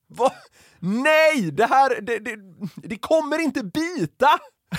Va? 0.07 0.33
Nej! 0.81 1.51
Det 1.51 1.67
här, 1.67 2.01
det, 2.01 2.19
det, 2.19 2.39
det 2.77 2.97
kommer 2.97 3.39
inte 3.39 3.63
bita! 3.65 4.39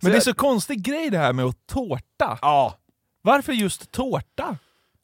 Men 0.00 0.12
det 0.12 0.16
är 0.16 0.20
så 0.20 0.34
konstig 0.34 0.82
grej 0.82 1.10
det 1.10 1.18
här 1.18 1.32
med 1.32 1.44
att 1.44 1.66
tårta. 1.66 2.38
Ja, 2.42 2.78
Varför 3.22 3.52
just 3.52 3.92
tårta? 3.92 4.56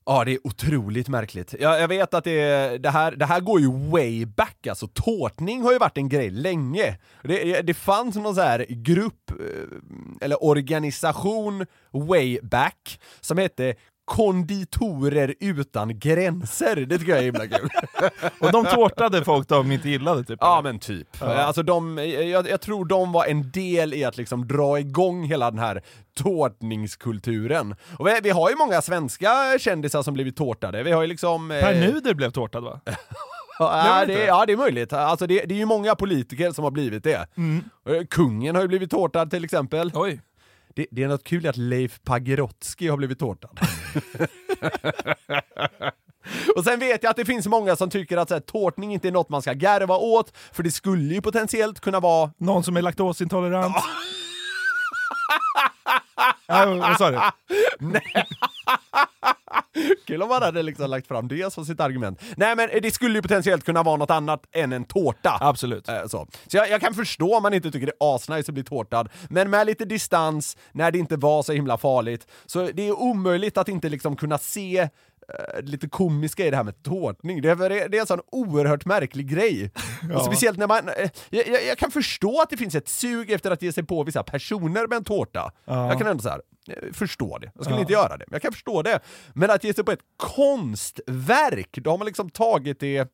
Ja, 0.06 0.24
det 0.24 0.32
är 0.32 0.46
otroligt 0.46 1.08
märkligt. 1.08 1.54
Jag, 1.60 1.80
jag 1.80 1.88
vet 1.88 2.14
att 2.14 2.24
det, 2.24 2.78
det, 2.78 2.90
här, 2.90 3.12
det 3.12 3.26
här 3.26 3.40
går 3.40 3.60
ju 3.60 3.70
way 3.90 4.26
back, 4.26 4.66
alltså 4.66 4.88
tårtning 4.88 5.62
har 5.62 5.72
ju 5.72 5.78
varit 5.78 5.96
en 5.96 6.08
grej 6.08 6.30
länge. 6.30 6.98
Det, 7.22 7.62
det 7.62 7.74
fanns 7.74 8.16
någon 8.16 8.34
så 8.34 8.40
här 8.40 8.66
grupp, 8.68 9.30
eh, 9.30 9.36
eller 10.20 10.44
organisation 10.44 11.66
way 11.92 12.38
back, 12.42 13.00
som 13.20 13.38
hette 13.38 13.74
Konditorer 14.04 15.34
utan 15.40 15.98
gränser. 15.98 16.76
Det 16.76 16.98
tycker 16.98 17.12
jag 17.12 17.18
är 17.20 17.24
himla 17.24 17.46
kul. 17.46 17.68
Och 18.40 18.52
de 18.52 18.64
tårtade 18.64 19.24
folk 19.24 19.48
de 19.48 19.72
inte 19.72 19.88
gillade 19.88 20.24
typ? 20.24 20.38
Ja 20.40 20.60
men 20.64 20.78
typ. 20.78 21.22
Alltså 21.22 21.62
de, 21.62 21.98
jag, 22.32 22.48
jag 22.48 22.60
tror 22.60 22.84
de 22.84 23.12
var 23.12 23.24
en 23.26 23.50
del 23.50 23.94
i 23.94 24.04
att 24.04 24.16
liksom 24.16 24.48
dra 24.48 24.78
igång 24.80 25.24
hela 25.24 25.50
den 25.50 25.60
här 25.60 25.82
tårtningskulturen. 26.18 27.74
Och 27.98 28.06
vi, 28.06 28.20
vi 28.22 28.30
har 28.30 28.50
ju 28.50 28.56
många 28.56 28.82
svenska 28.82 29.58
kändisar 29.60 30.02
som 30.02 30.14
blivit 30.14 30.36
tårtade. 30.36 30.82
Vi 30.82 30.92
har 30.92 31.02
ju 31.02 31.08
liksom... 31.08 31.50
eh, 31.50 31.60
Per 31.60 31.74
Nuder 31.80 32.14
blev 32.14 32.30
tårtad 32.30 32.64
va? 32.64 32.80
Ja, 33.58 34.04
det, 34.06 34.24
ja, 34.24 34.46
det 34.46 34.52
är 34.52 34.56
möjligt. 34.56 34.92
Alltså 34.92 35.26
det, 35.26 35.44
det 35.44 35.54
är 35.54 35.58
ju 35.58 35.64
många 35.66 35.94
politiker 35.94 36.50
som 36.50 36.64
har 36.64 36.70
blivit 36.70 37.04
det. 37.04 37.26
Eh, 37.88 38.04
Kungen 38.10 38.54
har 38.54 38.62
ju 38.62 38.68
blivit 38.68 38.90
tårtad 38.90 39.30
till 39.30 39.44
exempel. 39.44 39.90
Oj. 39.94 40.20
Det, 40.74 40.86
det 40.90 41.02
är 41.02 41.08
något 41.08 41.24
kul 41.24 41.46
att 41.46 41.56
Leif 41.56 42.00
Pagrotsky 42.02 42.88
har 42.88 42.96
blivit 42.96 43.18
tårtad. 43.18 43.58
Och 46.56 46.64
sen 46.64 46.78
vet 46.78 47.02
jag 47.02 47.10
att 47.10 47.16
det 47.16 47.24
finns 47.24 47.46
många 47.46 47.76
som 47.76 47.90
tycker 47.90 48.16
att 48.16 48.28
så 48.28 48.34
här, 48.34 48.40
tårtning 48.40 48.92
inte 48.92 49.08
är 49.08 49.12
något 49.12 49.28
man 49.28 49.42
ska 49.42 49.52
garva 49.52 49.96
åt, 49.96 50.36
för 50.52 50.62
det 50.62 50.70
skulle 50.70 51.14
ju 51.14 51.20
potentiellt 51.20 51.80
kunna 51.80 52.00
vara 52.00 52.30
Någon 52.38 52.64
som 52.64 52.76
är 52.76 52.82
laktosintolerant? 52.82 53.76
Ja, 56.46 56.66
vad 56.66 56.96
sa 56.98 57.10
du? 57.10 57.20
Kul 60.06 60.22
om 60.22 60.28
man 60.28 60.42
hade 60.42 60.62
liksom 60.62 60.90
lagt 60.90 61.06
fram 61.06 61.28
det 61.28 61.52
som 61.52 61.64
sitt 61.64 61.80
argument. 61.80 62.20
Nej 62.36 62.56
men 62.56 62.68
det 62.82 62.90
skulle 62.90 63.18
ju 63.18 63.22
potentiellt 63.22 63.64
kunna 63.64 63.82
vara 63.82 63.96
något 63.96 64.10
annat 64.10 64.42
än 64.52 64.72
en 64.72 64.84
tårta. 64.84 65.38
Absolut. 65.40 65.88
Eh, 65.88 66.06
Så, 66.06 66.26
så 66.46 66.56
jag, 66.56 66.70
jag 66.70 66.80
kan 66.80 66.94
förstå 66.94 67.36
om 67.36 67.42
man 67.42 67.54
inte 67.54 67.70
tycker 67.70 67.86
det 67.86 67.92
är 68.00 68.14
asnice 68.14 68.48
att 68.50 68.54
bli 68.54 68.64
tårtad, 68.64 69.08
men 69.30 69.50
med 69.50 69.66
lite 69.66 69.84
distans, 69.84 70.56
när 70.72 70.90
det 70.90 70.98
inte 70.98 71.16
var 71.16 71.42
så 71.42 71.52
himla 71.52 71.78
farligt, 71.78 72.26
så 72.46 72.70
det 72.74 72.88
är 72.88 72.92
omöjligt 72.92 73.58
att 73.58 73.68
inte 73.68 73.88
liksom 73.88 74.16
kunna 74.16 74.38
se 74.38 74.88
lite 75.62 75.88
komiska 75.88 76.46
i 76.46 76.50
det 76.50 76.56
här 76.56 76.64
med 76.64 76.82
tårtning. 76.82 77.42
Det 77.42 77.48
är, 77.50 77.88
det 77.88 77.96
är 77.96 78.00
en 78.00 78.06
sån 78.06 78.20
oerhört 78.32 78.84
märklig 78.84 79.28
grej. 79.30 79.70
Och 80.16 80.24
speciellt 80.24 80.58
när 80.58 80.66
man... 80.66 80.88
eh, 80.88 81.10
Jag, 81.30 81.48
jag, 81.48 81.66
jag 81.66 81.78
kan 81.78 81.90
förstå 81.90 82.40
att 82.42 82.50
det 82.50 82.56
finns 82.56 82.74
ett 82.74 82.88
sug 82.88 83.30
efter 83.30 83.50
att 83.50 83.62
ge 83.62 83.72
sig 83.72 83.84
på 83.84 84.02
vissa 84.04 84.22
personer 84.22 84.86
med 84.86 84.96
en 84.96 85.04
tårta. 85.04 85.52
Jag 85.64 85.98
kan 85.98 86.06
ändå 86.06 86.22
så 86.22 86.28
här, 86.28 86.40
eh, 86.68 86.92
förstå 86.92 87.38
det. 87.38 87.50
Jag 87.54 87.64
skulle 87.64 87.80
inte 87.80 87.92
göra 87.92 88.16
det, 88.16 88.24
men 88.28 88.34
jag 88.34 88.42
kan 88.42 88.52
förstå 88.52 88.82
det. 88.82 89.00
Men 89.32 89.50
att 89.50 89.64
ge 89.64 89.74
sig 89.74 89.84
på 89.84 89.92
ett 89.92 90.00
konstverk, 90.16 91.68
då 91.72 91.90
har 91.90 91.98
man 91.98 92.06
liksom 92.06 92.30
tagit 92.30 92.80
det 92.80 93.08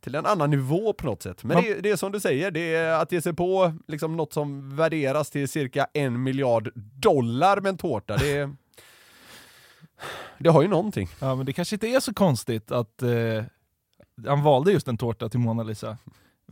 till 0.00 0.14
en 0.14 0.26
annan 0.26 0.50
nivå 0.50 0.92
på 0.92 1.06
något 1.06 1.22
sätt. 1.22 1.44
Men 1.44 1.54
Man- 1.54 1.64
det, 1.64 1.74
det 1.80 1.90
är 1.90 1.96
som 1.96 2.12
du 2.12 2.20
säger, 2.20 2.50
det 2.50 2.74
är 2.74 2.92
att 2.92 3.12
ge 3.12 3.22
sig 3.22 3.32
på 3.34 3.72
liksom 3.88 4.16
något 4.16 4.32
som 4.32 4.76
värderas 4.76 5.30
till 5.30 5.48
cirka 5.48 5.86
en 5.92 6.22
miljard 6.22 6.72
dollar 7.02 7.60
med 7.60 7.68
en 7.70 7.76
tårta. 7.76 8.16
Det, 8.16 8.30
är, 8.38 8.54
det 10.38 10.48
har 10.48 10.62
ju 10.62 10.68
någonting. 10.68 11.08
Ja, 11.20 11.34
men 11.34 11.46
det 11.46 11.52
kanske 11.52 11.74
inte 11.76 11.86
är 11.88 12.00
så 12.00 12.14
konstigt 12.14 12.72
att 12.72 13.02
eh, 13.02 13.44
han 14.26 14.42
valde 14.42 14.72
just 14.72 14.88
en 14.88 14.98
tårta 14.98 15.28
till 15.28 15.40
Mona 15.40 15.62
Lisa. 15.62 15.98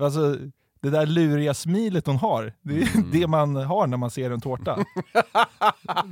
Alltså, 0.00 0.36
det 0.80 0.90
där 0.90 1.06
luriga 1.06 1.54
smilet 1.54 2.06
hon 2.06 2.16
har, 2.16 2.52
det 2.62 2.82
är 2.82 2.94
Mm. 2.96 3.10
det 3.12 3.26
man 3.26 3.56
har 3.56 3.86
när 3.86 3.96
man 3.96 4.10
ser 4.10 4.30
en 4.30 4.40
tårta. 4.40 4.84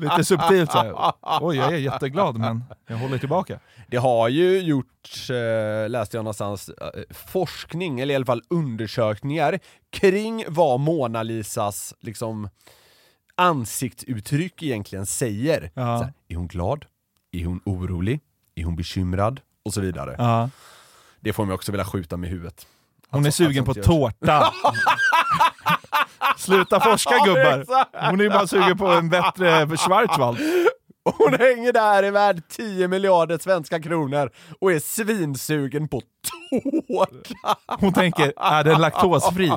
Lite 0.01 0.25
subtilt 0.25 0.73
så 0.73 0.79
här. 0.79 1.13
Oj, 1.41 1.57
jag 1.57 1.73
är 1.73 1.77
jätteglad 1.77 2.39
men 2.39 2.65
jag 2.87 2.97
håller 2.97 3.19
tillbaka. 3.19 3.61
Det 3.89 3.97
har 3.97 4.29
ju 4.29 4.59
gjorts, 4.61 5.31
eh, 5.31 5.89
läste 5.89 6.17
jag 6.17 6.25
någonstans, 6.25 6.69
eh, 6.69 7.01
forskning, 7.11 8.01
eller 8.01 8.13
i 8.13 8.17
alla 8.17 8.27
fall 8.27 8.43
undersökningar, 8.51 9.59
kring 9.91 10.45
vad 10.49 10.81
Mona 10.81 11.23
Lisas 11.23 11.95
liksom 12.01 12.49
ansiktsuttryck 13.35 14.63
egentligen 14.63 15.07
säger. 15.07 15.71
Ja. 15.75 15.83
Här, 15.83 16.13
är 16.29 16.37
hon 16.37 16.47
glad? 16.49 16.85
Är 17.41 17.45
hon 17.47 17.61
orolig? 17.65 18.21
Är 18.55 18.65
hon 18.65 18.77
bekymrad? 18.77 19.41
Och 19.65 19.75
så 19.75 19.81
vidare. 19.81 20.15
Ja. 20.19 20.51
Det 21.21 21.33
får 21.33 21.45
mig 21.47 21.55
också 21.55 21.73
vilja 21.73 21.85
skjuta 21.85 22.17
med 22.17 22.31
huvudet. 22.31 22.67
Hon 23.09 23.25
är 23.25 23.29
Att 23.29 23.35
så- 23.35 23.45
sugen 23.45 23.63
att 23.69 23.77
på 23.77 23.83
tårta. 23.83 24.53
Sluta 26.37 26.81
forska 26.81 27.15
gubbar! 27.25 27.65
Hon 28.11 28.21
är 28.21 28.29
bara 28.31 28.47
sugen 28.47 28.79
på 28.79 28.87
en 28.89 29.09
bättre 29.09 29.77
Schwarzwald. 29.77 30.39
Hon 31.19 31.35
hänger 31.39 31.73
där 31.73 32.03
är 32.03 32.11
värd 32.11 32.43
10 32.49 32.89
miljarder 32.89 33.39
svenska 33.39 33.81
kronor 33.83 34.31
och 34.61 34.73
är 34.73 34.79
svinsugen 34.79 35.89
på 35.89 36.01
tårta. 36.01 37.59
Hon 37.81 37.93
tänker, 37.93 38.33
är 38.37 38.65
den 38.65 38.81
laktosfri? 38.81 39.51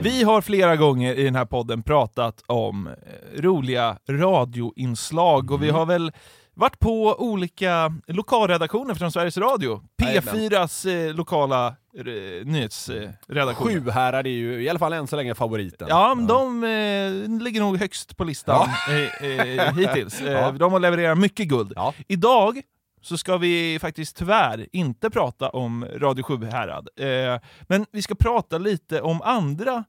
Vi 0.00 0.22
har 0.22 0.40
flera 0.40 0.76
gånger 0.76 1.14
i 1.14 1.24
den 1.24 1.34
här 1.34 1.44
podden 1.44 1.82
pratat 1.82 2.42
om 2.46 2.86
eh, 2.86 3.42
roliga 3.42 3.98
radioinslag 4.10 5.50
och 5.50 5.62
vi 5.62 5.70
har 5.70 5.86
väl 5.86 6.12
varit 6.54 6.78
på 6.78 7.14
olika 7.18 7.92
lokalredaktioner 8.06 8.94
från 8.94 9.12
Sveriges 9.12 9.36
Radio. 9.38 9.82
P4s 10.02 11.08
eh, 11.08 11.14
lokala 11.14 11.66
eh, 11.66 12.46
nyhetsredaktion. 12.46 13.66
Sjuhärad 13.68 14.26
är 14.26 14.30
ju 14.30 14.62
i 14.62 14.68
alla 14.68 14.78
fall 14.78 14.92
än 14.92 15.06
så 15.06 15.16
länge 15.16 15.34
favoriten. 15.34 15.88
Ja, 15.90 16.14
men 16.14 16.26
de 16.26 16.64
eh, 16.64 17.42
ligger 17.42 17.60
nog 17.60 17.76
högst 17.78 18.16
på 18.16 18.24
listan 18.24 18.68
eh, 18.88 19.28
eh, 19.30 19.74
hittills. 19.76 20.20
Eh, 20.20 20.54
De 20.54 20.72
har 20.72 20.80
levererat 20.80 21.18
mycket 21.18 21.48
guld. 21.48 21.72
Ja. 21.76 21.94
Idag 22.08 22.60
så 23.02 23.18
ska 23.18 23.36
vi 23.36 23.78
faktiskt 23.80 24.16
tyvärr 24.16 24.66
inte 24.72 25.10
prata 25.10 25.48
om 25.48 25.84
Radio 25.96 26.22
Sjuhärad. 26.22 26.88
Eh, 26.96 27.40
men 27.68 27.86
vi 27.92 28.02
ska 28.02 28.14
prata 28.14 28.58
lite 28.58 29.00
om 29.00 29.22
andra 29.22 29.84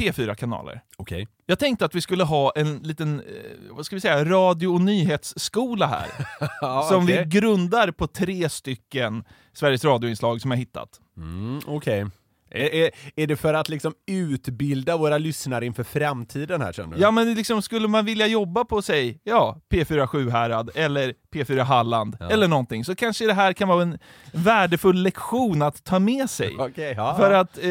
P4-kanaler. 0.00 0.80
Okej. 0.96 1.28
Jag 1.46 1.58
tänkte 1.58 1.84
att 1.84 1.94
vi 1.94 2.00
skulle 2.00 2.24
ha 2.24 2.52
en 2.56 2.78
liten, 2.78 3.20
eh, 3.20 3.26
vad 3.70 3.86
ska 3.86 3.96
vi 3.96 4.00
säga, 4.00 4.24
radio 4.24 4.68
och 4.68 4.80
nyhetsskola 4.80 5.86
här. 5.86 6.06
Ja, 6.60 6.86
som 6.88 7.04
okej. 7.04 7.18
vi 7.18 7.24
grundar 7.40 7.90
på 7.90 8.06
tre 8.06 8.48
stycken 8.48 9.24
Sveriges 9.52 9.84
Radio-inslag 9.84 10.40
som 10.40 10.50
jag 10.50 10.58
hittat. 10.58 10.88
Mm, 11.16 11.60
Okej. 11.66 12.06
Är, 12.52 12.74
är, 12.74 12.90
är 13.16 13.26
det 13.26 13.36
för 13.36 13.54
att 13.54 13.68
liksom 13.68 13.94
utbilda 14.06 14.96
våra 14.96 15.18
lyssnare 15.18 15.66
inför 15.66 15.84
framtiden 15.84 16.60
här 16.60 16.72
känner 16.72 16.96
du? 16.96 17.02
Ja 17.02 17.10
men 17.10 17.34
liksom, 17.34 17.62
skulle 17.62 17.88
man 17.88 18.04
vilja 18.04 18.26
jobba 18.26 18.64
på 18.64 18.82
sig, 18.82 19.20
ja, 19.24 19.60
P4 19.70 20.06
Sjuhärad 20.06 20.70
eller 20.74 21.14
P4 21.32 21.62
Halland 21.62 22.16
eller 22.30 22.48
någonting, 22.48 22.84
så 22.84 22.94
kanske 22.94 23.26
det 23.26 23.34
här 23.34 23.52
kan 23.52 23.68
vara 23.68 23.82
en 23.82 23.98
värdefull 24.32 25.02
lektion 25.02 25.62
att 25.62 25.84
ta 25.84 25.98
med 25.98 26.30
sig. 26.30 26.56
Okej, 26.58 26.94
ja. 26.96 27.16
För 27.16 27.32
att 27.32 27.58
eh, 27.58 27.70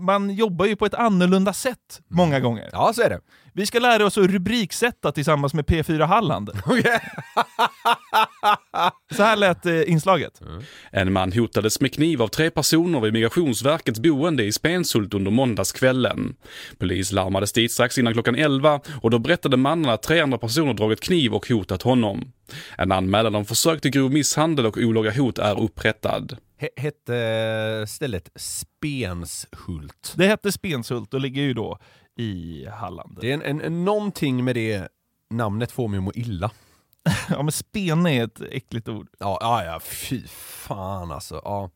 man 0.00 0.30
jobbar 0.30 0.66
ju 0.66 0.76
på 0.76 0.86
ett 0.86 0.94
annorlunda 0.94 1.52
sätt 1.52 2.00
många 2.08 2.40
gånger. 2.40 2.68
Ja, 2.72 2.92
så 2.94 3.02
är 3.02 3.08
det. 3.08 3.20
Vi 3.52 3.66
ska 3.66 3.78
lära 3.78 4.06
oss 4.06 4.18
att 4.18 4.26
rubriksätta 4.26 5.12
tillsammans 5.12 5.54
med 5.54 5.64
P4 5.64 6.06
Halland. 6.06 6.50
Så 9.16 9.22
här 9.22 9.36
lät 9.36 9.66
eh, 9.66 9.90
inslaget. 9.90 10.40
En 10.90 11.12
man 11.12 11.32
hotades 11.32 11.80
med 11.80 11.94
kniv 11.94 12.22
av 12.22 12.28
tre 12.28 12.50
personer 12.50 13.00
vid 13.00 13.12
Migrationsverkets 13.12 14.00
boende 14.00 14.44
i 14.44 14.52
Spenshult 14.52 15.14
under 15.14 15.30
måndagskvällen. 15.30 16.36
Polis 16.78 17.12
larmades 17.12 17.52
dit 17.52 17.72
strax 17.72 17.98
innan 17.98 18.12
klockan 18.12 18.34
11 18.34 18.80
och 19.02 19.10
då 19.10 19.18
berättade 19.18 19.56
mannen 19.56 19.90
att 19.90 20.02
tre 20.02 20.20
andra 20.20 20.38
personer 20.38 20.74
dragit 20.74 21.00
kniv 21.00 21.34
och 21.34 21.48
hotat 21.48 21.82
honom. 21.82 22.32
En 22.78 22.92
anmälan 22.92 23.34
om 23.34 23.44
försök 23.44 23.80
till 23.80 23.90
grov 23.90 24.12
misshandel 24.12 24.66
och 24.66 24.76
olaga 24.76 25.12
hot 25.12 25.38
är 25.38 25.60
upprättad. 25.60 26.36
He- 26.60 26.68
hette 26.80 27.84
stället 27.88 28.30
Spenshult. 28.34 30.14
Det 30.16 30.26
hette 30.26 30.52
Spenshult 30.52 31.14
och 31.14 31.20
ligger 31.20 31.42
ju 31.42 31.54
då 31.54 31.78
i 32.16 32.66
Halland. 32.66 33.18
Det 33.20 33.30
är 33.30 33.34
en, 33.34 33.42
en, 33.42 33.60
en, 33.60 33.84
någonting 33.84 34.44
med 34.44 34.54
det 34.54 34.88
namnet 35.30 35.72
får 35.72 35.88
mig 35.88 35.98
att 35.98 36.04
må 36.04 36.12
illa. 36.14 36.50
Ja 37.28 37.42
men 37.42 37.52
spene 37.52 38.10
är 38.14 38.24
ett 38.24 38.40
äckligt 38.40 38.88
ord. 38.88 39.08
Ja, 39.18 39.38
ja, 39.40 39.64
ja 39.64 39.80
fy 39.80 40.22
fan 40.74 41.12
alltså. 41.12 41.40
Ja, 41.44 41.70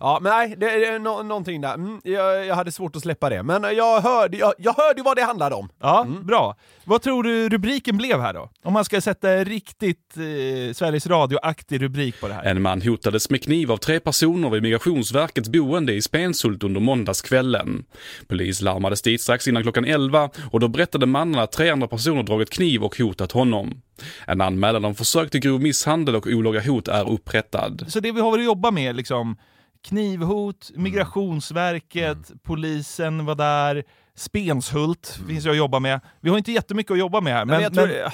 ja 0.00 0.18
men 0.22 0.32
nej, 0.32 0.54
det 0.58 0.86
är 0.86 0.98
nå- 0.98 1.22
någonting 1.22 1.60
där. 1.60 1.74
Mm, 1.74 2.00
jag, 2.04 2.46
jag 2.46 2.54
hade 2.54 2.72
svårt 2.72 2.96
att 2.96 3.02
släppa 3.02 3.30
det, 3.30 3.42
men 3.42 3.62
jag 3.62 4.00
hörde, 4.00 4.36
jag, 4.36 4.52
jag 4.58 4.72
hörde 4.72 5.02
vad 5.02 5.16
det 5.16 5.22
handlade 5.22 5.54
om. 5.54 5.68
Ja, 5.80 6.06
bra. 6.22 6.56
Vad 6.84 7.02
tror 7.02 7.22
du 7.22 7.48
rubriken 7.48 7.96
blev 7.96 8.20
här 8.20 8.34
då? 8.34 8.50
Om 8.64 8.72
man 8.72 8.84
ska 8.84 9.00
sätta 9.00 9.30
en 9.32 9.44
riktigt 9.44 10.16
eh, 10.16 10.74
Sveriges 10.74 11.06
Radio-aktig 11.06 11.82
rubrik 11.82 12.20
på 12.20 12.28
det 12.28 12.34
här. 12.34 12.44
En 12.44 12.62
man 12.62 12.82
hotades 12.82 13.30
med 13.30 13.42
kniv 13.42 13.72
av 13.72 13.76
tre 13.76 14.00
personer 14.00 14.50
vid 14.50 14.62
Migrationsverkets 14.62 15.48
boende 15.48 15.92
i 15.92 16.02
Spenshult 16.02 16.64
under 16.64 16.80
måndagskvällen. 16.80 17.84
Polis 18.28 18.60
larmades 18.60 19.02
dit 19.02 19.20
strax 19.20 19.48
innan 19.48 19.62
klockan 19.62 19.84
11 19.84 20.30
och 20.50 20.60
då 20.60 20.68
berättade 20.68 21.06
mannen 21.06 21.40
att 21.40 21.52
tre 21.52 21.70
andra 21.70 21.88
personer 21.88 22.22
dragit 22.22 22.50
kniv 22.50 22.84
och 22.84 22.98
hotat 22.98 23.32
honom. 23.32 23.80
En 24.26 24.40
anmälan 24.40 24.84
om 24.84 24.94
försök 24.94 25.30
till 25.30 25.40
grov 25.40 25.62
misshandel 25.62 26.16
och 26.16 26.26
olaga 26.26 26.60
hot 26.60 26.88
är 26.88 27.10
upprättad. 27.10 27.84
Så 27.88 28.00
det 28.00 28.12
vi 28.12 28.20
har 28.20 28.33
att 28.38 28.44
jobba 28.44 28.70
med 28.70 28.96
liksom 28.96 29.36
knivhot, 29.82 30.70
Migrationsverket, 30.74 32.32
polisen 32.42 33.24
var 33.24 33.34
där, 33.34 33.84
Spenshult 34.14 35.18
finns 35.28 35.46
ju 35.46 35.50
att 35.50 35.56
jobba 35.56 35.78
med. 35.78 36.00
Vi 36.20 36.30
har 36.30 36.38
inte 36.38 36.52
jättemycket 36.52 36.92
att 36.92 36.98
jobba 36.98 37.20
med 37.20 37.32
här, 37.32 37.44
Men, 37.44 37.54
men, 37.56 37.62
jag 37.62 37.74
tror, 37.74 37.86
men- 37.86 37.94
nej, 37.96 38.12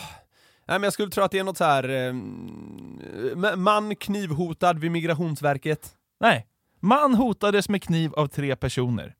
men 0.78 0.82
jag 0.82 0.92
skulle 0.92 1.10
tro 1.10 1.24
att 1.24 1.30
det 1.30 1.38
är 1.38 1.44
något 1.44 1.56
så 1.56 1.64
här 1.64 1.88
eh, 2.08 3.56
man 3.56 3.96
knivhotad 3.96 4.78
vid 4.78 4.90
Migrationsverket. 4.90 5.88
nej. 6.20 6.46
Man 6.82 7.14
hotades 7.14 7.68
med 7.68 7.82
kniv 7.82 8.14
av 8.14 8.26
tre 8.26 8.56
personer. 8.56 9.14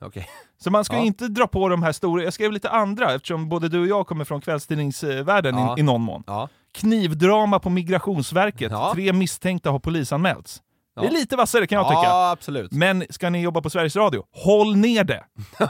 Okej. 0.00 0.28
Så 0.58 0.70
man 0.70 0.84
ska 0.84 0.96
Ja. 0.96 1.02
inte 1.02 1.28
dra 1.28 1.46
på 1.46 1.68
de 1.68 1.82
här 1.82 1.92
stora, 1.92 2.22
jag 2.24 2.32
skrev 2.32 2.52
lite 2.52 2.70
andra 2.70 3.14
eftersom 3.14 3.48
både 3.48 3.68
du 3.68 3.80
och 3.80 3.86
jag 3.86 4.06
kommer 4.06 4.24
från 4.24 4.40
kvällstidningsvärlden 4.40 5.54
Ja. 5.54 5.76
i, 5.76 5.80
i 5.80 5.82
någon 5.82 6.00
mån. 6.00 6.22
Ja. 6.26 6.48
Knivdrama 6.72 7.58
på 7.58 7.70
Migrationsverket, 7.70 8.72
Ja. 8.72 8.90
tre 8.94 9.12
misstänkta 9.12 9.70
har 9.70 9.78
polisanmälts. 9.78 10.62
Det 10.94 11.00
är 11.00 11.04
Ja. 11.04 11.10
lite 11.18 11.36
vassare 11.36 11.66
kan 11.66 11.76
jag 11.78 11.88
tycka. 11.88 12.00
Ja, 12.02 12.30
absolut. 12.30 12.72
Men 12.72 13.04
ska 13.10 13.30
ni 13.30 13.40
jobba 13.42 13.60
på 13.60 13.70
Sveriges 13.70 13.96
Radio, 13.96 14.24
håll 14.32 14.76
ner 14.76 15.04
det! 15.04 15.24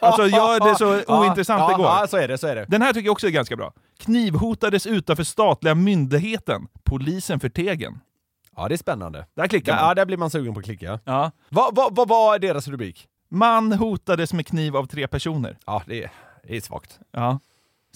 alltså 0.00 0.26
gör 0.26 0.68
det 0.70 0.76
så 0.78 1.14
ointressant 1.20 1.60
ja, 1.60 1.68
det 1.68 1.74
går. 1.74 1.86
Ja, 1.86 2.06
så 2.10 2.16
är 2.16 2.28
det, 2.28 2.38
så 2.38 2.46
är 2.46 2.54
det. 2.56 2.64
Den 2.68 2.82
här 2.82 2.92
tycker 2.92 3.06
jag 3.06 3.12
också 3.12 3.26
är 3.26 3.30
ganska 3.30 3.56
bra. 3.56 3.72
Knivhotades 3.98 4.86
utanför 4.86 5.24
statliga 5.24 5.74
myndigheten. 5.74 6.66
Polisen 6.84 7.40
för 7.40 7.48
tegen. 7.48 7.98
Ja, 8.56 8.68
det 8.68 8.74
är 8.74 8.78
spännande. 8.78 9.26
Där 9.36 9.46
klickar 9.46 9.72
Ja, 9.72 9.76
man. 9.80 9.88
ja, 9.88 9.94
där 9.94 10.04
blir 10.06 10.16
man 10.16 10.30
sugen 10.30 10.54
på 10.54 10.58
att 10.60 10.64
klicka. 10.66 11.00
Ja. 11.04 11.30
Vad 11.48 11.74
vad- 11.76 11.96
vad 11.96 12.08
var 12.08 12.38
deras 12.38 12.68
rubrik? 12.68 13.06
Man 13.30 13.72
hotades 13.72 14.32
med 14.32 14.46
kniv 14.46 14.76
av 14.76 14.86
tre 14.86 15.06
personer. 15.08 15.58
Ja, 15.66 15.82
det 15.86 16.04
är, 16.04 16.10
det 16.48 16.56
är 16.56 16.60
svagt. 16.60 16.98
Ja. 17.12 17.38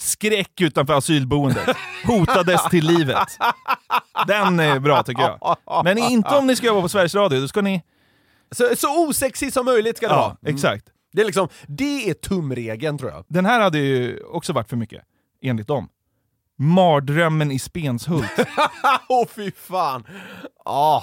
Skräck 0.01 0.61
utanför 0.61 0.95
asylboendet. 0.95 1.77
Hotades 2.07 2.69
till 2.71 2.87
livet. 2.87 3.29
Den 4.27 4.61
är 4.61 4.79
bra 4.79 5.03
tycker 5.03 5.23
jag. 5.23 5.57
Men 5.85 5.99
inte 5.99 6.29
om 6.37 6.47
ni 6.47 6.57
ska 6.57 6.67
jobba 6.67 6.83
på 6.83 6.89
Sveriges 6.89 7.15
Radio, 7.15 7.41
då 7.41 7.49
ska 7.49 7.61
ni... 7.61 7.83
Så, 8.51 8.77
så 8.77 9.09
osexig 9.09 9.53
som 9.53 9.65
möjligt 9.65 9.97
ska 9.97 10.09
det 10.09 10.15
Ja, 10.15 10.21
vara. 10.21 10.37
Mm. 10.43 10.55
exakt. 10.55 10.85
Det 11.13 11.21
är 11.23 11.27
liksom, 11.27 11.49
det 11.67 12.11
är 12.11 12.15
tumregeln 12.15 12.99
tror 12.99 13.11
jag. 13.11 13.25
Den 13.29 13.47
här 13.47 13.61
hade 13.61 13.79
ju 13.79 14.23
också 14.25 14.53
varit 14.53 14.69
för 14.69 14.77
mycket, 14.77 15.03
enligt 15.43 15.67
dem. 15.67 15.89
Mardrömmen 16.59 17.51
i 17.53 17.59
Spenshult. 17.59 18.31
Åh 19.09 19.27
fy 19.37 19.51
fan! 19.57 20.07
Ah. 20.65 21.03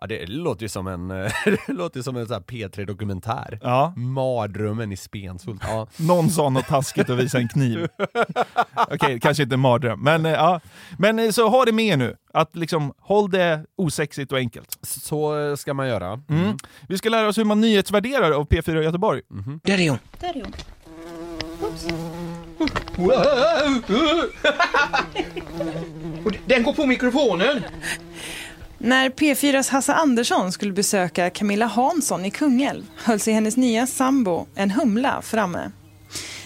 Ja, 0.00 0.06
det 0.06 0.26
låter 0.26 0.62
ju 0.62 0.68
som 0.68 0.86
en, 0.86 1.08
det 1.44 1.68
låter 1.68 1.96
ju 1.96 2.02
som 2.02 2.16
en 2.16 2.28
här 2.28 2.40
P3-dokumentär. 2.40 3.58
Ja. 3.62 3.92
Mardrömmen 3.96 4.92
i 4.92 4.96
Spenshult. 4.96 5.62
Ja. 5.64 5.86
Någon 5.96 6.30
sa 6.30 6.48
något 6.48 6.66
taskigt 6.66 7.10
och 7.10 7.18
visade 7.18 7.44
en 7.44 7.48
kniv. 7.48 7.88
Okej, 8.90 9.20
kanske 9.20 9.42
inte 9.42 9.54
en 9.54 9.60
mardröm. 9.60 10.02
Men, 10.02 10.26
eh, 10.26 10.32
ja. 10.32 10.60
men 10.98 11.18
eh, 11.18 11.30
så 11.30 11.48
ha 11.48 11.64
det 11.64 11.72
med 11.72 11.98
nu, 11.98 12.16
att 12.32 12.56
liksom 12.56 12.92
håll 12.98 13.30
det 13.30 13.64
osexigt 13.76 14.32
och 14.32 14.38
enkelt. 14.38 14.78
Så 14.82 15.56
ska 15.56 15.74
man 15.74 15.88
göra. 15.88 16.20
Mm. 16.28 16.56
Vi 16.88 16.98
ska 16.98 17.08
lära 17.08 17.28
oss 17.28 17.38
hur 17.38 17.44
man 17.44 17.60
nyhetsvärderar 17.60 18.30
av 18.30 18.48
P4 18.48 18.82
Göteborg. 18.82 19.22
Där 19.62 19.78
är 19.78 19.90
hon. 19.90 19.98
Där 20.20 20.36
är 20.36 20.42
hon. 20.42 20.52
Och 26.24 26.32
Den 26.46 26.62
går 26.62 26.72
på 26.72 26.86
mikrofonen. 26.86 27.62
När 28.78 29.10
P4s 29.10 29.70
Hasse 29.70 29.94
Andersson 29.94 30.52
skulle 30.52 30.72
besöka 30.72 31.30
Camilla 31.30 31.66
Hansson 31.66 32.24
i 32.24 32.30
Kungälv 32.30 32.82
höll 32.96 33.20
sig 33.20 33.34
hennes 33.34 33.56
nya 33.56 33.86
sambo, 33.86 34.46
en 34.54 34.70
humla, 34.70 35.22
framme. 35.22 35.70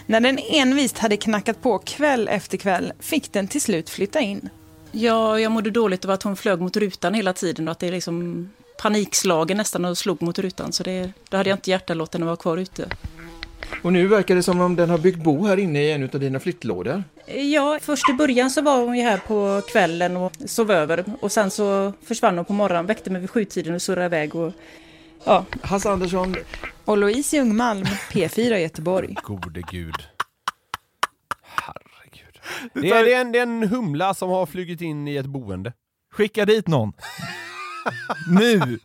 När 0.07 0.21
den 0.21 0.39
envist 0.39 0.99
hade 0.99 1.17
knackat 1.17 1.63
på 1.63 1.79
kväll 1.79 2.29
efter 2.29 2.59
kväll 2.59 2.93
fick 3.01 3.33
den 3.33 3.49
till 3.49 3.61
slut 3.61 3.91
flytta 3.91 4.21
in. 4.21 4.49
Ja, 4.93 5.39
jag 5.39 5.53
mådde 5.53 5.71
dåligt 5.71 6.05
av 6.05 6.11
att 6.11 6.23
hon 6.23 6.37
flög 6.37 6.61
mot 6.61 6.77
rutan 6.77 7.15
hela 7.15 7.33
tiden 7.33 7.69
och 7.69 7.73
att 7.73 7.79
det 7.79 7.91
liksom 7.91 8.49
panikslagen 8.83 9.57
nästan 9.57 9.85
och 9.85 9.99
slog 9.99 10.23
mot 10.23 10.39
rutan. 10.39 10.73
Så 10.73 10.83
det, 10.83 11.13
då 11.29 11.37
hade 11.37 11.51
jag 11.51 11.57
inte 11.57 11.71
hjärta 11.71 11.93
att 11.93 11.97
låta 11.97 12.19
henne 12.19 12.27
vara 12.27 12.37
kvar 12.37 12.57
ute. 12.57 12.89
Och 13.83 13.93
nu 13.93 14.07
verkar 14.07 14.35
det 14.35 14.43
som 14.43 14.61
om 14.61 14.77
den 14.77 14.91
har 14.91 14.99
byggt 14.99 15.23
bo 15.25 15.47
här 15.47 15.57
inne 15.57 15.83
i 15.83 15.93
en 15.93 16.03
av 16.03 16.21
dina 16.21 16.41
flyttlådor. 16.41 17.05
Ja, 17.27 17.79
först 17.83 18.11
i 18.11 18.13
början 18.13 18.51
så 18.51 18.63
var 18.63 18.85
hon 18.85 18.97
ju 18.97 19.03
här 19.03 19.19
på 19.19 19.63
kvällen 19.73 20.17
och 20.17 20.33
sov 20.47 20.71
över 20.71 21.05
och 21.21 21.33
sen 21.33 21.51
så 21.51 21.93
försvann 22.03 22.37
hon 22.37 22.45
på 22.45 22.53
morgonen, 22.53 22.87
väckte 22.87 23.11
mig 23.11 23.21
vid 23.21 23.31
sjutiden 23.31 23.75
och 23.75 23.83
surrade 23.83 24.07
iväg. 24.07 24.35
Och 24.35 24.53
Ja. 25.25 25.45
Hasse 25.63 25.91
Andersson, 25.91 26.37
Och 26.85 26.99
Louise 26.99 27.37
Ljungmalm, 27.37 27.85
P4 27.85 28.57
Göteborg. 28.57 29.17
Gode 29.23 29.63
gud. 29.71 29.95
Herregud. 31.43 32.41
Det 32.75 32.91
är, 32.91 33.05
det, 33.05 33.15
är 33.15 33.21
en, 33.21 33.33
det 33.33 33.39
är 33.39 33.43
en 33.43 33.69
humla 33.69 34.15
som 34.15 34.31
har 34.31 34.47
flugit 34.47 34.81
in 34.81 35.09
i 35.09 35.17
ett 35.17 35.27
boende. 35.27 35.73
Skicka 36.13 36.45
dit 36.47 36.69
någon. 36.69 36.93
nu! 38.31 38.79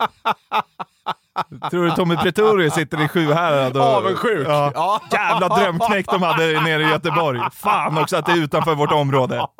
Tror 1.69 1.85
du 1.85 1.91
Tommy 1.91 2.17
Pretorius 2.17 2.73
sitter 2.73 3.05
i 3.05 3.07
Sjuhärad 3.07 3.77
och... 3.77 3.83
Avundsjuk. 3.83 4.47
Ja. 4.47 4.71
Ja. 4.75 5.01
Jävla 5.11 5.49
drömknäck 5.49 6.05
de 6.05 6.21
hade 6.21 6.61
nere 6.61 6.83
i 6.83 6.89
Göteborg. 6.89 7.39
Fan 7.53 7.97
också 7.97 8.17
att 8.17 8.25
det 8.25 8.31
är 8.31 8.37
utanför 8.37 8.75
vårt 8.75 8.91
område. 8.91 9.47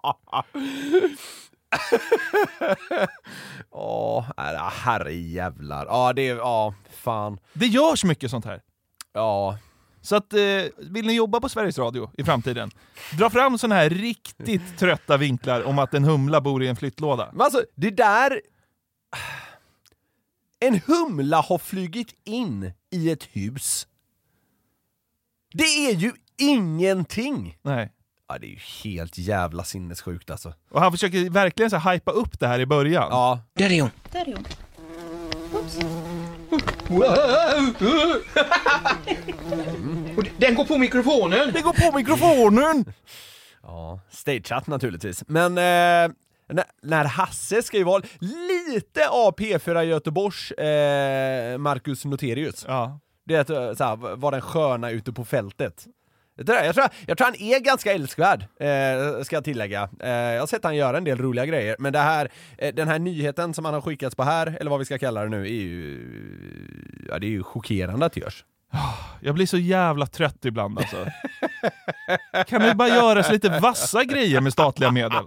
Åh, 3.72 4.26
nej, 4.38 4.58
herrejävlar. 4.72 5.86
Ja, 5.86 6.14
det 6.14 6.30
är, 6.30 6.36
ja, 6.36 6.74
fan. 6.90 7.40
Det 7.54 7.66
görs 7.66 8.04
mycket 8.04 8.32
sånt 8.32 8.46
här. 8.46 8.62
Ja. 9.14 9.58
Så 10.02 10.16
att, 10.16 10.34
eh, 10.34 10.40
vill 10.78 11.08
ni 11.08 11.14
jobba 11.14 11.40
på 11.40 11.50
Sveriges 11.50 11.78
Radio 11.78 12.10
i 12.18 12.24
framtiden, 12.24 12.72
dra 13.18 13.30
fram 13.30 13.58
såna 13.58 13.76
här 13.76 13.90
riktigt 13.90 14.78
trötta 14.80 15.18
vinklar 15.18 15.64
om 15.64 15.80
att 15.80 15.94
en 15.94 16.04
humla 16.04 16.42
bor 16.42 16.64
i 16.64 16.68
en 16.68 16.76
flyttlåda. 16.76 17.30
Men 17.32 17.42
alltså, 17.42 17.64
det 17.76 17.90
där... 17.90 18.42
En 20.60 20.82
humla 20.86 21.42
har 21.42 21.58
flugit 21.58 22.16
in 22.24 22.72
i 22.92 23.12
ett 23.12 23.24
hus. 23.24 23.88
Det 25.54 25.64
är 25.64 25.94
ju 25.94 26.12
ingenting! 26.38 27.58
Nej. 27.62 27.92
Ja, 28.28 28.38
det 28.38 28.48
är 28.48 28.50
ju 28.50 28.60
helt 28.84 29.18
jävla 29.18 29.64
sinnessjukt 29.64 30.30
alltså. 30.30 30.54
Och 30.72 30.82
han 30.82 30.92
försöker 30.92 31.30
verkligen 31.30 31.70
så 31.70 31.78
här 31.78 31.94
hypa 31.94 32.12
upp 32.12 32.40
det 32.40 32.48
här 32.48 32.60
i 32.60 32.66
början. 32.66 33.08
Ja. 33.12 33.40
där 33.54 33.70
är 33.72 33.82
hon. 33.82 33.92
Där 34.12 34.30
är 34.30 34.34
hon. 34.34 34.46
Och 40.18 40.24
den 40.38 40.56
går 40.56 40.66
på 40.66 40.78
mikrofonen! 40.78 41.52
Det 41.54 41.62
går 41.62 41.92
på 41.92 41.98
mikrofonen! 41.98 42.94
Ja, 43.64 44.00
stageat 44.10 44.68
naturligtvis. 44.68 45.24
Men 45.28 45.58
eh, 45.58 46.16
när, 46.48 46.66
när 46.82 47.06
Hasse 47.06 47.62
ska 47.64 47.78
ju 47.78 47.84
vara 47.84 48.04
lite 48.20 49.10
av 49.10 49.36
P4 49.36 49.82
Göteborgs 49.82 50.52
eh, 50.52 51.58
Marcus 51.58 52.06
Noterius. 52.06 52.66
Ja. 52.68 53.00
Det 53.26 53.36
är 53.36 53.42
att 53.42 53.50
eh, 53.50 53.74
så 53.74 53.84
här, 53.84 54.16
vara 54.16 54.32
den 54.32 54.42
sköna 54.42 54.92
ute 54.92 55.14
på 55.14 55.26
fältet. 55.26 55.88
Det 56.38 56.44
där, 56.44 56.64
jag, 56.64 56.76
tror, 56.76 56.88
jag 57.08 57.18
tror 57.18 57.26
han 57.26 57.36
är 57.36 57.60
ganska 57.60 57.94
älskvärd, 57.94 58.42
eh, 58.42 59.24
ska 59.24 59.36
jag 59.36 59.44
tillägga. 59.44 59.90
Eh, 60.00 60.10
jag 60.10 60.40
har 60.40 60.48
sett 60.48 60.64
han 60.64 60.76
göra 60.76 60.98
en 60.98 61.04
del 61.04 61.18
roliga 61.18 61.46
grejer, 61.46 61.76
men 61.80 61.94
det 61.94 62.00
här, 62.00 62.32
eh, 62.58 62.76
den 62.76 62.88
här 62.88 63.00
nyheten 63.00 63.54
som 63.54 63.66
han 63.66 63.74
har 63.74 63.82
skickats 63.82 64.16
på 64.16 64.24
här, 64.24 64.58
eller 64.60 64.72
vad 64.72 64.80
vi 64.80 64.86
ska 64.86 64.98
kalla 64.98 65.24
det 65.24 65.30
nu, 65.30 65.42
är 65.42 65.48
ju... 65.48 67.08
Ja, 67.10 67.20
det 67.20 67.28
är 67.28 67.30
ju 67.30 67.44
chockerande 67.44 68.06
att 68.06 68.14
det 68.14 68.20
görs. 68.20 68.46
Jag 69.22 69.36
blir 69.36 69.46
så 69.46 69.58
jävla 69.58 70.06
trött 70.06 70.46
ibland 70.46 70.80
alltså. 70.80 71.06
Kan 72.48 72.64
vi 72.64 72.76
bara 72.76 72.90
göra 72.90 73.24
så 73.24 73.32
lite 73.32 73.60
vassa 73.60 74.04
grejer 74.04 74.42
med 74.42 74.54
statliga 74.54 74.92
medel? 74.92 75.24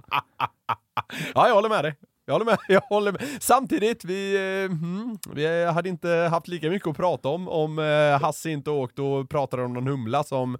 Ja, 1.34 1.48
jag 1.48 1.54
håller 1.54 1.68
med 1.68 1.84
dig. 1.84 1.94
Jag 2.30 2.34
håller 2.34 2.44
med. 2.44 2.58
Jag 2.68 2.80
håller 2.80 3.12
med. 3.12 3.22
Samtidigt, 3.40 4.04
vi, 4.04 4.34
eh, 4.36 4.72
mm, 4.72 5.18
vi 5.34 5.64
hade 5.64 5.88
inte 5.88 6.08
haft 6.08 6.48
lika 6.48 6.70
mycket 6.70 6.88
att 6.88 6.96
prata 6.96 7.28
om 7.28 7.48
om 7.48 7.78
eh, 7.78 8.20
Hasse 8.20 8.50
inte 8.50 8.70
åkt 8.70 8.98
och 8.98 9.30
pratade 9.30 9.64
om 9.64 9.72
någon 9.72 9.86
humla 9.86 10.24
som 10.24 10.58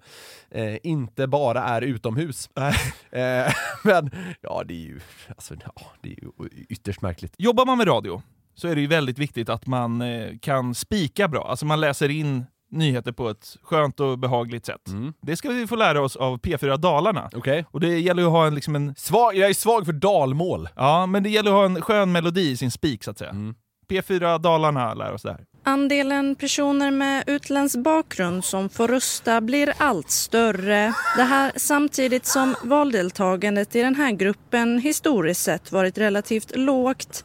eh, 0.49 0.77
inte 0.83 1.27
bara 1.27 1.63
är 1.63 1.81
utomhus. 1.81 2.49
Eh, 3.11 3.53
men 3.83 4.11
ja, 4.41 4.63
det 4.65 4.73
är 4.73 4.87
ju, 4.87 4.99
alltså, 5.27 5.55
ja, 5.65 5.81
det 6.01 6.09
är 6.09 6.15
ju 6.23 6.49
ytterst 6.69 7.01
märkligt. 7.01 7.33
Jobbar 7.37 7.65
man 7.65 7.77
med 7.77 7.87
radio 7.87 8.21
så 8.55 8.67
är 8.67 8.75
det 8.75 8.81
ju 8.81 8.87
väldigt 8.87 9.19
viktigt 9.19 9.49
att 9.49 9.67
man 9.67 10.03
kan 10.41 10.75
spika 10.75 11.27
bra, 11.27 11.47
alltså 11.49 11.65
man 11.65 11.79
läser 11.79 12.09
in 12.09 12.45
nyheter 12.71 13.11
på 13.11 13.29
ett 13.29 13.57
skönt 13.61 13.99
och 13.99 14.19
behagligt 14.19 14.65
sätt. 14.65 14.81
Det 15.21 15.37
ska 15.37 15.49
vi 15.49 15.67
få 15.67 15.75
lära 15.75 16.01
oss 16.01 16.15
av 16.15 16.39
P4 16.39 16.77
Dalarna. 16.77 17.29
Okej. 17.33 17.65
Och 17.71 17.79
det 17.79 17.99
gäller 17.99 18.21
ju 18.21 18.27
att 18.27 18.33
ha 18.33 18.47
en, 18.47 18.55
liksom 18.55 18.75
en... 18.75 18.95
Svag, 18.97 19.35
jag 19.35 19.49
är 19.49 19.53
svag 19.53 19.85
för 19.85 19.93
dalmål. 19.93 20.69
Ja, 20.75 21.05
men 21.05 21.23
det 21.23 21.29
gäller 21.29 21.51
att 21.51 21.57
ha 21.57 21.65
en 21.65 21.81
skön 21.81 22.11
melodi 22.11 22.51
i 22.51 22.57
sin 22.57 22.71
spik 22.71 23.03
så 23.03 23.11
att 23.11 23.17
säga. 23.17 23.29
Mm. 23.29 23.55
P4 23.89 24.39
Dalarna 24.39 24.93
lär 24.93 25.13
oss 25.13 25.21
det 25.21 25.31
här. 25.31 25.45
Andelen 25.63 26.35
personer 26.35 26.91
med 26.91 27.23
utländsk 27.27 27.77
bakgrund 27.77 28.45
som 28.45 28.69
får 28.69 28.87
rösta 28.87 29.41
blir 29.41 29.73
allt 29.77 30.09
större. 30.09 30.93
Det 31.17 31.23
här 31.23 31.51
samtidigt 31.55 32.25
som 32.25 32.55
valdeltagandet 32.63 33.75
i 33.75 33.81
den 33.81 33.95
här 33.95 34.11
gruppen 34.11 34.79
historiskt 34.79 35.41
sett 35.41 35.71
varit 35.71 35.97
relativt 35.97 36.55
lågt. 36.55 37.23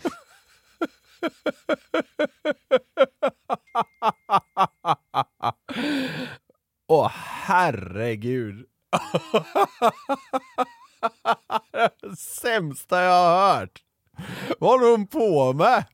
Åh 6.88 7.10
herregud. 7.14 8.66
det 12.02 12.16
sämsta 12.42 13.02
jag 13.02 13.12
har 13.12 13.54
hört. 13.54 13.82
Vad 14.58 14.70
håller 14.70 14.90
hon 14.90 15.06
på 15.06 15.52
med? 15.52 15.84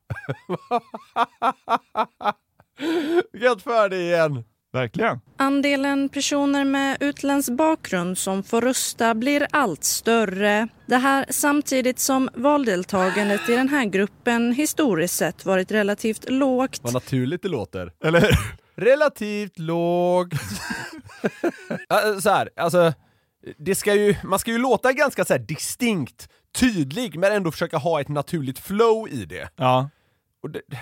Vi 3.33 3.41
kan 3.41 3.53
inte 3.53 3.65
det 3.89 4.03
igen. 4.03 4.45
Verkligen. 4.73 5.21
Andelen 5.37 6.09
personer 6.09 6.65
med 6.65 6.97
utländsk 7.01 7.53
bakgrund 7.53 8.19
som 8.19 8.43
får 8.43 8.61
rösta 8.61 9.15
blir 9.15 9.47
allt 9.51 9.85
större. 9.85 10.69
Det 10.87 10.97
här 10.97 11.27
samtidigt 11.31 11.99
som 11.99 12.29
valdeltagandet 12.35 13.49
i 13.49 13.53
den 13.53 13.69
här 13.69 13.85
gruppen 13.85 14.53
historiskt 14.53 15.15
sett 15.15 15.45
varit 15.45 15.73
relativt 15.73 16.31
lågt. 16.31 16.81
Vad 16.83 16.93
naturligt 16.93 17.43
det 17.43 17.49
låter. 17.49 17.93
Eller 18.05 18.39
Relativt 18.77 19.59
lågt. 19.59 20.33
Så 22.23 22.31
här, 22.31 22.51
alltså, 22.57 22.93
det 23.59 23.75
ska 23.75 23.95
ju, 23.95 24.15
man 24.25 24.39
ska 24.39 24.51
ju 24.51 24.59
låta 24.59 24.93
ganska 24.93 25.25
så 25.25 25.33
här 25.33 25.41
distinkt, 25.41 26.29
tydlig, 26.55 27.19
men 27.19 27.33
ändå 27.33 27.51
försöka 27.51 27.77
ha 27.77 28.01
ett 28.01 28.09
naturligt 28.09 28.59
flow 28.59 29.09
i 29.09 29.25
det. 29.25 29.49
Ja. 29.57 29.91
Och 30.43 30.51
det 30.51 30.61
ja, 30.69 30.79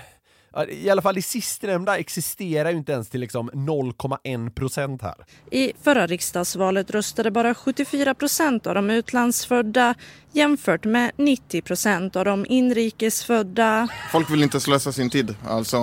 I 0.69 0.89
alla 0.89 1.01
fall 1.01 1.15
det 1.15 1.21
sistnämnda 1.21 1.97
existerar 1.97 2.71
ju 2.71 2.77
inte 2.77 2.91
ens 2.91 3.09
till 3.09 3.19
liksom 3.19 3.51
0,1% 3.51 5.01
här. 5.01 5.15
I 5.51 5.73
förra 5.83 6.07
riksdagsvalet 6.07 6.91
röstade 6.91 7.31
bara 7.31 7.55
74 7.55 8.13
procent 8.13 8.67
av 8.67 8.75
de 8.75 8.89
utlandsfödda 8.89 9.95
jämfört 10.31 10.85
med 10.85 11.11
90 11.15 11.61
procent 11.61 12.15
av 12.15 12.25
de 12.25 12.45
inrikesfödda. 12.49 13.87
Folk 14.11 14.29
vill 14.29 14.43
inte 14.43 14.59
slösa 14.59 14.91
sin 14.91 15.09
tid. 15.09 15.35
Alltså, 15.47 15.77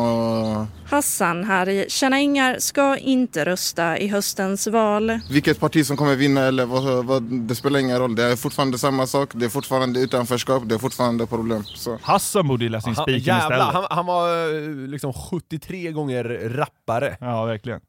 Hassan 0.90 1.44
här 1.44 1.68
i 1.68 1.86
Tjäna 1.88 2.18
Ingar 2.20 2.58
ska 2.58 2.96
inte 2.96 3.44
rösta 3.44 3.98
i 3.98 4.08
höstens 4.08 4.66
val. 4.66 5.20
vilket 5.30 5.60
parti 5.60 5.86
som 5.86 5.96
kommer 5.96 6.16
vinna 6.16 6.40
eller 6.40 6.66
vad, 6.66 7.04
vad, 7.04 7.22
det 7.22 7.54
spelar 7.54 7.80
ingen 7.80 7.98
roll. 7.98 8.14
Det 8.14 8.24
är 8.24 8.36
fortfarande 8.36 8.78
samma 8.78 9.06
sak. 9.06 9.30
Det 9.34 9.44
är 9.44 9.48
fortfarande 9.48 10.00
utanförskap. 10.00 10.62
Det 10.66 10.74
är 10.74 10.78
fortfarande 10.78 11.26
problem. 11.26 11.64
Så. 11.64 11.98
Hassan 12.02 12.48
borde 12.48 12.64
ju 12.64 12.70
läsa 12.70 12.88
in 12.88 12.96
Han, 12.96 13.04
spiken 13.04 13.36
istället. 13.36 13.62
han, 13.62 13.86
han 13.90 14.06
var 14.06 14.54
eh, 14.54 14.57
liksom 14.88 15.12
73 15.12 15.92
gånger 15.92 16.24
rappare. 16.48 17.16
Ja, 17.20 17.44
verkligen. 17.44 17.80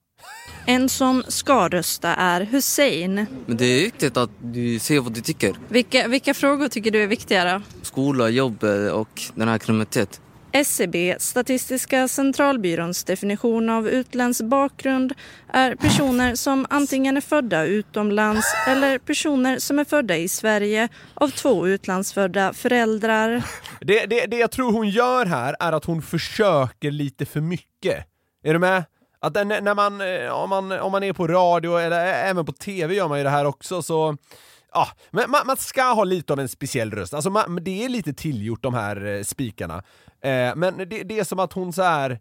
En 0.65 0.89
som 0.89 1.23
ska 1.27 1.67
rösta 1.67 2.15
är 2.15 2.41
Hussein. 2.41 3.25
Men 3.45 3.57
det 3.57 3.65
är 3.65 3.83
viktigt 3.83 4.17
att 4.17 4.29
du 4.41 4.79
ser 4.79 4.99
vad 4.99 5.13
du 5.13 5.21
tycker. 5.21 5.55
Vilka, 5.67 6.07
vilka 6.07 6.33
frågor 6.33 6.67
tycker 6.67 6.91
du 6.91 7.03
är 7.03 7.07
viktigare? 7.07 7.61
Skola, 7.81 8.29
jobb 8.29 8.63
eh, 8.63 8.87
och 8.87 9.21
den 9.35 9.47
här 9.47 9.57
kriminalitet. 9.57 10.21
SCB, 10.51 11.15
Statistiska 11.19 12.07
centralbyråns 12.07 13.03
definition 13.03 13.69
av 13.69 13.87
utländsk 13.87 14.43
bakgrund 14.43 15.13
är 15.53 15.75
personer 15.75 16.35
som 16.35 16.65
antingen 16.69 17.17
är 17.17 17.21
födda 17.21 17.65
utomlands 17.65 18.47
eller 18.67 18.99
personer 18.99 19.59
som 19.59 19.79
är 19.79 19.83
födda 19.83 20.17
i 20.17 20.29
Sverige 20.29 20.89
av 21.13 21.29
två 21.29 21.67
utlandsfödda 21.67 22.53
föräldrar. 22.53 23.43
Det, 23.81 24.05
det, 24.05 24.25
det 24.25 24.37
jag 24.37 24.51
tror 24.51 24.71
hon 24.71 24.89
gör 24.89 25.25
här 25.25 25.55
är 25.59 25.71
att 25.71 25.85
hon 25.85 26.01
försöker 26.01 26.91
lite 26.91 27.25
för 27.25 27.41
mycket. 27.41 28.05
Är 28.43 28.53
du 28.53 28.59
med? 28.59 28.83
Att 29.21 29.33
när 29.33 29.75
man, 29.75 30.01
eh, 30.01 30.31
om, 30.31 30.49
man, 30.49 30.71
om 30.71 30.91
man 30.91 31.03
är 31.03 31.13
på 31.13 31.27
radio 31.27 31.77
eller 31.77 32.05
även 32.05 32.45
på 32.45 32.51
TV 32.51 32.95
gör 32.95 33.07
man 33.07 33.17
ju 33.17 33.23
det 33.23 33.29
här 33.29 33.45
också 33.45 33.81
så 33.81 34.17
Ja, 34.73 34.87
men 35.11 35.31
man, 35.31 35.41
man 35.47 35.57
ska 35.57 35.83
ha 35.83 36.03
lite 36.03 36.33
av 36.33 36.39
en 36.39 36.49
speciell 36.49 36.91
röst. 36.91 37.13
Alltså 37.13 37.29
man, 37.29 37.59
det 37.61 37.85
är 37.85 37.89
lite 37.89 38.13
tillgjort 38.13 38.63
de 38.63 38.73
här 38.73 39.05
eh, 39.05 39.23
spikarna. 39.23 39.83
Eh, 40.23 40.55
men 40.55 40.77
det, 40.77 41.03
det 41.03 41.19
är 41.19 41.23
som 41.23 41.39
att 41.39 41.53
hon 41.53 41.73
så 41.73 41.83
här. 41.83 42.19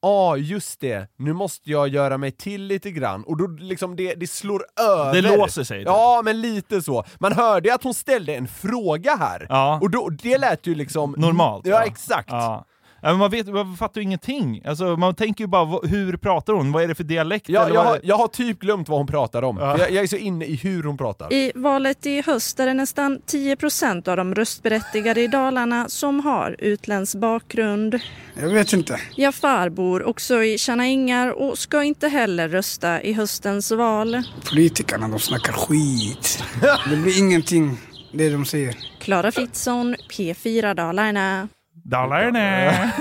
Ja, 0.00 0.08
ah, 0.08 0.36
just 0.36 0.80
det. 0.80 1.10
Nu 1.16 1.32
måste 1.32 1.70
jag 1.70 1.88
göra 1.88 2.18
mig 2.18 2.30
till 2.30 2.62
lite 2.62 2.90
grann. 2.90 3.24
Och 3.24 3.36
då 3.36 3.46
liksom 3.46 3.96
det, 3.96 4.14
det 4.14 4.26
slår 4.26 4.66
över. 4.80 5.12
Det 5.22 5.36
låser 5.36 5.64
sig, 5.64 5.78
typ. 5.78 5.86
Ja, 5.86 6.22
men 6.24 6.40
lite 6.40 6.82
så. 6.82 7.04
Man 7.20 7.32
hörde 7.32 7.74
att 7.74 7.82
hon 7.82 7.94
ställde 7.94 8.34
en 8.34 8.48
fråga 8.48 9.16
här. 9.16 9.46
Ja. 9.48 9.78
Och 9.82 9.90
då, 9.90 10.08
det 10.08 10.38
lät 10.38 10.66
ju 10.66 10.74
liksom... 10.74 11.14
Normalt. 11.18 11.66
Ja, 11.66 11.82
exakt. 11.84 12.30
Ja. 12.30 12.64
Ja, 13.00 13.14
man, 13.14 13.30
vet, 13.30 13.46
man 13.46 13.76
fattar 13.76 14.00
ju 14.00 14.04
ingenting. 14.04 14.62
Alltså, 14.66 14.84
man 14.96 15.14
tänker 15.14 15.44
ju 15.44 15.48
bara, 15.48 15.86
hur 15.86 16.16
pratar 16.16 16.52
hon? 16.52 16.72
Vad 16.72 16.82
är 16.82 16.88
det 16.88 16.94
för 16.94 17.04
dialekt? 17.04 17.48
Jag, 17.48 17.64
eller 17.64 17.74
jag, 17.74 17.84
har, 17.84 18.00
jag 18.02 18.16
har 18.16 18.28
typ 18.28 18.60
glömt 18.60 18.88
vad 18.88 18.98
hon 18.98 19.06
pratar 19.06 19.42
om. 19.42 19.56
Ja. 19.60 19.78
Jag, 19.78 19.90
jag 19.90 20.02
är 20.02 20.06
så 20.06 20.16
inne 20.16 20.44
i 20.44 20.54
hur 20.54 20.82
hon 20.82 20.98
pratar. 20.98 21.32
I 21.32 21.52
valet 21.54 22.06
i 22.06 22.22
höst 22.22 22.60
är 22.60 22.66
det 22.66 22.74
nästan 22.74 23.20
10 23.26 23.56
procent 23.56 24.08
av 24.08 24.16
de 24.16 24.34
röstberättigade 24.34 25.20
i 25.20 25.26
Dalarna 25.26 25.88
som 25.88 26.20
har 26.20 26.56
utländsk 26.58 27.16
bakgrund. 27.16 28.00
Jag 28.40 28.48
vet 28.48 28.72
inte. 28.72 29.00
Jafar 29.16 29.68
bor 29.68 30.08
också 30.08 30.42
i 30.42 30.58
Tjärna 30.58 31.32
och 31.34 31.58
ska 31.58 31.82
inte 31.82 32.08
heller 32.08 32.48
rösta 32.48 33.02
i 33.02 33.12
höstens 33.12 33.70
val. 33.70 34.22
Politikerna 34.50 35.08
de 35.08 35.18
snackar 35.18 35.52
skit. 35.52 36.44
Det 36.90 36.96
blir 36.96 37.18
ingenting 37.18 37.78
det 38.12 38.30
de 38.30 38.44
säger. 38.44 38.76
Klara 39.00 39.32
Fritzson, 39.32 39.96
P4 40.10 40.74
Dalarna. 40.74 41.48
Dalarna! 41.90 42.72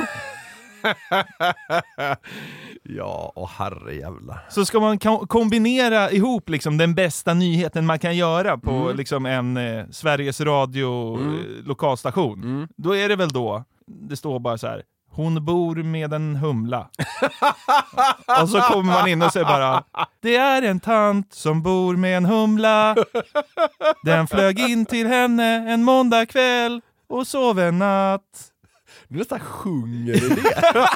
ja, 2.84 3.32
och 3.36 3.50
herrejävlar. 3.50 4.46
Så 4.50 4.66
ska 4.66 4.80
man 4.80 5.00
ko- 5.00 5.28
kombinera 5.28 6.12
ihop 6.12 6.50
liksom 6.50 6.78
den 6.78 6.96
bästa 6.96 7.34
nyheten 7.34 7.86
man 7.86 8.00
kan 8.00 8.16
göra 8.18 8.58
på 8.58 8.72
Mm. 8.72 8.98
liksom 8.98 9.26
en 9.26 9.58
eh, 9.58 9.86
Sveriges 9.92 10.42
Radio 10.42 11.18
Mm. 11.18 11.34
eh, 11.40 11.42
lokalstation, 11.68 12.68
då 12.78 12.96
är 12.96 13.10
det 13.10 13.16
väl 13.16 13.30
då, 13.30 13.64
det 13.88 14.16
står 14.18 14.40
bara 14.40 14.58
så 14.58 14.68
här. 14.68 14.84
Hon 15.12 15.46
bor 15.46 15.76
med 15.76 16.14
en 16.14 16.36
humla. 16.36 16.90
och 18.42 18.50
så 18.50 18.60
kommer 18.62 18.94
man 18.94 19.08
in 19.08 19.22
och 19.22 19.32
säger 19.34 19.46
bara 19.46 19.84
Det 20.22 20.36
är 20.36 20.62
en 20.62 20.80
tant 20.80 21.34
som 21.34 21.62
bor 21.64 21.96
med 21.96 22.18
en 22.18 22.26
humla. 22.26 22.96
Den 24.04 24.28
flög 24.28 24.60
in 24.60 24.86
till 24.86 25.08
henne 25.08 25.72
en 25.74 25.84
måndag 25.84 26.26
kväll 26.26 26.82
och 27.10 27.28
sov 27.28 27.60
en 27.60 27.80
natt. 27.80 28.22
Du 29.16 29.20
nästan 29.20 29.40
sjunger 29.40 30.14
i 30.14 30.30
det. 30.30 30.88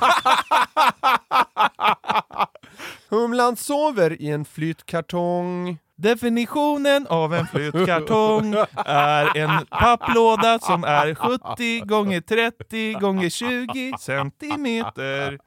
Humlan 3.10 3.56
sover 3.56 4.22
i 4.22 4.30
en 4.30 4.46
flyttkartong. 4.46 5.78
Definitionen 5.96 7.08
av 7.08 7.34
en 7.34 7.48
flyttkartong 7.48 8.56
är 8.86 9.38
en 9.38 9.66
papplåda 9.66 10.60
som 10.60 10.84
är 10.84 11.16
70 11.16 11.86
gånger 11.86 12.22
30 12.22 12.94
gånger 12.94 13.30
20 13.30 13.94
centimeter. 14.00 15.40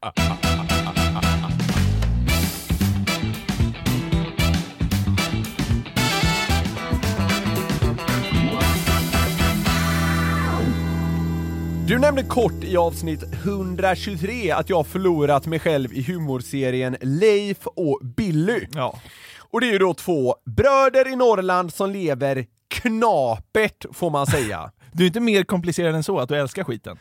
Du 11.86 11.98
nämnde 11.98 12.22
kort 12.22 12.64
i 12.64 12.76
avsnitt 12.76 13.22
123 13.44 14.50
att 14.50 14.70
jag 14.70 14.86
förlorat 14.86 15.46
mig 15.46 15.58
själv 15.58 15.92
i 15.92 16.02
humorserien 16.02 16.96
Leif 17.00 17.66
och 17.66 18.00
Billy. 18.16 18.66
Ja. 18.74 19.00
Och 19.38 19.60
det 19.60 19.66
är 19.68 19.72
ju 19.72 19.78
då 19.78 19.94
två 19.94 20.34
bröder 20.56 21.12
i 21.12 21.16
Norrland 21.16 21.72
som 21.74 21.90
lever 21.90 22.46
knapert, 22.68 23.84
får 23.92 24.10
man 24.10 24.26
säga. 24.26 24.70
Du 24.94 25.02
är 25.04 25.06
inte 25.06 25.20
mer 25.20 25.42
komplicerad 25.44 25.94
än 25.94 26.02
så, 26.02 26.18
att 26.20 26.28
du 26.28 26.36
älskar 26.36 26.64
skiten. 26.64 26.98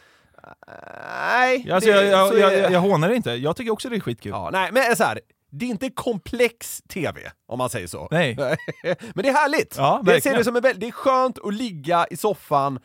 Nej, 1.32 1.72
Alltså, 1.72 1.92
det- 1.92 1.96
jag, 1.96 2.06
jag, 2.06 2.40
jag, 2.40 2.52
det. 2.52 2.58
jag, 2.58 2.72
jag 2.72 2.80
hånar 2.80 3.10
det 3.10 3.16
inte. 3.16 3.32
Jag 3.32 3.56
tycker 3.56 3.72
också 3.72 3.90
det 3.90 3.96
är 3.96 4.00
skitkul. 4.00 4.32
Ja, 4.32 4.50
nej, 4.54 4.70
men 4.72 4.96
så 4.96 5.04
här, 5.04 5.20
det 5.52 5.66
är 5.66 5.70
inte 5.70 5.90
komplex 5.90 6.82
TV, 6.90 7.20
om 7.48 7.58
man 7.58 7.70
säger 7.70 7.88
så. 7.88 8.08
Nej. 8.12 8.36
men 8.84 9.24
det 9.24 9.30
är 9.30 9.34
härligt! 9.34 9.76
Ja, 9.78 10.04
jag 10.06 10.24
ser 10.24 10.38
det, 10.38 10.44
som 10.44 10.56
en, 10.56 10.62
det 10.62 10.88
är 10.88 10.92
skönt 10.92 11.40
att 11.46 11.54
ligga 11.54 12.06
i 12.12 12.18
soffan, 12.18 12.80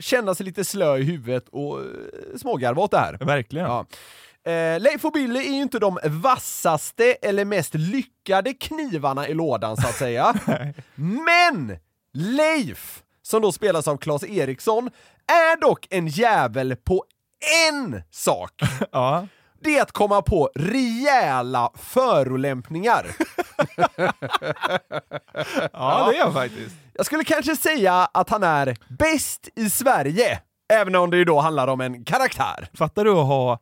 känna 0.00 0.34
sig 0.34 0.46
lite 0.46 0.64
slö 0.64 0.96
i 0.96 1.02
huvudet 1.02 1.48
och 1.48 1.80
eh, 1.80 1.86
smågarva 2.36 2.82
åt 2.82 2.90
det 2.90 2.98
här. 2.98 3.18
Verkligen. 3.20 3.66
Ja. 3.66 3.86
Eh, 4.52 4.80
Leif 4.80 5.04
och 5.04 5.12
Billy 5.12 5.40
är 5.40 5.52
ju 5.52 5.62
inte 5.62 5.78
de 5.78 5.98
vassaste 6.04 7.04
eller 7.04 7.44
mest 7.44 7.74
lyckade 7.74 8.54
knivarna 8.54 9.28
i 9.28 9.34
lådan 9.34 9.76
så 9.76 9.88
att 9.88 9.96
säga. 9.96 10.34
Men 10.94 11.78
Leif, 12.12 13.02
som 13.22 13.42
då 13.42 13.52
spelas 13.52 13.88
av 13.88 13.96
Claes 13.96 14.24
Eriksson, 14.24 14.90
är 15.26 15.60
dock 15.60 15.86
en 15.90 16.08
jävel 16.08 16.76
på 16.76 17.04
en 17.70 18.02
sak. 18.10 18.52
Ja. 18.92 19.26
Det 19.60 19.78
är 19.78 19.82
att 19.82 19.92
komma 19.92 20.22
på 20.22 20.50
rejäla 20.54 21.70
förolämpningar. 21.74 23.06
Ja, 25.72 26.08
det 26.10 26.16
är 26.18 26.22
han 26.24 26.32
faktiskt. 26.32 26.76
Jag 26.92 27.06
skulle 27.06 27.24
kanske 27.24 27.56
säga 27.56 27.94
att 28.14 28.30
han 28.30 28.42
är 28.42 28.76
bäst 28.88 29.48
i 29.56 29.70
Sverige, 29.70 30.40
även 30.72 30.94
om 30.94 31.10
det 31.10 31.16
ju 31.16 31.24
då 31.24 31.40
handlar 31.40 31.68
om 31.68 31.80
en 31.80 32.04
karaktär. 32.04 32.68
Fattar 32.74 33.04
du 33.04 33.10
att 33.10 33.26
ha 33.26 33.58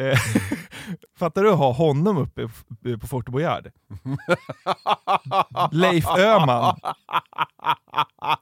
eh, 0.00 0.18
Fattar 1.18 1.42
du 1.42 1.50
att 1.50 1.58
ha 1.58 1.72
honom 1.72 2.18
uppe 2.18 2.48
på 3.00 3.06
Fort 3.06 3.28
Boyard? 3.28 3.70
Leif 5.72 6.06
Öhman. 6.18 6.76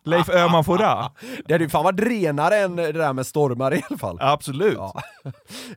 Leif 0.05 0.29
Öhman 0.29 0.65
Fora. 0.65 1.11
Det 1.47 1.55
hade 1.55 1.65
ju 1.65 1.71
fan 1.71 1.85
varit 1.85 2.01
renare 2.01 2.57
än 2.57 2.77
det 2.77 2.93
där 2.93 3.13
med 3.13 3.27
stormar 3.27 3.75
i 3.75 3.83
alla 3.89 3.99
fall. 3.99 4.19
Absolut. 4.21 4.79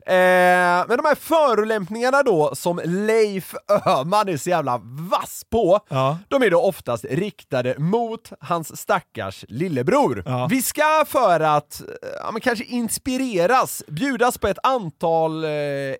Eh, 0.06 0.86
men 0.88 0.96
de 0.96 1.04
här 1.04 1.14
förolämpningarna 1.14 2.22
då, 2.22 2.50
som 2.54 2.80
Leif 2.84 3.54
Öhman 3.86 4.28
är 4.28 4.36
så 4.36 4.50
jävla 4.50 4.80
vass 5.10 5.42
på, 5.50 5.80
de 6.28 6.42
är 6.42 6.50
då 6.50 6.60
oftast 6.62 7.04
riktade 7.04 7.74
mot 7.78 8.32
hans 8.40 8.80
stackars 8.80 9.44
lillebror. 9.48 10.48
Vi 10.48 10.62
ska 10.62 11.04
för 11.06 11.40
att, 11.40 11.80
eh, 11.80 11.86
ja, 12.24 12.30
men 12.32 12.40
kanske 12.40 12.64
inspireras, 12.64 13.82
bjudas 13.86 14.38
på 14.38 14.48
ett 14.48 14.58
antal 14.62 15.44
eh, 15.44 15.50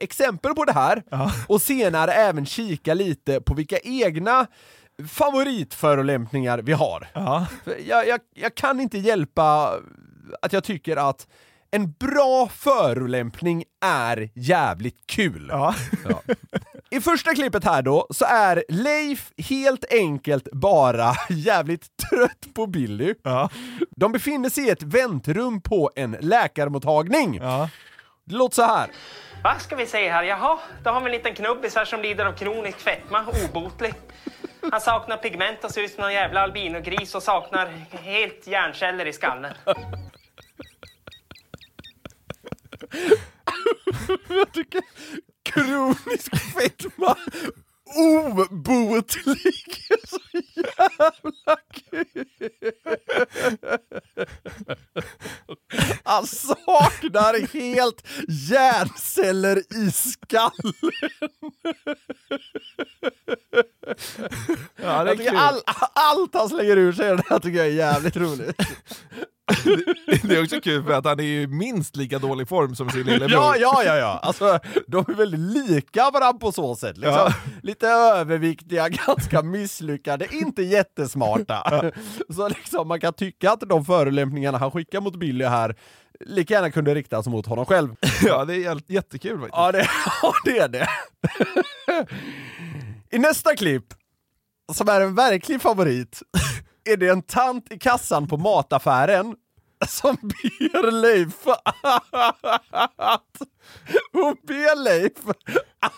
exempel 0.00 0.54
på 0.54 0.64
det 0.64 0.72
här, 0.72 1.02
och 1.46 1.62
senare 1.62 2.12
även 2.12 2.46
kika 2.46 2.94
lite 2.94 3.40
på 3.40 3.54
vilka 3.54 3.78
egna 3.78 4.46
favoritförolämpningar 5.08 6.58
vi 6.58 6.72
har. 6.72 7.06
För 7.64 7.76
Jag, 7.88 8.08
jag, 8.08 8.20
jag 8.34 8.54
kan 8.54 8.80
inte 8.80 8.98
hjälpa 8.98 9.74
att 10.42 10.52
jag 10.52 10.64
tycker 10.64 10.96
att 10.96 11.26
en 11.70 11.92
bra 11.92 12.48
förolämpning 12.48 13.64
är 13.84 14.30
jävligt 14.34 15.06
kul. 15.06 15.48
Ja. 15.52 15.74
I 16.90 17.00
första 17.00 17.34
klippet 17.34 17.64
här 17.64 17.82
då, 17.82 18.06
så 18.10 18.24
är 18.24 18.64
Leif 18.68 19.32
helt 19.38 19.84
enkelt 19.92 20.48
bara 20.52 21.12
jävligt 21.28 21.86
trött 22.10 22.54
på 22.54 22.66
Billy. 22.66 23.14
De 23.96 24.12
befinner 24.12 24.50
sig 24.50 24.64
i 24.66 24.70
ett 24.70 24.82
väntrum 24.82 25.60
på 25.60 25.90
en 25.96 26.16
läkarmottagning. 26.20 27.40
Det 28.24 28.34
låter 28.34 28.54
så 28.54 28.62
här. 28.62 28.90
Vad 29.44 29.60
ska 29.60 29.76
vi 29.76 29.86
säga 29.86 30.12
här? 30.12 30.22
Jaha, 30.22 30.58
då 30.84 30.90
har 30.90 31.00
vi 31.00 31.06
en 31.06 31.12
liten 31.12 31.34
knubbis 31.34 31.74
här 31.74 31.84
som 31.84 32.02
lider 32.02 32.24
av 32.24 32.32
kronisk 32.32 32.78
fetma, 32.78 33.24
obotlig. 33.48 33.94
Han 34.70 34.80
saknar 34.80 35.16
pigment 35.16 35.64
och 35.64 35.70
ser 35.70 35.82
ut 35.82 35.90
som 35.92 36.02
någon 36.02 36.12
jävla 36.12 36.40
albinogris 36.40 37.14
och 37.14 37.22
saknar 37.22 37.66
helt 37.90 38.46
hjärnceller 38.46 39.06
i 39.06 39.12
skallen. 39.12 39.54
jag 44.28 44.52
tycker 44.52 44.82
kronisk 45.42 46.36
fetma 46.36 47.16
obotlig 47.96 49.86
så 50.08 50.18
jävla 50.54 51.56
kul! 51.72 52.50
Han 56.04 56.26
saknar 56.26 57.46
helt 57.52 58.06
hjärnceller 58.28 59.58
i 59.58 59.90
skallen! 59.92 60.74
Ja, 64.76 65.14
kul. 65.16 65.36
all, 65.36 65.60
allt 65.92 66.34
han 66.34 66.48
slänger 66.48 66.76
ur 66.76 66.92
sig, 66.92 67.16
det 67.16 67.24
här 67.28 67.38
tycker 67.38 67.58
jag 67.58 67.66
är 67.66 67.70
jävligt 67.70 68.16
roligt. 68.16 68.56
Det 70.22 70.36
är 70.36 70.42
också 70.42 70.60
kul 70.60 70.84
för 70.84 70.92
att 70.92 71.04
han 71.04 71.20
är 71.20 71.24
i 71.24 71.46
minst 71.46 71.96
lika 71.96 72.18
dålig 72.18 72.48
form 72.48 72.74
som 72.74 72.90
sin 72.90 73.02
lillebror. 73.02 73.30
Ja, 73.32 73.56
ja, 73.56 73.82
ja, 73.84 73.96
ja. 73.96 74.18
Alltså, 74.22 74.58
de 74.86 75.04
är 75.08 75.14
väldigt 75.14 75.40
lika 75.40 76.10
varandra 76.10 76.38
på 76.38 76.52
så 76.52 76.76
sätt. 76.76 76.96
Liksom. 76.96 77.14
Ja. 77.14 77.32
Lite 77.62 77.86
överviktiga, 77.88 78.88
ganska 79.06 79.42
misslyckade, 79.42 80.26
inte 80.34 80.62
jättesmarta. 80.62 81.90
Så 82.34 82.48
liksom, 82.48 82.88
man 82.88 83.00
kan 83.00 83.12
tycka 83.12 83.50
att 83.52 83.60
de 83.60 83.84
förolämpningarna 83.84 84.58
han 84.58 84.70
skickar 84.70 85.00
mot 85.00 85.16
Billy 85.16 85.44
här 85.44 85.76
lika 86.26 86.54
gärna 86.54 86.70
kunde 86.70 86.94
riktas 86.94 87.26
mot 87.26 87.46
honom 87.46 87.66
själv. 87.66 87.94
Ja, 88.22 88.44
det 88.44 88.54
är 88.54 88.58
jä- 88.74 88.82
jättekul 88.86 89.38
faktiskt. 89.38 89.56
Ja, 89.56 89.72
det, 89.72 89.88
ja, 90.22 90.32
det 90.44 90.58
är 90.58 90.68
det. 90.68 90.88
I 93.10 93.18
nästa 93.18 93.56
klipp, 93.56 93.84
som 94.72 94.88
är 94.88 95.00
en 95.00 95.14
verklig 95.14 95.62
favorit, 95.62 96.22
är 96.84 96.96
det 96.96 97.08
en 97.08 97.22
tant 97.22 97.72
i 97.72 97.78
kassan 97.78 98.28
på 98.28 98.36
mataffären 98.36 99.34
som 99.88 100.16
ber 100.22 100.90
Leif 100.90 101.46
att... 102.96 103.42
Hon 104.12 104.36
ber 104.46 104.84
Leif 104.84 105.12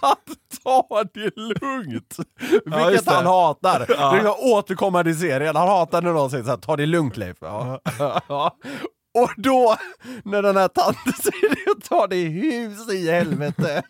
att 0.01 0.18
ta 0.64 1.05
det 1.14 1.37
lugnt. 1.37 2.16
Ja, 2.64 2.87
Vilket 2.87 3.05
det. 3.07 3.12
han 3.12 3.26
hatar. 3.26 3.87
Ja. 3.99 4.12
Det 4.12 4.18
är 4.18 4.55
återkommande 4.55 5.11
i 5.11 5.14
serien. 5.14 5.57
Han 5.57 5.68
hatar 5.68 6.03
när 6.03 6.12
någon 6.12 6.30
säger 6.30 6.45
såhär, 6.45 6.57
ta 6.57 6.76
det 6.76 6.87
lugnt 6.87 7.16
Leif. 7.16 7.37
Ja. 7.41 7.80
Ja. 8.28 8.57
Och 9.14 9.30
då, 9.37 9.76
när 10.24 10.43
den 10.43 10.57
här 10.57 10.68
tanten 10.68 11.12
säger 11.12 11.49
det, 11.49 11.89
tar 11.89 12.09
det 12.09 12.16
hus 12.16 12.93
i 12.93 13.11
helvete. 13.11 13.83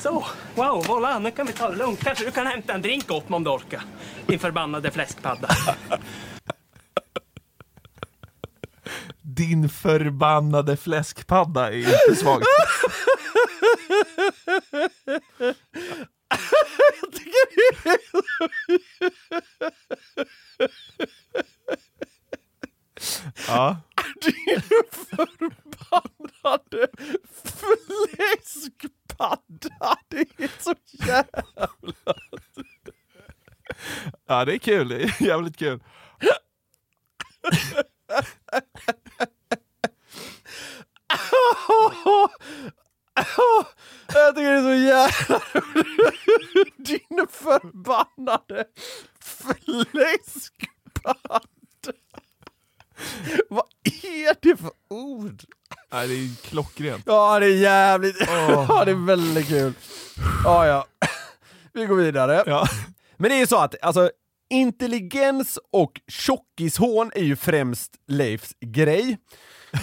Så, 0.00 0.24
wow, 0.54 0.84
voilà, 0.86 1.18
nu 1.18 1.30
kan 1.30 1.46
vi 1.46 1.52
ta 1.52 1.70
det 1.70 1.76
lugnt. 1.76 2.00
Kanske 2.00 2.24
du 2.24 2.30
kan 2.30 2.46
hämta 2.46 2.72
en 2.72 2.82
drink 2.82 3.10
åt 3.10 3.28
mig 3.28 3.36
om 3.36 3.44
du 3.44 3.50
orkar. 3.50 3.82
Din 4.26 4.38
förbannade 4.38 4.90
fläskpadda. 4.90 5.48
Din 9.22 9.68
förbannade 9.68 10.76
fläskpadda 10.76 11.72
är 11.72 11.76
inte 11.78 12.16
svagt. 12.16 12.46
Jag 17.02 17.12
tycker 17.12 17.84
det 17.84 17.90
är 17.90 17.98
Ja. 23.48 23.76
Din 24.20 24.60
förbannade 24.92 26.13
fläskpadda. 28.12 29.96
Det 30.08 30.26
är 30.36 30.62
så 30.62 30.74
jävla... 31.06 31.68
Ja, 34.26 34.44
det 34.44 34.54
är 34.54 34.58
kul. 34.58 34.88
Det 34.88 35.02
är 35.02 35.22
jävligt 35.22 35.56
kul. 35.56 35.82
Jag 44.14 44.34
tycker 44.34 44.52
det 44.52 44.58
är 44.58 44.62
så 44.62 44.74
jävla 44.74 45.40
Din 46.76 47.26
förbannade 47.30 48.64
fläskpadda. 49.20 51.40
Vad 53.48 53.66
är 54.02 54.36
det 54.40 54.56
för 54.56 54.72
ord? 54.88 55.42
Ja, 55.94 56.06
det 56.06 56.14
är 56.14 56.48
klockrent. 56.48 57.02
Ja, 57.06 57.40
det 57.40 57.46
är 57.46 57.56
jävligt... 57.56 58.16
Åh. 58.20 58.66
Ja, 58.68 58.84
det 58.84 58.90
är 58.90 59.06
väldigt 59.06 59.48
kul. 59.48 59.72
Ja, 60.44 60.66
ja. 60.66 60.86
Vi 61.72 61.86
går 61.86 61.96
vidare. 61.96 62.42
Ja. 62.46 62.66
Men 63.16 63.30
det 63.30 63.36
är 63.36 63.38
ju 63.38 63.46
så 63.46 63.56
att, 63.58 63.74
alltså, 63.82 64.10
intelligens 64.50 65.58
och 65.72 66.00
tjockishån 66.08 67.10
är 67.14 67.22
ju 67.22 67.36
främst 67.36 67.92
Leifs 68.08 68.52
grej. 68.60 69.18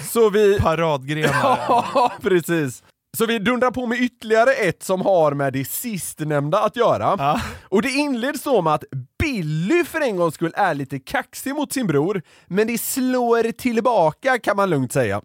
Så 0.10 0.30
vi... 0.30 0.60
Paradgrenar. 0.62 1.60
Ja, 1.94 2.12
precis. 2.22 2.84
Så 3.18 3.26
vi 3.26 3.40
dundrar 3.40 3.72
på 3.72 3.86
med 3.86 4.02
ytterligare 4.02 4.54
ett 4.54 4.84
som 4.84 5.02
har 5.02 5.34
med 5.34 5.54
det 5.54 5.66
sistnämnda 5.66 6.64
att 6.64 6.76
göra. 6.76 7.40
Och 7.64 7.82
det 7.82 7.90
inleds 7.90 8.42
så 8.42 8.62
med 8.62 8.74
att 8.74 8.84
Billy 9.20 9.84
för 9.84 10.02
en 10.02 10.16
gångs 10.18 10.36
skull 10.36 10.54
är 10.56 10.74
lite 10.74 11.00
kaxig 11.00 11.56
mot 11.56 11.74
sin 11.74 11.88
bror, 11.88 12.22
men 12.48 12.68
det 12.68 12.78
slår 12.78 13.52
tillbaka 13.52 14.40
kan 14.40 14.58
man 14.58 14.70
lugnt 14.70 14.94
säga. 14.94 15.22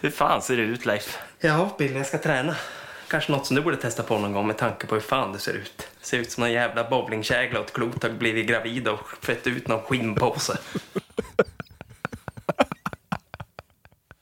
Hur 0.00 0.10
fan 0.10 0.42
ser 0.42 0.56
det 0.56 0.62
ut, 0.62 0.86
Leif? 0.86 1.18
Ja, 1.40 1.74
Billy, 1.78 1.96
jag 1.96 2.06
ska 2.06 2.18
träna. 2.18 2.56
Kanske 3.08 3.32
något 3.32 3.46
som 3.46 3.56
du 3.56 3.62
borde 3.62 3.76
testa 3.76 4.02
på 4.02 4.18
någon 4.18 4.32
gång 4.32 4.46
med 4.46 4.58
tanke 4.58 4.86
på 4.86 4.94
hur 4.94 5.02
fan 5.02 5.32
du 5.32 5.38
ser 5.38 5.52
ut. 5.52 5.88
Ser 6.00 6.18
ut 6.18 6.30
som 6.30 6.42
en 6.42 6.52
jävla 6.52 6.90
bowlingkägla 6.90 7.60
och 7.60 7.66
ett 7.66 7.72
klot 7.72 8.02
har 8.02 8.10
blivit 8.10 8.46
gravid 8.46 8.88
och 8.88 9.00
fött 9.20 9.46
ut 9.46 9.68
någon 9.68 9.82
skinnpåse. 9.82 10.58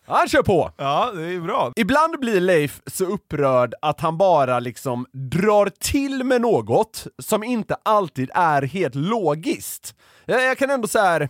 Han 0.08 0.28
kör 0.28 0.42
på! 0.42 0.72
Ja, 0.76 1.12
det 1.14 1.22
är 1.22 1.40
bra. 1.40 1.72
Ibland 1.76 2.20
blir 2.20 2.40
Leif 2.40 2.80
så 2.86 3.04
upprörd 3.04 3.74
att 3.82 4.00
han 4.00 4.18
bara 4.18 4.60
liksom 4.60 5.06
drar 5.12 5.70
till 5.80 6.24
med 6.24 6.40
något 6.40 7.06
som 7.18 7.44
inte 7.44 7.76
alltid 7.82 8.30
är 8.34 8.62
helt 8.62 8.94
logiskt. 8.94 9.94
Jag, 10.24 10.42
jag 10.42 10.58
kan 10.58 10.70
ändå 10.70 10.88
så 10.88 10.98
här, 10.98 11.28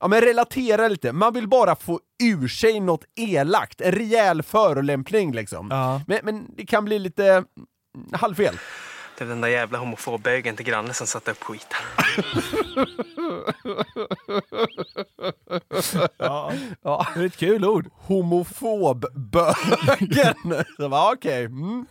ja 0.00 0.08
men 0.08 0.20
relatera 0.20 0.88
lite, 0.88 1.12
man 1.12 1.34
vill 1.34 1.48
bara 1.48 1.76
få 1.76 2.00
ur 2.22 2.48
sig 2.48 2.80
något 2.80 3.04
elakt, 3.16 3.80
en 3.80 3.92
rejäl 3.92 4.42
förolämpning 4.42 5.32
liksom. 5.32 5.68
Men, 6.06 6.18
men 6.22 6.46
det 6.56 6.66
kan 6.66 6.84
bli 6.84 6.98
lite 6.98 7.26
mm, 7.26 7.44
halvfel. 8.12 8.58
Det 9.18 9.24
är 9.24 9.28
den 9.28 9.40
där 9.40 9.48
jävla 9.48 9.78
homofobbögen 9.78 10.56
till 10.56 10.66
grannen 10.66 10.94
som 10.94 11.06
satte 11.06 11.30
upp 11.30 11.42
skiten. 11.42 11.76
Ja. 16.18 16.52
ja. 16.82 17.06
Det 17.14 17.20
är 17.20 17.26
ett 17.26 17.36
kul 17.36 17.64
ord. 17.64 17.90
Homofobbögen! 17.94 20.64
Okej. 21.12 21.44
Mm. 21.44 21.86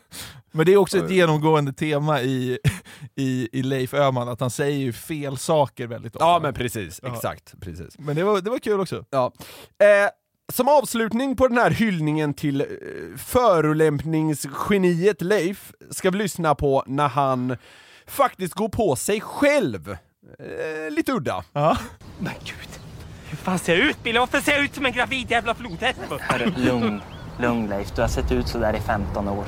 Men 0.52 0.66
det 0.66 0.74
är 0.74 0.78
också 0.78 0.98
ett 0.98 1.12
genomgående 1.12 1.74
tema 1.74 2.22
i, 2.22 2.60
i, 3.16 3.50
i 3.60 3.64
Leif 3.64 3.94
Öhman, 3.94 4.30
att 4.30 4.40
han 4.40 4.50
säger 4.50 4.78
ju 4.78 4.94
fel 4.94 5.38
saker 5.38 5.88
väldigt 5.88 6.16
ofta. 6.16 6.26
Ja 6.26 6.40
men 6.44 6.54
precis, 6.54 7.00
Ja. 7.04 7.14
exakt. 7.16 7.54
Precis. 7.62 8.00
Men 8.00 8.16
det 8.16 8.24
var, 8.24 8.42
det 8.42 8.50
var 8.50 8.60
kul 8.60 8.80
också. 8.80 9.06
Ja. 9.10 9.32
Eh, 9.80 10.10
som 10.54 10.68
avslutning 10.68 11.36
på 11.36 11.48
den 11.48 11.58
här 11.58 11.72
hyllningen 11.72 12.34
till 12.34 12.62
eh, 12.62 12.68
förolämpningsgeniet 13.18 15.22
Leif 15.22 15.72
ska 15.92 16.10
vi 16.12 16.18
lyssna 16.18 16.56
på 16.56 16.84
när 16.88 17.08
han 17.08 17.58
faktiskt 18.08 18.54
går 18.54 18.70
på 18.70 18.96
sig 18.96 19.22
själv. 19.22 19.90
Eh, 20.40 20.92
lite 20.92 21.12
udda. 21.12 21.44
Ja. 21.54 21.78
Men 22.20 22.34
gud, 22.44 22.70
hur 23.30 23.38
fan 23.38 23.60
ser 23.60 23.76
jag 23.78 23.88
ut 23.88 24.04
Billy? 24.04 24.20
Varför 24.20 24.40
ser 24.42 24.52
jag 24.52 24.64
ut 24.64 24.76
som 24.76 24.86
en 24.86 24.92
gravid 24.94 25.32
jävla 25.32 25.56
flodhäst? 25.56 26.00
Lugn, 26.58 27.02
lugn 27.40 27.68
Leif. 27.70 27.92
Du 27.96 28.02
har 28.02 28.10
sett 28.10 28.32
ut 28.32 28.48
så 28.48 28.58
där 28.58 28.74
i 28.76 28.80
15 28.80 29.28
år. 29.28 29.46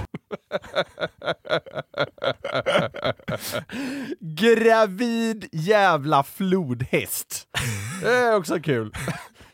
Gravid 4.19 5.49
jävla 5.51 6.23
flodhäst. 6.23 7.47
Det 8.01 8.09
är 8.09 8.35
också 8.35 8.59
kul. 8.59 8.93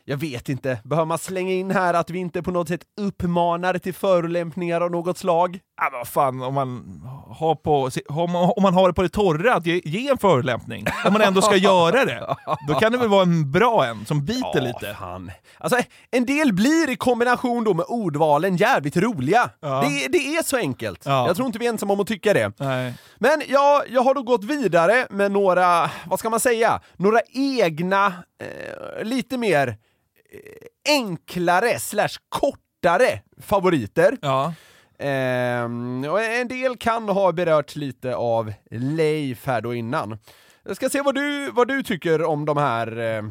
Jag 0.07 0.17
vet 0.17 0.49
inte, 0.49 0.79
behöver 0.83 1.05
man 1.05 1.17
slänga 1.17 1.53
in 1.53 1.71
här 1.71 1.93
att 1.93 2.09
vi 2.09 2.19
inte 2.19 2.43
på 2.43 2.51
något 2.51 2.67
sätt 2.67 2.81
uppmanar 3.01 3.77
till 3.77 3.93
förolämpningar 3.93 4.81
av 4.81 4.91
något 4.91 5.17
slag? 5.17 5.59
Ja, 5.77 5.89
vad 5.91 6.07
fan, 6.07 6.41
om 6.41 6.53
man 6.53 7.01
har, 7.39 7.55
på, 7.55 7.89
om 8.09 8.31
man, 8.31 8.53
om 8.55 8.63
man 8.63 8.73
har 8.73 8.87
det 8.87 8.93
på 8.93 9.01
det 9.01 9.09
torra, 9.09 9.53
att 9.53 9.65
ge, 9.65 9.81
ge 9.85 10.09
en 10.09 10.17
förolämpning. 10.17 10.85
Om 11.05 11.13
man 11.13 11.21
ändå 11.21 11.41
ska 11.41 11.55
göra 11.55 12.05
det. 12.05 12.35
Då 12.67 12.73
kan 12.79 12.91
det 12.91 12.97
väl 12.97 13.07
vara 13.07 13.21
en 13.21 13.51
bra 13.51 13.85
en, 13.85 14.05
som 14.05 14.25
biter 14.25 14.49
Ja, 14.53 14.59
lite. 14.61 14.95
Fan. 14.99 15.31
Alltså, 15.57 15.79
en 16.11 16.25
del 16.25 16.53
blir 16.53 16.89
i 16.89 16.95
kombination 16.95 17.63
då 17.63 17.73
med 17.73 17.85
ordvalen 17.87 18.57
jävligt 18.57 18.97
roliga. 18.97 19.49
Ja. 19.59 19.81
Det, 19.87 20.07
det 20.07 20.17
är 20.17 20.43
så 20.43 20.57
enkelt. 20.57 21.01
Ja. 21.05 21.27
Jag 21.27 21.35
tror 21.35 21.45
inte 21.45 21.59
vi 21.59 21.65
är 21.65 21.69
ensamma 21.69 21.93
om 21.93 21.99
att 21.99 22.07
tycka 22.07 22.33
det. 22.33 22.59
Nej. 22.59 22.93
Men 23.17 23.41
ja, 23.47 23.83
jag 23.89 24.01
har 24.01 24.13
då 24.13 24.21
gått 24.23 24.43
vidare 24.43 25.07
med 25.09 25.31
några, 25.31 25.91
vad 26.05 26.19
ska 26.19 26.29
man 26.29 26.39
säga, 26.39 26.81
några 26.97 27.19
egna, 27.33 28.13
eh, 28.41 29.03
lite 29.03 29.37
mer 29.37 29.67
eh, 29.67 30.93
enklare 30.93 31.79
slash 31.79 32.17
kortare 32.29 33.21
favoriter. 33.41 34.17
Ja. 34.21 34.53
Ehm, 34.99 36.05
och 36.09 36.21
en 36.23 36.47
del 36.47 36.77
kan 36.77 37.09
ha 37.09 37.31
berört 37.31 37.75
lite 37.75 38.15
av 38.15 38.53
Leif 38.71 39.45
här 39.45 39.61
då 39.61 39.73
innan. 39.73 40.17
Jag 40.63 40.75
ska 40.75 40.89
se 40.89 41.01
vad 41.01 41.15
du, 41.15 41.51
vad 41.51 41.67
du 41.67 41.83
tycker 41.83 42.23
om 42.23 42.45
de 42.45 42.57
här, 42.57 42.97
eh, 42.97 43.23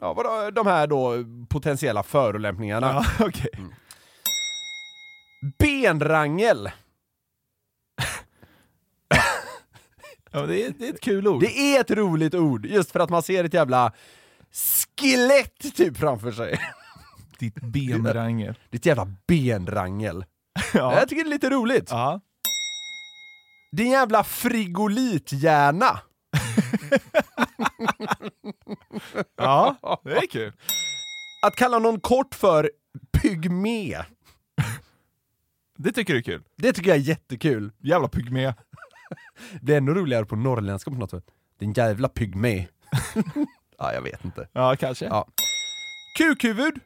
ja, 0.00 0.12
vad, 0.14 0.54
de 0.54 0.66
här 0.66 0.86
då 0.86 1.14
potentiella 1.48 2.02
förolämpningarna. 2.02 2.86
Ja, 2.86 3.04
okej. 3.26 3.50
Benrangel. 5.58 6.70
Ja, 10.30 10.46
det, 10.46 10.64
är, 10.64 10.74
det 10.78 10.88
är 10.88 10.92
ett 10.92 11.00
kul 11.00 11.28
ord. 11.28 11.40
Det 11.40 11.58
är 11.58 11.80
ett 11.80 11.90
roligt 11.90 12.34
ord, 12.34 12.66
just 12.66 12.90
för 12.90 13.00
att 13.00 13.10
man 13.10 13.22
ser 13.22 13.44
ett 13.44 13.54
jävla 13.54 13.92
skelett 14.96 15.76
typ 15.76 15.96
framför 15.96 16.32
sig. 16.32 16.58
Ditt 17.38 17.54
benrangel. 17.54 18.54
Ditt 18.70 18.86
jävla 18.86 19.08
benrangel. 19.26 20.24
Ja. 20.74 20.94
Jag 20.98 21.08
tycker 21.08 21.24
det 21.24 21.28
är 21.28 21.32
lite 21.32 21.50
roligt. 21.50 21.90
Ja. 21.90 22.20
Din 23.72 23.90
jävla 23.90 24.24
frigolithjärna. 24.24 26.00
ja, 29.36 30.00
det 30.04 30.16
är 30.16 30.26
kul. 30.26 30.52
Att 31.42 31.56
kalla 31.56 31.78
någon 31.78 32.00
kort 32.00 32.34
för 32.34 32.70
pygmé. 33.22 34.02
Det 35.78 35.92
tycker 35.92 36.12
du 36.12 36.18
är 36.18 36.22
kul? 36.22 36.42
Det 36.56 36.72
tycker 36.72 36.90
jag 36.90 36.98
är 36.98 37.02
jättekul. 37.02 37.72
Jävla 37.78 38.08
pygmé. 38.08 38.54
Det 39.62 39.72
är 39.72 39.76
ännu 39.78 39.94
roligare 39.94 40.24
på 40.24 40.36
norrländska 40.36 40.90
på 40.90 40.96
något 40.96 41.10
sätt. 41.10 41.24
Din 41.58 41.72
jävla 41.72 42.08
pygmé. 42.08 42.66
ja, 43.78 43.92
jag 43.92 44.02
vet 44.02 44.24
inte. 44.24 44.48
Ja, 44.52 44.76
kanske. 44.76 45.04
Ja. 45.04 45.28
Kukhuvud. 46.18 46.80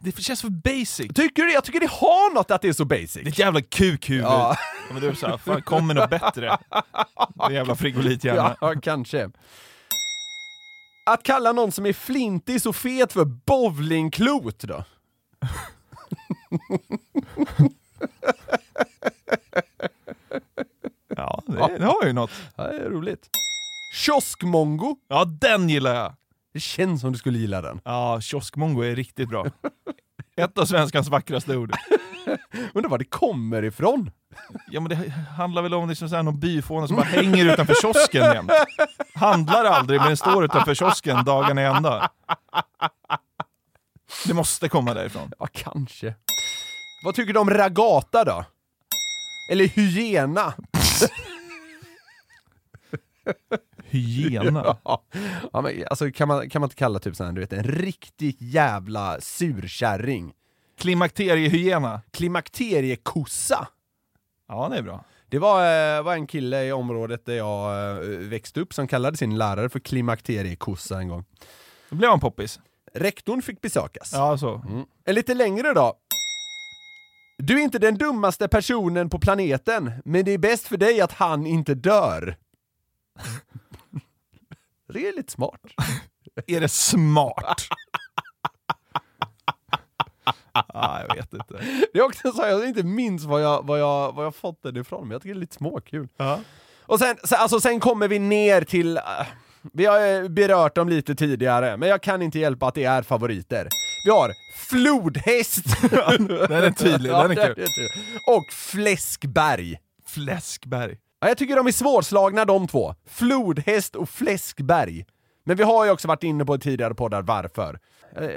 Det 0.00 0.22
känns 0.22 0.40
för 0.40 0.48
basic. 0.50 1.10
Tycker 1.14 1.42
du? 1.42 1.52
Jag 1.52 1.64
tycker 1.64 1.80
det 1.80 1.90
har 1.90 2.34
något 2.34 2.50
att 2.50 2.62
det 2.62 2.68
är 2.68 2.72
så 2.72 2.84
basic. 2.84 3.12
Det 3.14 3.20
är 3.20 3.28
ett 3.28 3.38
jävla 3.38 3.60
kukhuvud. 3.62 4.24
Ja. 4.24 4.56
Ja. 4.88 4.94
Men 4.94 5.02
du 5.02 5.14
sa, 5.14 5.38
fan 5.38 5.62
kommer 5.62 5.94
något 5.94 6.10
bättre? 6.10 6.58
Det 7.48 7.54
jävla 7.54 7.76
frigolithjärna. 7.76 8.56
Ja, 8.60 8.74
kanske. 8.82 9.30
Att 11.06 11.22
kalla 11.22 11.52
någon 11.52 11.72
som 11.72 11.86
är 11.86 11.92
flintig 11.92 12.62
så 12.62 12.72
fet 12.72 13.12
för 13.12 13.24
bowlingklot 13.24 14.58
då? 14.58 14.84
Ja, 21.16 21.42
det, 21.46 21.78
det 21.78 21.84
har 21.84 22.06
ju 22.06 22.12
något. 22.12 22.30
Ja, 22.56 22.64
det 22.64 22.78
är 22.78 22.90
roligt. 22.90 23.28
Kioskmongo. 23.94 24.96
Ja, 25.08 25.24
den 25.24 25.68
gillar 25.68 25.94
jag. 25.94 26.14
Det 26.52 26.60
känns 26.60 27.00
som 27.00 27.12
du 27.12 27.18
skulle 27.18 27.38
gilla 27.38 27.62
den. 27.62 27.80
Ja, 27.84 28.20
kioskmongo 28.20 28.82
är 28.82 28.96
riktigt 28.96 29.28
bra. 29.28 29.46
Ett 30.36 30.58
av 30.58 30.64
svenskans 30.64 31.08
vackraste 31.08 31.56
ord. 31.56 31.72
Undrar 32.74 32.90
var 32.90 32.98
det 32.98 33.04
kommer 33.04 33.64
ifrån? 33.64 34.10
Ja 34.70 34.80
men 34.80 34.88
det 34.88 35.10
handlar 35.10 35.62
väl 35.62 35.74
om 35.74 35.88
liksom 35.88 36.08
så 36.08 36.16
här 36.16 36.22
någon 36.22 36.40
byfåne 36.40 36.86
som 36.86 36.96
bara 36.96 37.06
hänger 37.06 37.52
utanför 37.52 37.74
kiosken 37.82 38.22
jämt. 38.34 38.50
Handlar 39.14 39.64
aldrig 39.64 40.00
men 40.00 40.08
den 40.08 40.16
står 40.16 40.44
utanför 40.44 40.74
kiosken 40.74 41.24
dagen 41.24 41.58
i 41.58 41.62
ända. 41.62 42.10
Det 44.26 44.34
måste 44.34 44.68
komma 44.68 44.94
därifrån. 44.94 45.32
Ja, 45.38 45.46
kanske. 45.52 46.14
Vad 47.04 47.14
tycker 47.14 47.32
du 47.32 47.40
om 47.40 47.50
ragata 47.50 48.24
då? 48.24 48.44
Eller 49.52 49.66
hyena? 49.66 50.54
Hyena? 53.90 54.76
ja, 55.52 55.60
men 55.62 55.84
alltså 55.90 56.10
kan 56.10 56.28
man, 56.28 56.50
kan 56.50 56.60
man 56.60 56.66
inte 56.66 56.76
kalla 56.76 56.98
typ 56.98 57.16
sån 57.16 57.26
här, 57.26 57.32
du 57.32 57.40
vet, 57.40 57.52
en 57.52 57.64
riktigt 57.64 58.36
jävla 58.40 59.20
surkärring? 59.20 60.32
Klimakteriehyena? 60.78 62.02
Klimakteriekossa? 62.10 63.68
Ja, 64.48 64.68
det 64.68 64.76
är 64.76 64.82
bra. 64.82 65.04
Det 65.28 65.38
var, 65.38 65.60
eh, 65.96 66.02
var 66.02 66.14
en 66.14 66.26
kille 66.26 66.64
i 66.64 66.72
området 66.72 67.26
där 67.26 67.34
jag 67.34 67.76
eh, 67.96 68.08
växte 68.18 68.60
upp 68.60 68.74
som 68.74 68.88
kallade 68.88 69.16
sin 69.16 69.38
lärare 69.38 69.68
för 69.68 69.80
klimakteriekossa 69.80 70.98
en 70.98 71.08
gång. 71.08 71.24
Då 71.90 71.96
blev 71.96 72.10
han 72.10 72.20
poppis. 72.20 72.60
Rektorn 72.94 73.42
fick 73.42 73.60
besökas. 73.60 74.10
Ja, 74.12 74.38
så. 74.38 74.54
Mm. 74.54 74.84
En 75.04 75.14
lite 75.14 75.34
längre 75.34 75.72
då. 75.74 75.94
Du 77.38 77.58
är 77.58 77.62
inte 77.62 77.78
den 77.78 77.98
dummaste 77.98 78.48
personen 78.48 79.10
på 79.10 79.18
planeten, 79.18 79.92
men 80.04 80.24
det 80.24 80.30
är 80.30 80.38
bäst 80.38 80.66
för 80.66 80.76
dig 80.76 81.00
att 81.00 81.12
han 81.12 81.46
inte 81.46 81.74
dör. 81.74 82.36
Det 84.92 85.08
är 85.08 85.16
lite 85.16 85.32
smart. 85.32 85.60
Är 86.46 86.60
det 86.60 86.68
smart? 86.68 87.62
ah, 90.52 91.00
jag 91.08 91.14
vet 91.16 91.32
inte. 91.32 91.54
Det 91.92 91.98
är 91.98 92.02
också 92.02 92.32
så 92.32 92.42
jag 92.42 92.68
inte 92.68 92.82
minns 92.82 93.24
vad 93.24 93.42
jag, 93.42 93.66
vad 93.66 93.80
jag, 93.80 94.12
vad 94.14 94.24
jag 94.26 94.34
fått 94.34 94.62
den 94.62 94.76
ifrån, 94.76 95.02
men 95.02 95.10
jag 95.10 95.22
tycker 95.22 95.34
det 95.34 95.38
är 95.38 95.40
lite 95.40 95.56
småkul. 95.56 96.08
Ja. 96.16 96.40
Och 96.82 96.98
sen, 96.98 97.16
alltså, 97.30 97.60
sen 97.60 97.80
kommer 97.80 98.08
vi 98.08 98.18
ner 98.18 98.62
till, 98.62 98.96
äh, 98.96 99.02
vi 99.72 99.86
har 99.86 100.22
eh, 100.22 100.28
berört 100.28 100.74
dem 100.74 100.88
lite 100.88 101.14
tidigare, 101.14 101.76
men 101.76 101.88
jag 101.88 102.02
kan 102.02 102.22
inte 102.22 102.38
hjälpa 102.38 102.66
att 102.66 102.74
det 102.74 102.84
är 102.84 103.02
favoriter. 103.02 103.68
Vi 104.04 104.10
har 104.10 104.32
flodhäst! 104.56 105.64
den 105.90 106.64
är 106.64 106.70
tydlig, 106.70 107.12
den 107.12 107.30
är 107.30 107.54
kul. 107.54 107.66
Och 108.26 108.52
fläskberg. 108.52 109.78
Fläskberg. 110.06 110.98
Ja, 111.20 111.28
jag 111.28 111.38
tycker 111.38 111.56
de 111.56 111.66
är 111.66 111.72
svårslagna 111.72 112.44
de 112.44 112.68
två. 112.68 112.94
Flodhäst 113.06 113.96
och 113.96 114.08
fläskberg. 114.08 115.06
Men 115.44 115.56
vi 115.56 115.62
har 115.62 115.84
ju 115.84 115.90
också 115.90 116.08
varit 116.08 116.22
inne 116.22 116.44
på 116.44 116.58
tidigare 116.58 116.94
poddar 116.94 117.22
varför. 117.22 117.78
Jag, 118.14 118.24
jag, 118.24 118.32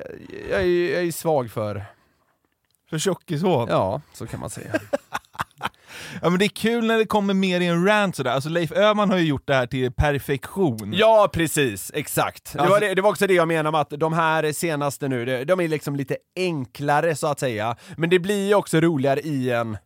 jag, 0.49 0.61
är, 0.61 0.93
jag 0.93 1.03
är 1.03 1.11
svag 1.11 1.51
för... 1.51 1.86
För 2.89 2.99
tjockishån? 2.99 3.67
Ja, 3.69 4.01
så 4.13 4.27
kan 4.27 4.39
man 4.39 4.49
säga. 4.49 4.71
Ja 6.21 6.29
men 6.29 6.39
det 6.39 6.45
är 6.45 6.49
kul 6.49 6.86
när 6.88 6.97
det 6.97 7.05
kommer 7.05 7.34
mer 7.34 7.61
i 7.61 7.65
en 7.67 7.86
rant 7.88 8.15
sådär, 8.15 8.31
alltså 8.31 8.49
Leif 8.49 8.71
Öhman 8.71 9.09
har 9.09 9.17
ju 9.17 9.25
gjort 9.25 9.47
det 9.47 9.53
här 9.53 9.65
till 9.67 9.91
perfektion. 9.91 10.93
Ja, 10.95 11.29
precis, 11.34 11.91
exakt. 11.93 12.53
Det, 12.53 12.59
Alltså- 12.59 12.73
var 12.73 12.79
det, 12.79 12.93
det 12.93 13.01
var 13.01 13.09
också 13.09 13.27
det 13.27 13.34
jag 13.34 13.47
menade 13.47 13.71
med 13.71 13.81
att 13.81 13.89
de 13.89 14.13
här 14.13 14.51
senaste 14.51 15.07
nu, 15.07 15.25
de, 15.25 15.45
de 15.45 15.59
är 15.59 15.67
liksom 15.67 15.95
lite 15.95 16.17
enklare 16.36 17.15
så 17.15 17.27
att 17.27 17.39
säga, 17.39 17.75
men 17.97 18.09
det 18.09 18.19
blir 18.19 18.47
ju 18.47 18.55
också 18.55 18.79
roligare 18.79 19.19
i 19.19 19.51
en, 19.51 19.77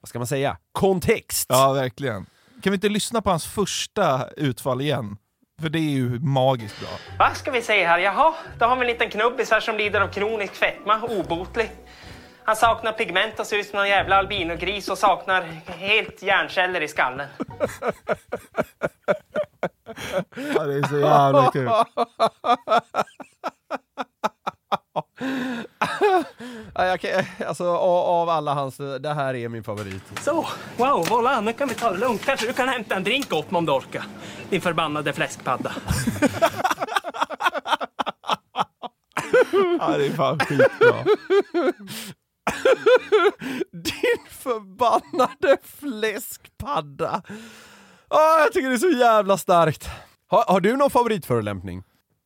vad 0.00 0.08
ska 0.08 0.18
man 0.18 0.26
säga, 0.26 0.56
kontext. 0.72 1.46
Ja, 1.48 1.72
verkligen. 1.72 2.26
Kan 2.64 2.70
vi 2.70 2.74
inte 2.74 2.88
lyssna 2.88 3.22
på 3.22 3.30
hans 3.30 3.46
första 3.46 4.28
utfall 4.36 4.80
igen? 4.80 5.16
För 5.60 5.68
det 5.68 5.78
är 5.78 5.90
ju 5.90 6.20
magiskt 6.20 6.80
bra. 6.80 6.88
Vad 7.18 7.36
ska 7.36 7.50
vi 7.50 7.62
säga 7.62 7.88
här? 7.88 7.98
Jaha, 7.98 8.34
då 8.58 8.66
har 8.66 8.76
vi 8.76 8.80
en 8.80 8.86
liten 8.86 9.10
knubbis 9.10 9.50
här 9.50 9.60
som 9.60 9.76
lider 9.76 10.00
av 10.00 10.08
kronisk 10.08 10.54
fetma, 10.54 11.02
obotlig. 11.02 11.70
Han 12.44 12.56
saknar 12.56 12.92
pigment 12.92 13.40
och 13.40 13.46
ser 13.46 13.56
ut 13.56 13.66
som 13.66 13.76
någon 13.76 13.88
jävla 13.88 14.16
albinogris 14.16 14.88
och 14.88 14.98
saknar 14.98 15.42
helt 15.66 16.22
hjärnceller 16.22 16.80
i 16.80 16.88
skallen. 16.88 17.28
Ja, 20.54 20.64
det 20.64 20.74
är 20.74 20.88
så 20.88 20.98
jävla 20.98 21.50
kul. 21.52 21.70
kan, 27.00 27.24
alltså 27.46 27.64
av, 27.64 28.06
av 28.06 28.28
alla 28.28 28.54
hans, 28.54 28.76
det 28.76 29.14
här 29.14 29.34
är 29.34 29.48
min 29.48 29.64
favorit. 29.64 30.02
Så, 30.20 30.46
wow, 30.76 31.06
voilà, 31.06 31.40
nu 31.40 31.52
kan 31.52 31.68
vi 31.68 31.74
ta 31.74 31.90
det 31.90 31.98
lugnt. 31.98 32.24
Kanske 32.24 32.46
du 32.46 32.52
kan 32.52 32.68
hämta 32.68 32.94
en 32.94 33.04
drink 33.04 33.32
åt 33.32 33.50
mig 33.50 33.58
om 33.58 33.66
du 33.66 33.72
orkar. 33.72 34.04
Din 34.50 34.60
förbannade 34.60 35.12
fläskpadda. 35.12 35.72
Ja, 39.78 39.98
det 39.98 40.06
är 40.06 40.10
fan 40.10 40.38
skitbra. 40.38 41.04
Din 43.72 44.26
förbannade 44.30 45.56
fläskpadda! 45.62 47.22
Ah, 48.08 48.40
jag 48.40 48.52
tycker 48.52 48.68
det 48.68 48.74
är 48.74 48.78
så 48.78 48.90
jävla 48.98 49.38
starkt. 49.38 49.88
Har, 50.26 50.44
har 50.48 50.60
du 50.60 50.76
någon 50.76 50.90
favoritförolämpning? 50.90 51.82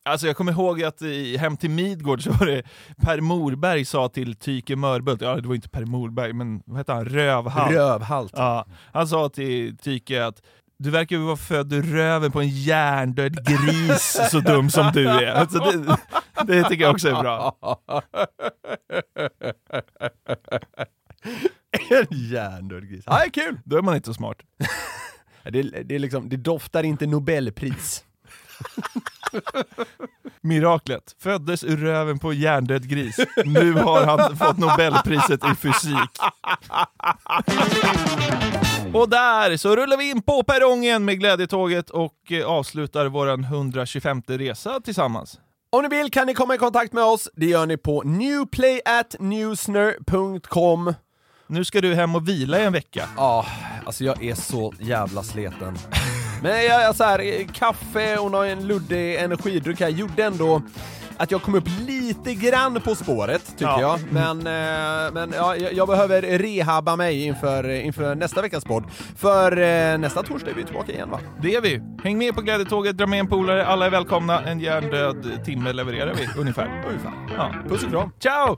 Alltså 0.09 0.27
jag 0.27 0.37
kommer 0.37 0.51
ihåg 0.51 0.83
att 0.83 1.01
i 1.01 1.37
Hem 1.37 1.57
till 1.57 1.69
Midgård 1.69 2.23
så 2.23 2.31
var 2.31 2.45
det 2.45 2.63
Per 3.01 3.21
Morberg 3.21 3.85
sa 3.85 4.09
till 4.09 4.35
Tyke 4.35 4.75
Mörbult, 4.75 5.21
ja 5.21 5.35
det 5.35 5.47
var 5.47 5.55
inte 5.55 5.69
Per 5.69 5.85
Morberg, 5.85 6.33
men 6.33 6.61
vad 6.65 6.77
hette 6.77 6.93
han? 6.93 7.05
Rövhalt. 7.05 7.71
Rövhalt. 7.71 8.33
Ja, 8.35 8.65
han 8.93 9.07
sa 9.07 9.29
till 9.29 9.77
Tyke 9.77 10.25
att 10.25 10.41
du 10.79 10.89
verkar 10.89 11.17
vara 11.17 11.37
född 11.37 11.73
ur 11.73 11.83
röven 11.83 12.31
på 12.31 12.41
en 12.41 12.49
hjärndöd 12.49 13.45
gris, 13.45 14.19
så 14.31 14.39
dum 14.39 14.69
som 14.69 14.91
du 14.93 15.07
är. 15.07 15.31
Alltså 15.31 15.59
det, 15.59 15.97
det 16.47 16.63
tycker 16.63 16.83
jag 16.83 16.91
också 16.91 17.09
är 17.09 17.21
bra. 17.21 17.55
en 21.89 22.07
hjärndöd 22.09 22.89
gris. 22.89 23.03
Ja, 23.05 23.17
det 23.17 23.25
är 23.25 23.29
kul! 23.29 23.59
Då 23.65 23.77
är 23.77 23.81
man 23.81 23.95
inte 23.95 24.07
så 24.07 24.13
smart. 24.13 24.37
Det, 25.43 25.61
det, 25.61 25.95
är 25.95 25.99
liksom, 25.99 26.29
det 26.29 26.37
doftar 26.37 26.83
inte 26.83 27.07
Nobelpris. 27.07 28.05
Miraklet. 30.41 31.15
Föddes 31.19 31.63
ur 31.63 31.77
röven 31.77 32.19
på 32.19 32.33
hjärndöd 32.33 32.89
gris. 32.89 33.17
Nu 33.45 33.73
har 33.73 34.05
han 34.05 34.37
fått 34.37 34.57
Nobelpriset 34.57 35.41
i 35.51 35.55
fysik. 35.55 36.09
Och 38.93 39.09
där 39.09 39.57
så 39.57 39.75
rullar 39.75 39.97
vi 39.97 40.09
in 40.09 40.21
på 40.21 40.43
perrongen 40.43 41.05
med 41.05 41.19
glädjetåget 41.19 41.89
och 41.89 42.31
eh, 42.31 42.45
avslutar 42.45 43.05
vår 43.05 43.43
125 43.43 44.21
resa 44.27 44.79
tillsammans. 44.79 45.39
Om 45.71 45.81
ni 45.81 45.87
vill 45.87 46.11
kan 46.11 46.27
ni 46.27 46.33
komma 46.33 46.55
i 46.55 46.57
kontakt 46.57 46.93
med 46.93 47.03
oss. 47.03 47.29
Det 47.35 47.45
gör 47.45 47.65
ni 47.65 47.77
på 47.77 48.03
newplayatnewsner.com. 48.03 50.93
Nu 51.47 51.65
ska 51.65 51.81
du 51.81 51.95
hem 51.95 52.15
och 52.15 52.27
vila 52.27 52.59
i 52.59 52.65
en 52.65 52.73
vecka. 52.73 53.09
Ja, 53.17 53.45
alltså 53.85 54.03
jag 54.03 54.23
är 54.23 54.35
så 54.35 54.73
jävla 54.79 55.23
sleten. 55.23 55.77
Men 56.41 56.65
jag, 56.65 56.95
så 56.95 57.03
här, 57.03 57.43
kaffe 57.53 58.17
och 58.17 58.31
någon 58.31 58.67
luddig 58.67 59.15
energidryck 59.15 59.79
här 59.79 59.89
gjorde 59.89 60.23
ändå 60.23 60.61
att 61.17 61.31
jag 61.31 61.41
kom 61.41 61.55
upp 61.55 61.67
lite 61.87 62.33
grann 62.33 62.81
på 62.81 62.95
spåret, 62.95 63.45
tycker 63.47 63.65
Ja. 63.65 63.81
jag. 63.81 63.99
Men, 64.11 64.37
eh, 64.39 65.13
men 65.13 65.33
ja, 65.35 65.55
jag, 65.55 65.73
jag 65.73 65.87
behöver 65.87 66.21
rehabba 66.21 66.95
mig 66.95 67.23
inför, 67.25 67.69
inför 67.69 68.15
nästa 68.15 68.41
veckas 68.41 68.63
podd. 68.65 68.83
För 69.17 69.51
eh, 69.51 69.97
nästa 69.97 70.23
torsdag 70.23 70.51
är 70.51 70.55
vi 70.55 70.63
tillbaka 70.63 70.91
igen 70.91 71.09
va? 71.09 71.19
Det 71.41 71.55
är 71.55 71.61
vi. 71.61 71.81
Häng 72.03 72.17
med 72.17 72.35
på 72.35 72.41
glädjetåget, 72.41 72.97
dra 72.97 73.05
med 73.07 73.19
en 73.19 73.27
polare, 73.27 73.65
alla 73.65 73.85
är 73.85 73.89
välkomna. 73.89 74.41
En 74.41 74.59
hjärndöd 74.59 75.45
timme 75.45 75.73
levererar 75.73 76.13
vi, 76.13 76.41
ungefär. 76.41 76.83
Ungefär. 76.89 77.11
Ja. 77.37 77.53
Puss 77.69 77.83
och 77.83 77.89
kram. 77.91 78.11
Ciao! 78.19 78.57